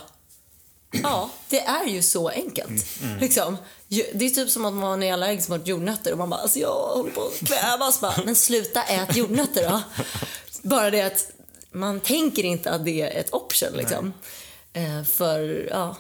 [1.04, 2.86] ja det är ju så enkelt.
[3.20, 3.58] Liksom.
[3.88, 6.60] Ju- Det är typ som att man är allergisk mot jordnötter och man bara, alltså
[6.60, 8.02] jag håller på att kvävas.
[8.02, 9.82] Bara, men sluta ät jordnötter då.
[10.64, 11.32] Bara det att
[11.72, 14.06] man tänker inte att det är ett option liksom.
[14.08, 14.12] Eh,
[15.08, 15.98] för, ja.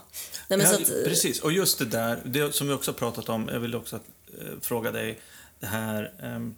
[0.48, 3.30] Nej, men Ja, så att, precis, och just det där, det som vi också pratat
[3.30, 4.02] om, jag vill också eh,
[4.62, 5.20] fråga dig
[5.60, 6.14] det här.
[6.24, 6.56] ehm,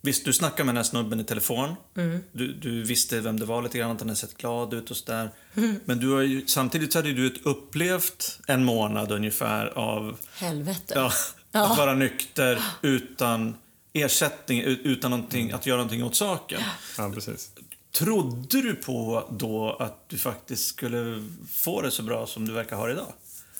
[0.00, 1.74] visst, du snackade med den här snubben i telefon.
[1.96, 2.20] Mm.
[2.32, 4.96] Du, du visste vem det var lite grann, att han hade sett glad ut och
[4.96, 5.30] sådär.
[5.56, 5.80] Mm.
[5.84, 10.92] Men du har ju, samtidigt så hade du ett upplevt en månad ungefär av helvete.
[10.96, 11.12] ja,
[11.52, 11.72] Ja.
[11.72, 13.56] att vara nykter utan
[13.92, 16.60] ersättning, ut- utan någonting, att göra någonting åt saken.
[16.98, 17.50] Ja, precis.
[17.92, 22.76] Trodde du på då att du faktiskt skulle få det så bra som du verkar
[22.76, 23.12] ha det idag?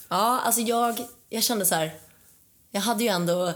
[0.09, 1.95] Ja, alltså jag, jag kände så här.
[2.71, 3.53] Jag hade ju ändå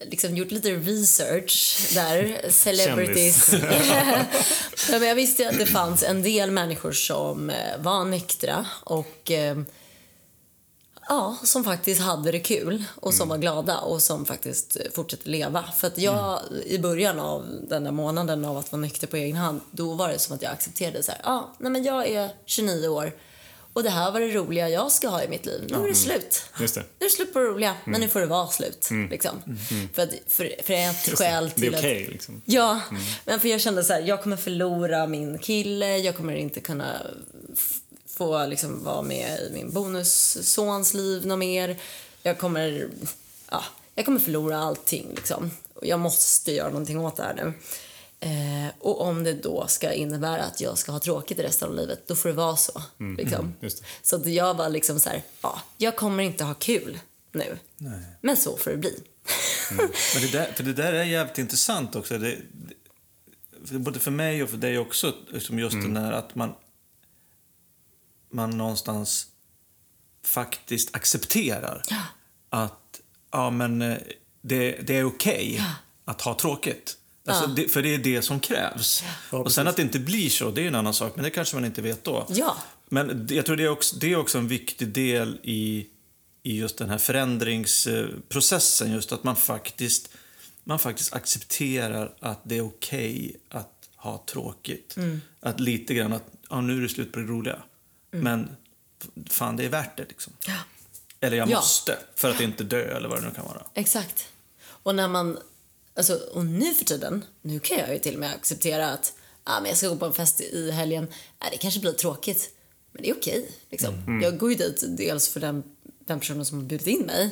[0.00, 2.50] liksom gjort lite research där.
[2.50, 3.52] Celebrities.
[4.90, 9.30] ja, men jag visste att det fanns en del människor som eh, var nyktra och
[9.30, 9.56] eh,
[11.08, 15.30] ja, som faktiskt hade det kul och som var glada och som faktiskt eh, fortsätter
[15.30, 15.64] leva.
[15.76, 19.36] För att jag i början av den där månaden av att vara nykter på egen
[19.36, 22.30] hand, då var det som att jag accepterade så här, ja, nej men jag är
[22.46, 23.12] 29 år
[23.76, 25.64] och det här var det roliga jag ska ha i mitt liv.
[25.68, 26.42] Nu är det slut.
[26.60, 26.80] Just det.
[26.80, 28.88] Nu är det slut på det roliga, men nu får det vara slut.
[29.10, 29.42] Liksom.
[29.92, 31.78] För, att, för, för ett skäl till Det är att...
[31.78, 32.42] okej liksom.
[32.44, 32.80] Ja,
[33.24, 36.92] men för jag kände så här, jag kommer förlora min kille, jag kommer inte kunna
[38.16, 41.76] få liksom vara med i min bonussons liv något mer.
[42.22, 42.88] Jag kommer,
[43.50, 43.64] ja,
[43.94, 45.50] jag kommer förlora allting liksom.
[45.74, 47.52] Och jag måste göra någonting åt det här nu.
[48.20, 52.08] Eh, och om det då ska innebära att jag ska ha tråkigt resten av livet,
[52.08, 52.82] då får det vara så.
[53.18, 53.54] Liksom.
[53.60, 53.84] just det.
[54.02, 56.98] Så att jag var liksom så här, ja, jag kommer inte ha kul
[57.32, 57.58] nu.
[58.20, 59.02] Men så får det bli.
[60.14, 62.18] Men det där, för det där är jävligt intressant också.
[62.18, 62.36] Det,
[63.70, 66.54] det, både för mig och för dig också, liksom just den där att man,
[68.36, 69.26] man någonstans
[70.24, 72.02] faktiskt accepterar Ja.
[72.50, 73.00] att
[73.32, 73.98] ja, men, eh,
[74.40, 75.62] det, det är okej
[76.04, 76.96] att ha tråkigt.
[77.28, 77.48] Alltså, Ja.
[77.56, 79.04] det, för det är det som krävs.
[79.32, 81.30] Ja, och sen att det inte blir så, det är en annan sak, men det
[81.30, 82.26] kanske man inte vet då.
[82.28, 82.56] Ja.
[82.88, 85.86] Men jag tror det är också, det är också en viktig del i,
[86.42, 88.92] i just den här förändringsprocessen.
[88.92, 90.08] Just att man faktiskt,
[90.64, 94.96] man faktiskt accepterar att det är okej att ha tråkigt.
[95.40, 97.62] Att lite grann att ja, nu är det slut på det roliga.
[98.22, 98.56] Men
[99.30, 100.32] fan, det är värt det liksom.
[100.46, 100.54] Ja.
[101.20, 101.56] Eller jag Ja.
[101.56, 103.66] måste för att inte dö eller vad det nu kan vara.
[103.74, 104.28] Exakt.
[104.66, 105.38] Och när man,
[105.94, 109.12] alltså, och nu för tiden, nu kan jag ju till och med acceptera att
[109.44, 111.08] ah, men jag ska gå på en fest i helgen.
[111.38, 112.50] Ah, det kanske blir tråkigt,
[112.92, 113.50] men det är okej.
[113.70, 114.20] liksom.
[114.22, 115.62] Jag går ju dit dels för den,
[116.06, 117.30] den personen som har bjudit in mig,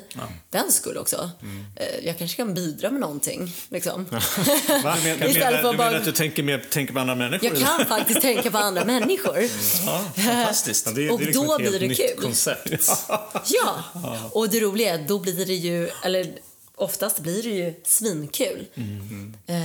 [0.50, 1.30] den skull också.
[1.76, 3.52] Eh, Jag kanske kan bidra med någonting.
[3.68, 4.06] Liksom.
[4.66, 7.48] Du, men, du, menar, du bara- menar att du tänker, mer, tänker på andra människor?
[7.48, 9.38] Jag kan faktiskt tänka på andra människor.
[9.86, 10.86] Ja, fantastiskt.
[10.96, 12.22] Ja, är- Och liksom då helt blir det kul.
[12.22, 12.90] koncept.
[13.46, 13.84] Ja,
[14.32, 16.32] och det roliga är då blir det ju, eller
[16.74, 18.66] oftast blir det ju svinkul.
[19.46, 19.56] Eh,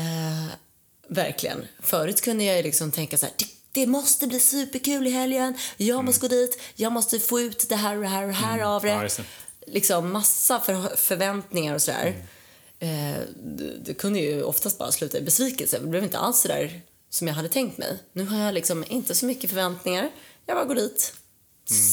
[1.07, 1.67] verkligen.
[1.83, 3.35] Förut kunde jag liksom tänka så här,
[3.71, 7.75] det, måste bli superkul i helgen, jag måste gå dit, jag måste få ut det
[7.75, 8.87] här och det här och det här av det.
[8.87, 9.23] Ja, det.
[9.67, 12.25] Liksom massa för, förväntningar och sådär.
[12.79, 15.79] Eh, det, det kunde ju oftast bara sluta i besvikelse.
[15.79, 17.97] Det blev inte alls så där som jag hade tänkt mig.
[18.13, 20.11] Nu har jag liksom inte så mycket förväntningar.
[20.45, 21.13] Jag bara går dit,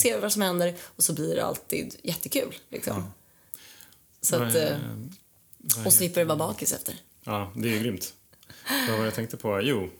[0.03, 2.55] ser vad som händer och så blir det alltid jättekul.
[2.69, 3.13] Liksom.
[4.21, 4.79] Så att, eh,
[5.87, 6.95] och slipper vara bakis efter.
[7.25, 8.15] Ja, det är ju grymt.
[8.89, 9.61] Vad var jag tänkte på?
[9.63, 9.91] Jo,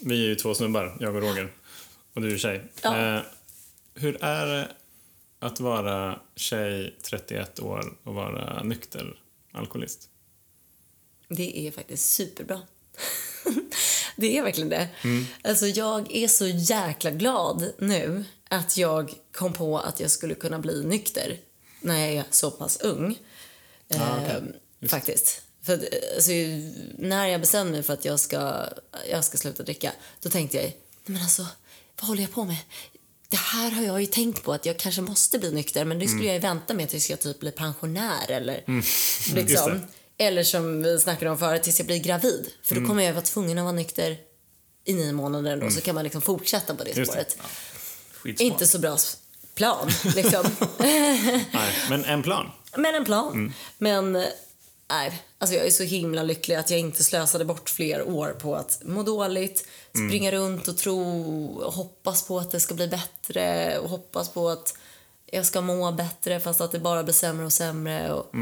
[0.00, 1.52] vi är ju två snubbar, jag och Roger.
[2.14, 2.64] Och du är tjej.
[2.82, 3.16] Ja.
[3.16, 3.22] Eh,
[3.94, 4.68] hur är det
[5.38, 9.20] att vara tjej, 31 år och vara nykter
[9.52, 10.08] alkoholist?
[11.28, 12.60] Det är faktiskt superbra.
[14.16, 14.88] det är verkligen det.
[15.44, 20.58] Alltså jag är så jäkla glad nu att jag kom på att jag skulle kunna
[20.58, 21.38] bli nykter
[21.80, 23.18] när jag är så pass ung.
[23.90, 24.42] Ah, okej.
[24.80, 25.42] Eh, faktiskt.
[25.68, 25.84] För att,
[26.16, 26.30] alltså,
[26.98, 28.66] när jag bestämde mig för att jag ska,
[29.10, 31.46] jag ska sluta dricka, då tänkte jag, "Nej, men alltså,
[32.00, 32.56] vad håller jag på med?
[33.28, 36.08] Det här har jag ju tänkt på, att jag kanske måste bli nykter, men det
[36.08, 39.72] skulle jag ju vänta med tills jag typ blir pensionär eller Just liksom.
[40.16, 40.24] det.
[40.24, 42.50] Eller som vi snackade om förut, tills jag blir gravid.
[42.62, 44.16] För då kommer jag vara tvungen att vara nykter
[44.84, 47.04] i nio månader ändå, så kan man liksom fortsätta på det Just det.
[47.12, 47.36] spåret.
[48.12, 48.40] Skitsmart.
[48.40, 48.98] Inte så bra
[49.54, 50.44] plan, liksom.
[50.78, 51.46] Nej,
[51.90, 52.50] men en plan.
[52.76, 53.54] Men en plan.
[53.78, 54.24] Men eh,
[54.90, 58.56] nej, alltså jag är så himla lycklig att jag inte slösade bort fler år på
[58.56, 61.00] att må dåligt, springa runt och tro
[61.46, 64.78] och hoppas på att det ska bli bättre och hoppas på att
[65.26, 68.12] jag ska må bättre fast att det bara blir sämre och sämre.
[68.12, 68.34] Och,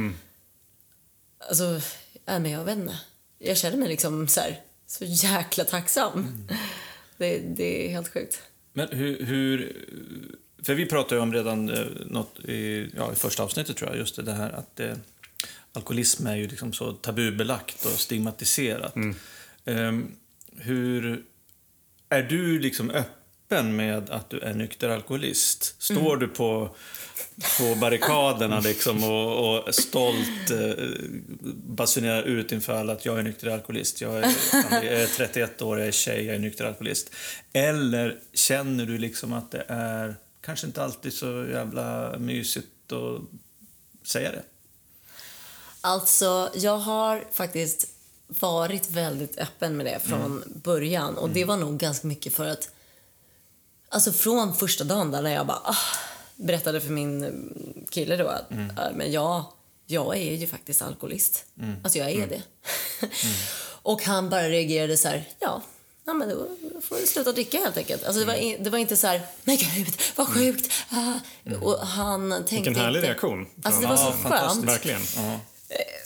[1.48, 1.80] Alltså,
[2.24, 2.98] nej, men jag vet inte.
[3.38, 6.48] Jag känner mig liksom så här, så jäkla tacksam.
[7.16, 8.42] Det, det är helt sjukt.
[8.72, 9.76] Men hur, hur...
[10.62, 13.98] För vi pratade ju om redan eh, något i, ja, i första avsnittet, tror jag,
[13.98, 14.92] just det här att eh,
[15.76, 18.94] alkoholism är ju liksom så tabubelagt och stigmatiserat.
[19.64, 20.16] Ehm,
[20.56, 21.22] hur...
[22.08, 25.82] Är du liksom öppen med att du är nykter alkoholist?
[25.82, 26.76] Står du på,
[27.58, 30.84] på barrikaderna liksom och, och stolt eh,
[31.54, 34.34] basunerar ut inför alla att jag är nykter alkoholist, jag är,
[34.70, 37.14] jag är 31 år, jag är tjej, jag är nykter alkoholist.
[37.52, 43.20] Eller känner du liksom att det är kanske inte alltid så jävla mysigt att
[44.08, 44.42] säga det?
[45.86, 47.86] Alltså, jag har faktiskt
[48.28, 51.18] varit väldigt öppen med det från början.
[51.18, 52.70] Och det var nog ganska mycket för att...
[53.88, 55.60] Alltså från första dagen där när jag bara...
[55.64, 55.76] Ah,
[56.36, 58.72] berättade för min kille då att Mm.
[58.76, 59.44] "Ja, men jag,
[59.86, 61.44] jag är ju faktiskt alkoholist.
[61.84, 62.42] Alltså jag är det.
[63.82, 65.62] och han bara reagerade så här, ja,
[66.04, 66.46] ja men då
[66.80, 68.04] får du sluta dricka helt enkelt.
[68.04, 68.46] Alltså det var, Mm.
[68.46, 70.72] i- det var inte så här, men gud, vad sjukt.
[70.90, 71.12] Ah.
[71.62, 73.46] Och han tänkte Vilken härlig inte, reaktion.
[73.62, 74.54] Alltså det var så fantastiskt.
[74.66, 74.68] skönt.
[74.68, 75.00] Verkligen.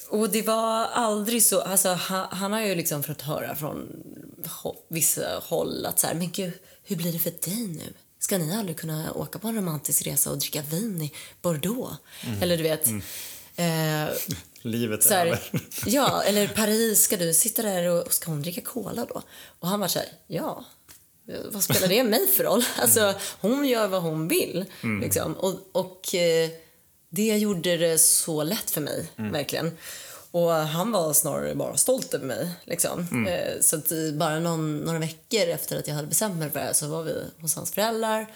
[0.09, 4.03] Och det var aldrig så, alltså han, han har ju liksom fått höra från
[4.89, 6.53] vissa håll att så här, men gud,
[6.85, 7.93] hur blir det för dig nu?
[8.19, 11.97] Ska ni aldrig kunna åka på en romantisk resa och dricka vin i Bordeaux?
[12.43, 12.89] Eller du vet,
[13.57, 14.17] eh,
[14.63, 15.41] Livet så är här, över.
[15.87, 19.23] ja, eller Paris, ska du sitta där och ska hon dricka cola då?
[19.61, 20.65] Och han var så här, ja,
[21.51, 22.65] vad spelar det mig för roll?
[22.77, 24.65] Alltså, hon gör vad hon vill.
[25.01, 25.35] Liksom.
[25.35, 26.51] Och, och eh,
[27.11, 29.77] det gjorde det så lätt för mig, verkligen.
[30.31, 32.51] Och han var snarare bara stolt över mig.
[32.65, 33.27] Liksom.
[33.29, 36.67] Eh, Så att bara någon, några veckor efter att jag hade bestämt mig för det
[36.67, 38.27] här så var vi hos hans föräldrar.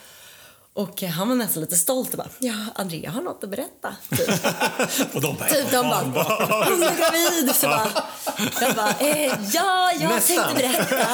[0.77, 3.97] Och han var nästan lite stolt och bara, ja, Andrea har något att berätta.
[4.11, 4.29] Typ.
[5.15, 7.55] Och de bara, Typ de bara, hon är gravid.
[7.55, 7.89] Så bara,
[8.61, 10.45] jag bara, eh, ja, jag Nästan.
[10.57, 11.07] tänkte berätta.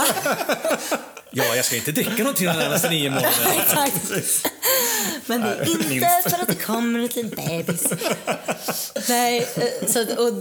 [1.31, 3.55] ja, jag ska inte dricka någonting de närmaste nio månaderna.
[3.63, 4.11] Exakt.
[5.27, 7.87] Men det är inte för att det kommer en liten bebis.
[9.09, 10.35] Nej, eh, så och,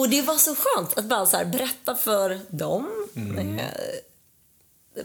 [0.00, 3.08] och det var så skönt att bara så här berätta för dem.
[3.58, 3.64] eh,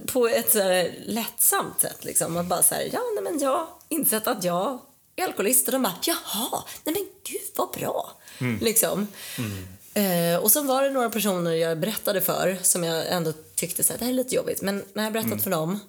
[0.06, 2.06] På ett så här lättsamt sätt.
[2.06, 2.38] Liksom.
[2.38, 4.80] Att bara så här, ja, nej, men jag insett att jag
[5.16, 5.68] är alkoholist.
[5.68, 8.12] Och de bara, jaha, nej men gud vad bra.
[8.62, 9.08] Liksom.
[9.94, 13.94] Eh, och så var det några personer jag berättade för som jag ändå tyckte så
[13.94, 14.62] här, det här är lite jobbigt.
[14.62, 15.80] Men när jag berättat för dem,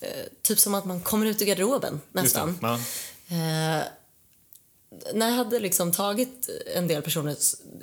[0.00, 0.08] eh,
[0.42, 2.58] typ som att man kommer ut ur garderoben nästan.
[2.62, 2.74] Ja.
[3.28, 3.82] Eh,
[5.14, 7.36] när jag hade liksom tagit en del personer,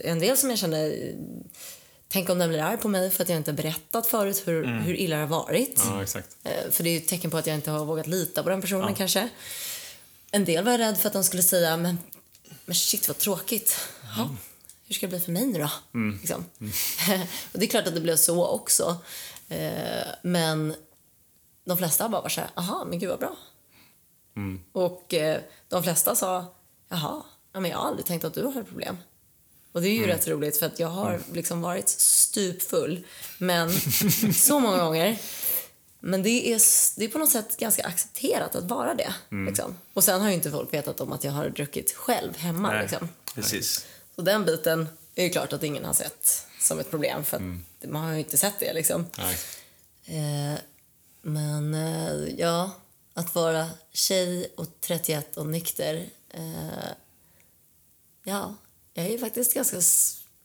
[0.03, 0.95] en del som jag kände,
[2.07, 4.95] tänk om den blir arg på mig för att jag inte berättat förut hur, hur
[4.95, 5.81] illa det har varit.
[6.43, 6.51] ja.
[6.51, 8.61] Eh, För det är ett tecken på att jag inte har vågat lita på den
[8.61, 9.29] personen kanske.
[10.31, 11.97] En del var jag rädd för att de skulle säga, men,
[12.65, 13.77] men shit vad tråkigt.
[14.17, 14.29] Ja,
[14.87, 15.69] hur ska det bli för mig nu då?
[16.19, 16.45] Liksom.
[17.51, 18.97] och det är klart att det blev så också.
[19.49, 20.75] Eh, Men
[21.65, 23.35] de flesta bara var så här, aha, men gud vad bra.
[24.71, 26.45] Och eh, de flesta sa,
[26.89, 28.97] jaha, ja, men jag har aldrig tänkt att du har ett problem.
[29.75, 33.05] Och det är ju rätt roligt för att jag har liksom varit stupfull,
[33.37, 33.71] men
[34.33, 35.17] så många gånger.
[35.99, 36.61] Men det är,
[36.99, 39.13] det är på något sätt ganska accepterat att vara det.
[39.47, 39.77] Liksom.
[39.93, 42.71] Och sen har ju inte folk vetat om att jag har druckit själv hemma.
[42.71, 43.09] Nej, Liksom.
[43.35, 43.85] precis.
[44.15, 47.89] Så den biten är ju klart att ingen har sett som ett problem för att
[47.89, 49.05] man har ju inte sett det liksom.
[50.05, 50.59] Eh,
[51.21, 52.71] men eh, ja,
[53.13, 56.05] att vara tjej och 31 och nykter.
[56.29, 56.89] Eh,
[58.23, 58.55] ja,
[58.97, 59.81] jag är faktiskt ganska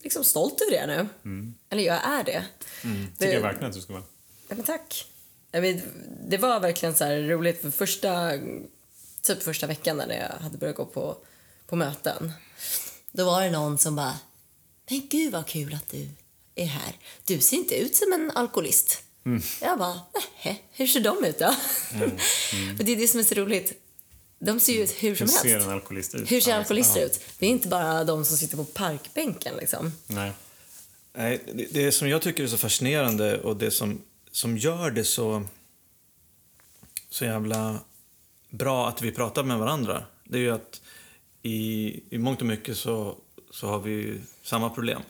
[0.03, 1.09] liksom, stolt över det nu.
[1.70, 2.44] Eller jag är det.
[3.18, 4.03] tycker jag verkligen att du ska vara.
[4.48, 5.07] Ja, men tack.
[5.53, 5.84] Vet,
[6.28, 8.30] det var verkligen så här roligt för första,
[9.22, 11.16] typ första veckan när jag hade börjat gå på,
[11.66, 12.32] på möten.
[13.12, 14.18] Då var det någon som bara,
[14.90, 16.09] men gud vad kul att du
[16.55, 16.96] är här.
[17.24, 19.03] Du ser inte ut som en alkoholist.
[19.61, 20.01] Jag bara,
[20.44, 21.53] nej, hur ser de ut då?
[22.76, 23.72] för det är det som är så roligt.
[24.43, 25.66] De ser ju ut hur som Hur ser helst.
[25.66, 26.32] en alkoholist ut?
[26.32, 27.07] Hur ser Ja, alkoholister ja.
[27.07, 27.20] ut?
[27.38, 29.93] Det är inte bara de som sitter på parkbänken liksom.
[30.07, 30.32] Nej.
[31.12, 35.05] Nej, det, det som jag tycker är så fascinerande och det som, som gör det
[35.05, 35.43] så,
[37.11, 37.78] så jävla
[38.51, 40.80] bra att vi pratar med varandra, det är ju att
[41.43, 43.16] i, i mångt och mycket så,
[43.51, 45.03] så har vi ju samma problem.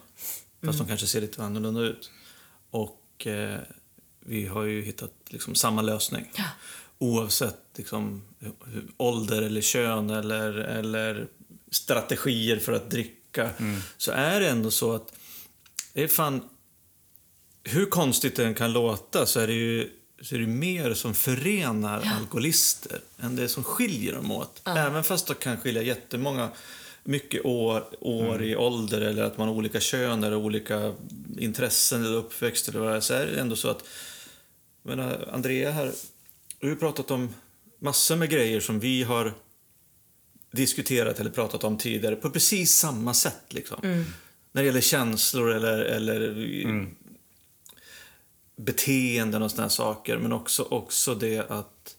[0.65, 2.11] Fast de kanske ser lite annorlunda ut.
[2.69, 3.59] Och eh,
[4.19, 6.31] vi har ju hittat liksom samma lösning.
[6.35, 6.43] Ja.
[6.97, 8.21] Oavsett liksom,
[8.97, 11.27] ålder eller kön eller, eller
[11.71, 13.49] strategier för att dricka.
[13.97, 15.13] Så är det ändå så att
[15.93, 16.41] det är fan...
[17.63, 19.89] Hur konstigt det än kan låta så är det ju
[20.21, 24.61] så är det mer som förenar alkoholister än det som skiljer dem åt.
[24.65, 26.49] Även fast det kan skilja jättemånga
[27.03, 30.93] mycket år, år i ålder eller att man har olika kön eller olika
[31.37, 33.83] intressen eller uppväxt eller vad det är, så är det ändå så att
[34.83, 35.91] jag menar, Andrea här,
[36.59, 37.33] du har ju pratat om
[37.81, 39.33] massor med grejer som vi har
[40.51, 43.43] diskuterat eller pratat om tidigare på precis samma sätt.
[43.49, 43.79] Liksom.
[44.51, 46.47] När det gäller känslor eller, eller
[48.55, 50.17] beteenden och sådana saker.
[50.17, 51.95] Men också, också det att,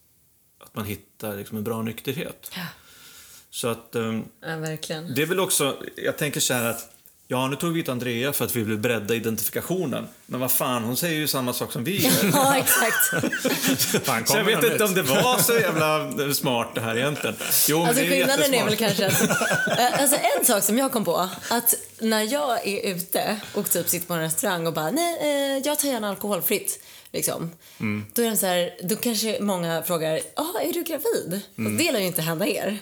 [0.59, 2.51] att man hittar liksom en bra nykterhet.
[2.57, 2.67] Ja,
[3.51, 5.15] Så att ehm, ja verkligen.
[5.15, 6.92] det är väl också, jag tänker så här att
[7.33, 10.07] Ja, nu tog vi hit Andrea för att vi vill bredda identifikationen.
[10.27, 12.13] Men vad fan, hon säger ju samma sak som vi gör.
[12.33, 13.27] Ja, exakt.
[14.07, 15.07] Fan, Så jag vet inte om nytt?
[15.07, 17.37] det var så jävla smart det här egentligen.
[17.69, 19.23] Jo, men Alltså det är skillnaden är väl kanske att,
[19.79, 23.89] eh, alltså en sak som jag kom på, att när jag är ute och typ
[23.89, 26.85] sitter på en restaurang och bara, nej, eh, jag tar gärna alkoholfritt.
[27.13, 27.51] liksom.
[28.15, 31.41] Då är de så här, då kanske många frågar, ah, är du gravid?
[31.57, 32.79] Och det lär ju inte hända er.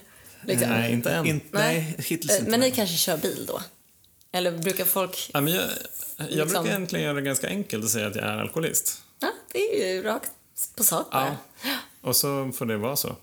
[0.47, 0.68] Liksom.
[0.68, 1.27] Nej, inte än.
[1.27, 2.43] In, nej, Eh, inte.
[2.43, 2.72] Men ni nej.
[2.77, 3.60] kanske kör bil då?
[4.32, 5.31] Eller brukar folk...
[5.35, 5.65] Ja, men jag,
[6.16, 9.02] jag Liksom- brukar egentligen göra det ganska enkelt och säga att jag är alkoholist.
[9.20, 10.31] Ja, det är ju rakt
[10.77, 11.36] på sak bara.
[12.01, 13.16] Och så får det vara så.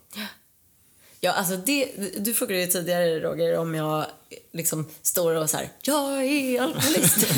[1.20, 4.06] Ja, alltså det, du frågade ju tidigare, Roger, om jag
[4.54, 7.18] liksom står och så här, jag är alkoholist.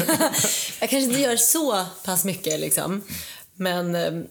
[0.80, 3.02] jag kanske inte gör så pass mycket liksom.
[3.54, 4.22] Men eh,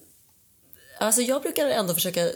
[0.98, 2.30] alltså jag brukar ändå försöka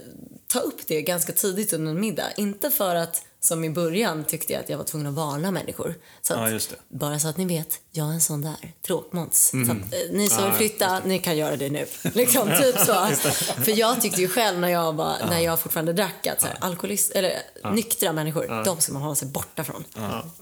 [0.46, 2.32] ta upp det ganska tidigt under en middag.
[2.36, 5.94] Inte för att, som i början, tyckte jag att jag var tvungen att varna människor.
[6.22, 6.58] Så att, Ja.
[6.88, 9.50] Bara så att ni vet, jag är en sån där tråkmåns.
[9.66, 11.86] Så att, eh, ni som vill flytta, ni kan göra det nu.
[12.14, 12.92] Liksom, typ så.
[13.64, 16.56] För jag tyckte ju själv när jag, var, när jag fortfarande drack att så här,
[16.60, 17.32] alkoholist, eller
[17.72, 19.84] nyktra människor, de ska man hålla sig borta från.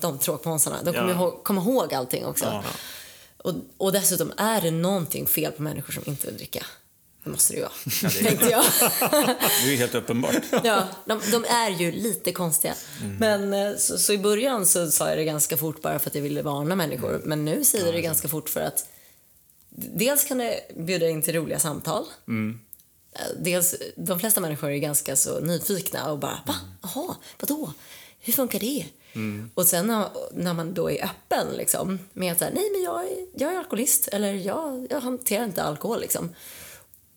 [0.01, 0.77] De tråkmånsarna.
[0.83, 2.45] De kommer ihåg, kommer ihåg allting också.
[3.37, 6.67] Och, och dessutom, är det någonting fel på människor som inte vill dricka?
[7.25, 8.65] Det måste det ju vara, tänkte jag.
[9.11, 10.35] Det är ju helt uppenbart.
[10.65, 12.75] Ja, de, de är ju lite konstiga.
[13.19, 16.15] Men eh, så, så i början så sa jag det ganska fort bara för att
[16.15, 17.23] jag ville varna människor.
[17.25, 18.87] Men nu säger jag det ganska fort för att
[19.71, 22.05] dels kan det bjuda in till roliga samtal.
[23.13, 26.55] Eh, Dels, de flesta människor är ganska så nyfikna och bara va?
[26.83, 27.73] Jaha, vadå?
[28.21, 28.87] Hur funkar det?
[29.55, 33.05] Och sen när, när man då är öppen liksom, med att säga, nej men jag
[33.05, 36.35] är, jag är alkoholist eller jag, jag hanterar inte alkohol liksom.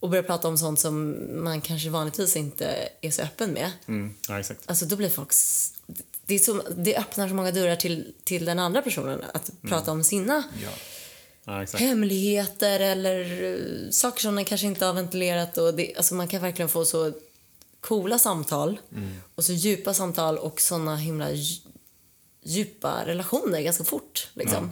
[0.04, 3.72] Och börjar prata om sånt som man kanske vanligtvis inte är så öppen med.
[3.88, 4.14] Mm.
[4.30, 4.62] Ja, exakt.
[4.66, 5.32] Alltså då blir folk...
[6.26, 9.92] Det, är som, det öppnar så många dörrar till, till den andra personen att prata
[9.92, 10.44] om sina
[11.46, 11.84] Ja, exakt.
[11.84, 15.58] hemligheter eller eh, saker som den kanske inte har ventilerat.
[15.58, 17.14] Och det, alltså man kan verkligen få så
[17.80, 18.80] coola samtal
[19.36, 21.62] och så djupa samtal och såna himla dj-
[22.44, 24.28] djupa relationer ganska fort.
[24.34, 24.72] Liksom.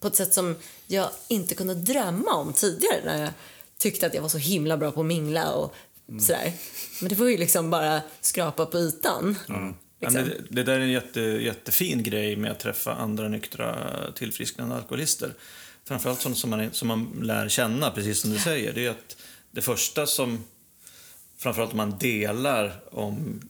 [0.00, 3.30] På ett sätt som jag inte kunde drömma om tidigare när jag
[3.78, 5.74] tyckte att jag var så himla bra på att mingla och
[6.20, 6.52] sådär.
[7.00, 9.38] Men det var ju liksom bara skrapa på ytan.
[9.48, 10.24] Ja, Liksom.
[10.24, 13.76] det, det där är en jätte, jättefin grej med att träffa andra nyktra
[14.14, 15.34] tillfrisknande alkoholister.
[15.84, 18.72] Framförallt sånt som man, som man lär känna, precis som du säger.
[18.72, 19.16] Det är att
[19.50, 20.44] det första som,
[21.38, 23.40] framförallt om man delar om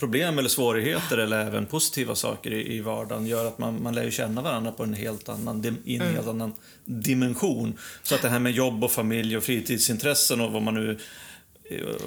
[0.00, 4.04] problem eller svårigheter eller även positiva saker i, i vardagen gör att man, man lär
[4.04, 6.52] ju känna varandra på en helt annan, dim- i en helt annan
[6.84, 7.78] dimension.
[8.02, 10.98] Så att det här med jobb och familj och fritidsintressen och vad man nu...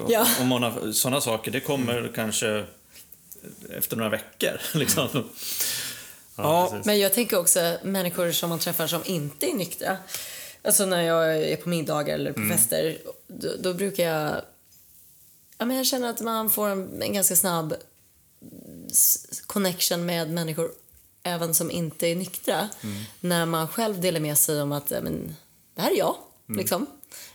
[0.08, 0.26] Ja.
[0.40, 2.64] Om man har sådana saker, det kommer kanske
[3.78, 4.60] efter några veckor.
[4.78, 5.08] Liksom.
[5.14, 5.22] Ja,
[6.36, 6.86] Ja, precis.
[6.86, 9.96] Men jag tänker också människor som man träffar som inte är nyktra.
[10.64, 12.98] Alltså när jag är på middagar eller på fester,
[13.28, 14.42] då, då brukar jag...
[15.60, 17.74] Ja, men jag känner att man får en, en ganska snabb
[19.46, 20.72] connection med människor
[21.22, 22.68] även som inte är nyktra.
[23.20, 25.36] När man själv delar med sig om att ja, men,
[25.74, 26.16] det här är jag.
[26.46, 26.86] Liksom.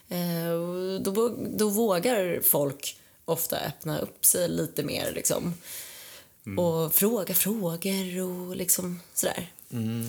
[0.10, 5.11] Eh, då, då vågar folk ofta öppna upp sig lite mer.
[5.11, 5.53] Liksom.
[6.57, 9.52] Och fråga frågor och liksom sådär.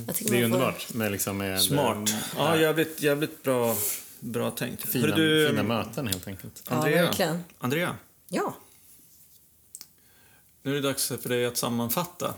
[0.06, 2.10] Jag tycker Det är underbart med, liksom, med smart.
[2.36, 3.76] Ja, jävligt, jävligt bra,
[4.20, 4.88] bra tänkt.
[4.88, 6.62] fina, du, fina möten helt enkelt.
[6.68, 7.44] Ja, Andrea, verkligen.
[7.58, 7.96] Andrea,
[8.28, 8.54] Ja.
[10.62, 12.34] nu är det dags för dig att sammanfatta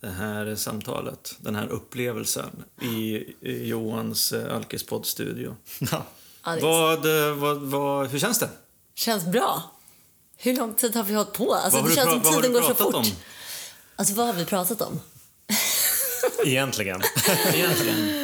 [0.00, 3.24] det här samtalet, den här upplevelsen i,
[3.68, 5.56] Johans eh, Alkispodd-studio.
[5.78, 6.06] Ja.
[6.62, 8.48] Vad, eh, vad, vad, hur känns det?
[8.94, 9.62] känns bra.
[10.36, 11.54] Hur lång tid har vi hållit på?
[11.54, 12.94] Alltså, det känns som tiden går så fort.
[12.94, 13.04] om?
[13.96, 15.00] Alltså, vad har vi pratat om?
[16.44, 17.02] Egentligen.
[17.54, 18.23] Egentligen.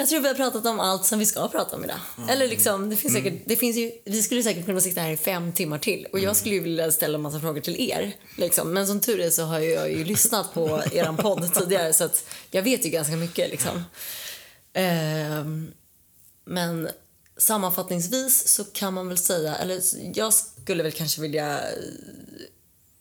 [0.00, 1.98] Jag tror vi har pratat om allt som vi ska prata om idag.
[2.28, 5.16] Eller liksom, det finns säkert, det finns ju, vi skulle säkert kunna sitta här i
[5.16, 8.12] fem timmar till och jag skulle ju vilja ställa en massa frågor till er.
[8.36, 8.72] Liksom.
[8.72, 12.24] Men som tur är så har jag ju lyssnat på er podd tidigare så att
[12.50, 13.50] jag vet ju ganska mycket.
[13.50, 13.84] Liksom.
[14.72, 15.72] Ehm,
[16.44, 16.88] men
[17.36, 19.80] sammanfattningsvis så kan man väl säga, eller
[20.14, 21.60] jag skulle väl kanske vilja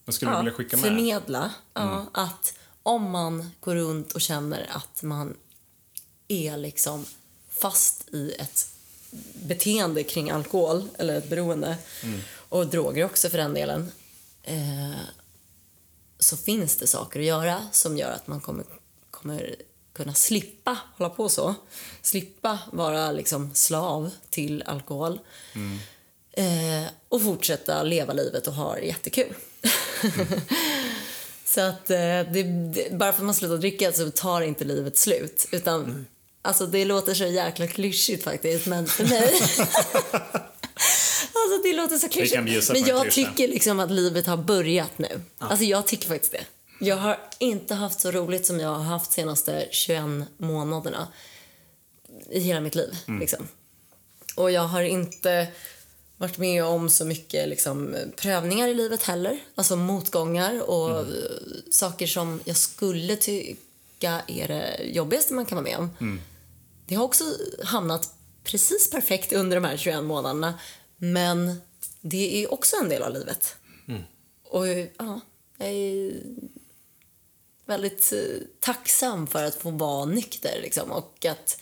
[0.05, 0.85] Vad skulle du vilja skicka med?
[0.85, 2.53] förmedla ja, att
[2.83, 5.35] om man går runt och känner att man
[6.27, 7.05] är liksom
[7.49, 8.69] fast i ett
[9.33, 11.77] beteende kring alkohol eller ett beroende
[12.49, 13.91] och droger också för den delen
[14.43, 14.99] eh,
[16.19, 18.65] så finns det saker att göra som gör att man kommer,
[19.11, 19.55] kommer
[19.97, 21.55] kunna slippa hålla på så.
[22.01, 25.19] Slippa vara liksom slav till alkohol.
[26.31, 29.33] Eh, och fortsätta leva livet och ha det jättekul.
[31.45, 32.43] så att eh, det,
[32.73, 35.47] det, bara för att man slutar dricka så tar inte livet slut.
[35.51, 36.05] Utan,
[36.41, 39.33] alltså det låter så jäkla klyschigt faktiskt, men för mig...
[41.33, 42.69] alltså det låter så klyschigt.
[42.69, 45.21] Men en jag tycker liksom att livet har börjat nu.
[45.37, 46.45] Alltså jag tycker faktiskt det.
[46.79, 50.03] Jag har inte haft så roligt som jag har haft senaste 21
[50.37, 51.07] månaderna
[52.29, 52.95] i hela mitt liv.
[53.19, 53.47] Liksom.
[54.35, 55.47] Och jag har inte
[56.17, 59.39] varit med om så mycket liksom, prövningar i livet heller.
[59.55, 61.13] Alltså motgångar och mm.
[61.71, 63.15] saker som jag skulle
[63.97, 65.89] tycka är det jobbigaste man kan vara med om.
[65.99, 66.21] Mm.
[66.85, 67.23] Det har också
[67.63, 68.13] hamnat
[68.43, 70.59] precis perfekt under de här 21 månaderna.
[70.97, 71.61] Men
[72.01, 73.55] det är också en del av livet.
[73.87, 74.01] Mm.
[74.43, 74.67] Och
[74.97, 75.19] ja,
[75.57, 76.23] jag är
[77.65, 80.59] väldigt eh, tacksam för att få vara nykter.
[80.61, 81.61] Liksom, och att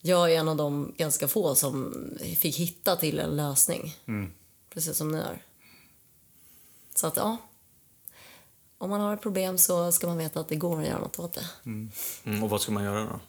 [0.00, 1.94] jag är en av de ganska få som
[2.38, 3.96] fick hitta till en lösning.
[4.06, 4.32] Mm.
[4.70, 5.42] Precis som ni gör.
[6.94, 7.36] Så att ja.
[8.84, 11.18] Om man har ett problem så ska man veta att det går att göra något
[11.18, 11.46] åt det.
[11.66, 11.90] Mm.
[12.24, 13.20] Mm, och vad ska man göra då?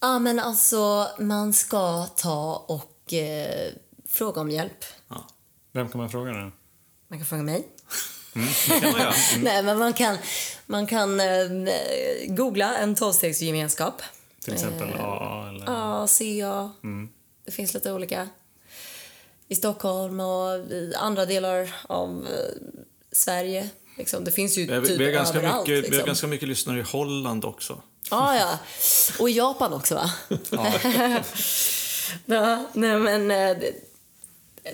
[0.00, 3.72] Ja men alltså man ska ta och eh,
[4.06, 4.84] fråga om hjälp.
[5.08, 5.26] Ja.
[5.72, 6.50] Vem kan man fråga då?
[7.08, 7.68] Man kan fråga mig.
[8.34, 9.12] Mm, man göra.
[9.42, 10.16] Nej, men man kan,
[10.66, 11.48] man kan eh,
[12.28, 14.02] googla en tolvstegsgemenskap.
[14.44, 15.48] Till exempel eh, AA?
[15.48, 15.66] Eller?
[15.66, 16.72] Ja, CA.
[16.82, 17.08] Mm.
[17.44, 18.28] Det finns lite olika.
[19.48, 22.62] I Stockholm och i andra delar av eh,
[23.12, 23.70] Sverige.
[23.98, 24.24] Liksom.
[24.24, 25.68] Det finns ju vi, typ vi, har ganska överallt.
[25.68, 25.92] Mycket, liksom.
[25.92, 27.82] Vi har ganska mycket lyssnare i Holland också.
[28.10, 28.58] Ja, ja.
[29.18, 30.10] Och i Japan också, va?
[30.50, 30.72] Ja.
[32.26, 33.74] ja nej, men eh, det,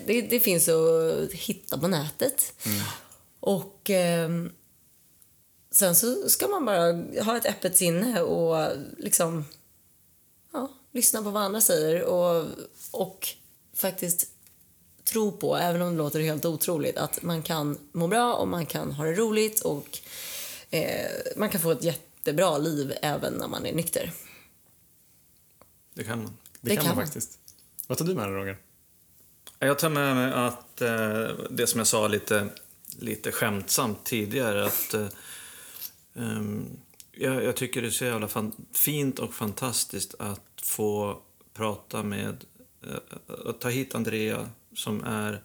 [0.05, 2.53] det, det, finns att hitta på nätet.
[2.65, 2.81] Mm.
[3.39, 4.29] Och eh,
[5.71, 6.91] sen så ska man bara
[7.23, 9.45] ha ett öppet sinne och liksom
[10.53, 12.45] ja, lyssna på vad andra säger och,
[12.91, 13.27] och
[13.73, 14.27] faktiskt
[15.05, 18.65] tro på, även om det låter helt otroligt, att man kan må bra och man
[18.65, 19.99] kan ha det roligt och
[20.69, 24.11] eh, man kan få ett jättebra liv även när man är nykter.
[25.93, 26.37] Det kan man.
[26.61, 27.39] Det, det kan, man, faktiskt.
[27.87, 28.57] Vad tar du med dig, Roger?
[29.59, 32.49] Jag tar med mig att eh, det som jag sa lite,
[32.99, 35.07] lite skämtsamt tidigare, att eh,
[36.13, 36.77] um,
[37.11, 41.21] jag, jag, tycker det är så jävla fan, fint och fantastiskt att få
[41.53, 42.45] prata med,
[42.87, 45.41] eh, att ta hit Andrea som är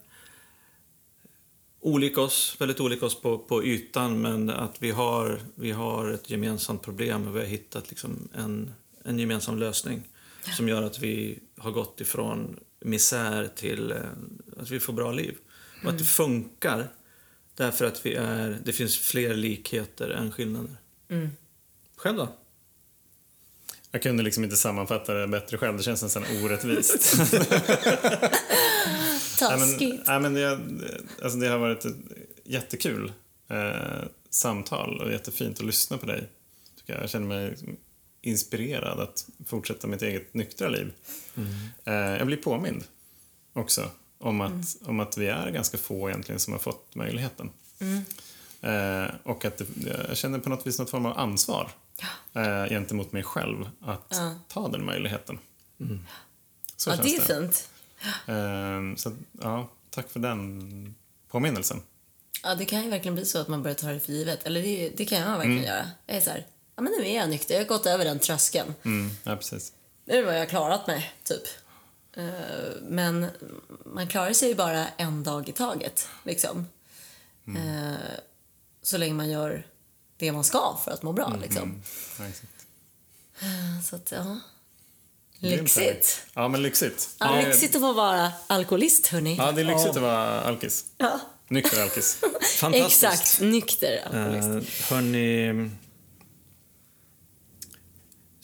[1.81, 6.31] olika oss, väldigt olika oss på, på ytan, men att vi har, vi har ett
[6.31, 8.74] gemensamt problem och vi har hittat liksom en,
[9.05, 10.02] en gemensam lösning
[10.57, 13.98] som gör att vi har gått ifrån misär till eh,
[14.61, 15.36] att vi får bra liv.
[15.82, 16.07] Och att det mm.
[16.07, 16.89] funkar
[17.55, 20.77] därför att vi är, det finns fler likheter än skillnader.
[21.09, 21.28] Mm.
[21.97, 22.36] Själv då?
[23.90, 25.77] Jag kunde liksom inte sammanfatta det bättre själv.
[25.77, 27.15] Det känns nästan orättvist.
[29.49, 30.07] Taskigt.
[30.07, 30.61] Nej, men det,
[31.23, 31.97] alltså det har varit ett
[32.45, 33.12] jättekul
[33.49, 36.29] eh, samtal och jättefint att lyssna på dig.
[36.87, 37.57] Jag känner mig
[38.23, 40.93] inspirerad att fortsätta mitt eget nyktra liv.
[41.37, 41.51] Mm.
[41.85, 42.85] Eh, jag blir påmind
[43.53, 44.65] också om att, mm.
[44.81, 47.51] om att vi är ganska få egentligen som har fått möjligheten.
[47.79, 48.05] Mm.
[48.61, 51.71] Eh, och att det, jag känner på något vis något form av ansvar
[52.33, 52.41] ja.
[52.41, 54.35] eh, gentemot mig själv att ja.
[54.49, 55.39] ta den möjligheten.
[55.81, 56.07] Mm.
[56.77, 57.27] Så ja, det är det.
[57.27, 57.69] fint.
[58.27, 60.94] Eh, så, ja, tack för den
[61.28, 61.82] påminnelsen.
[62.43, 64.47] Ja, det kan ju verkligen bli så att man börjar ta det för givet.
[64.47, 65.68] Eller det, det kan jag verkligen mm.
[65.68, 65.90] göra.
[66.06, 66.47] Jag är så här,
[66.77, 68.74] ja men nu är jag nykter, jag har gått över den tröskeln.
[68.85, 69.72] Mm, ja, precis.
[70.05, 71.43] Nu vad jag har klarat mig, typ.
[72.16, 72.24] Eh,
[72.82, 73.27] men
[73.85, 76.66] man klarar sig ju bara en dag i taget, liksom.
[77.47, 77.68] Mm.
[77.68, 77.98] Eh,
[78.82, 79.66] så länge man gör
[80.16, 81.82] det man ska för att må bra, mm, liksom.
[82.18, 82.32] Mm.
[83.40, 84.40] Ja, så att, ja.
[85.41, 86.23] Lyxigt.
[86.35, 87.11] Ja, men lyxigt.
[87.19, 89.37] Ja, lyxigt att få vara alkoholist, hörni.
[89.37, 90.85] Ja, det är lyxigt att vara alkis.
[90.99, 91.21] Ja.
[91.49, 92.19] Nykter alkis.
[92.61, 93.05] Fantastiskt.
[93.05, 94.49] Exakt, nykter alkoholist.
[94.49, 95.71] Uh, hörni,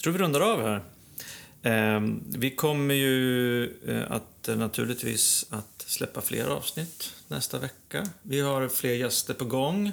[0.03, 0.85] tror vi rundar av här.
[1.63, 8.07] Ehm, vi kommer ju eh, att eh, naturligtvis att släppa fler avsnitt nästa vecka.
[8.23, 9.93] Vi har fler gäster på gång.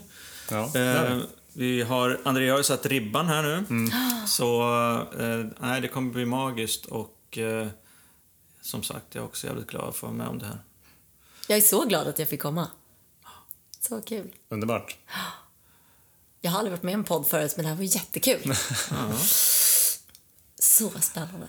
[0.52, 1.22] Ja, ehm,
[1.54, 3.66] vi har, Andrea har ju satt ribban här nu.
[3.70, 3.92] Mm.
[4.28, 4.62] Så
[5.20, 7.38] eh, nej, det kommer bli magiskt och
[8.62, 10.60] som sagt, jag är också jävligt glad att få vara med om det här.
[11.48, 12.68] Jag är så glad att jag fick komma.
[13.80, 14.32] Så kul.
[14.50, 14.98] Underbart.
[16.42, 18.54] Jag har aldrig varit med i en podd förut, men det här var jättekul.
[20.60, 21.48] Så spännande.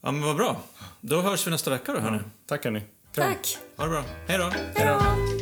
[0.00, 0.62] Ja, men vad bra.
[1.00, 2.16] Då hörs vi nästa vecka då, hörni.
[2.16, 2.82] Ja, tack, hörni.
[3.14, 3.58] Tack.
[3.76, 4.04] Ha det bra.
[4.26, 4.52] Hej då.
[4.74, 5.39] Hej då.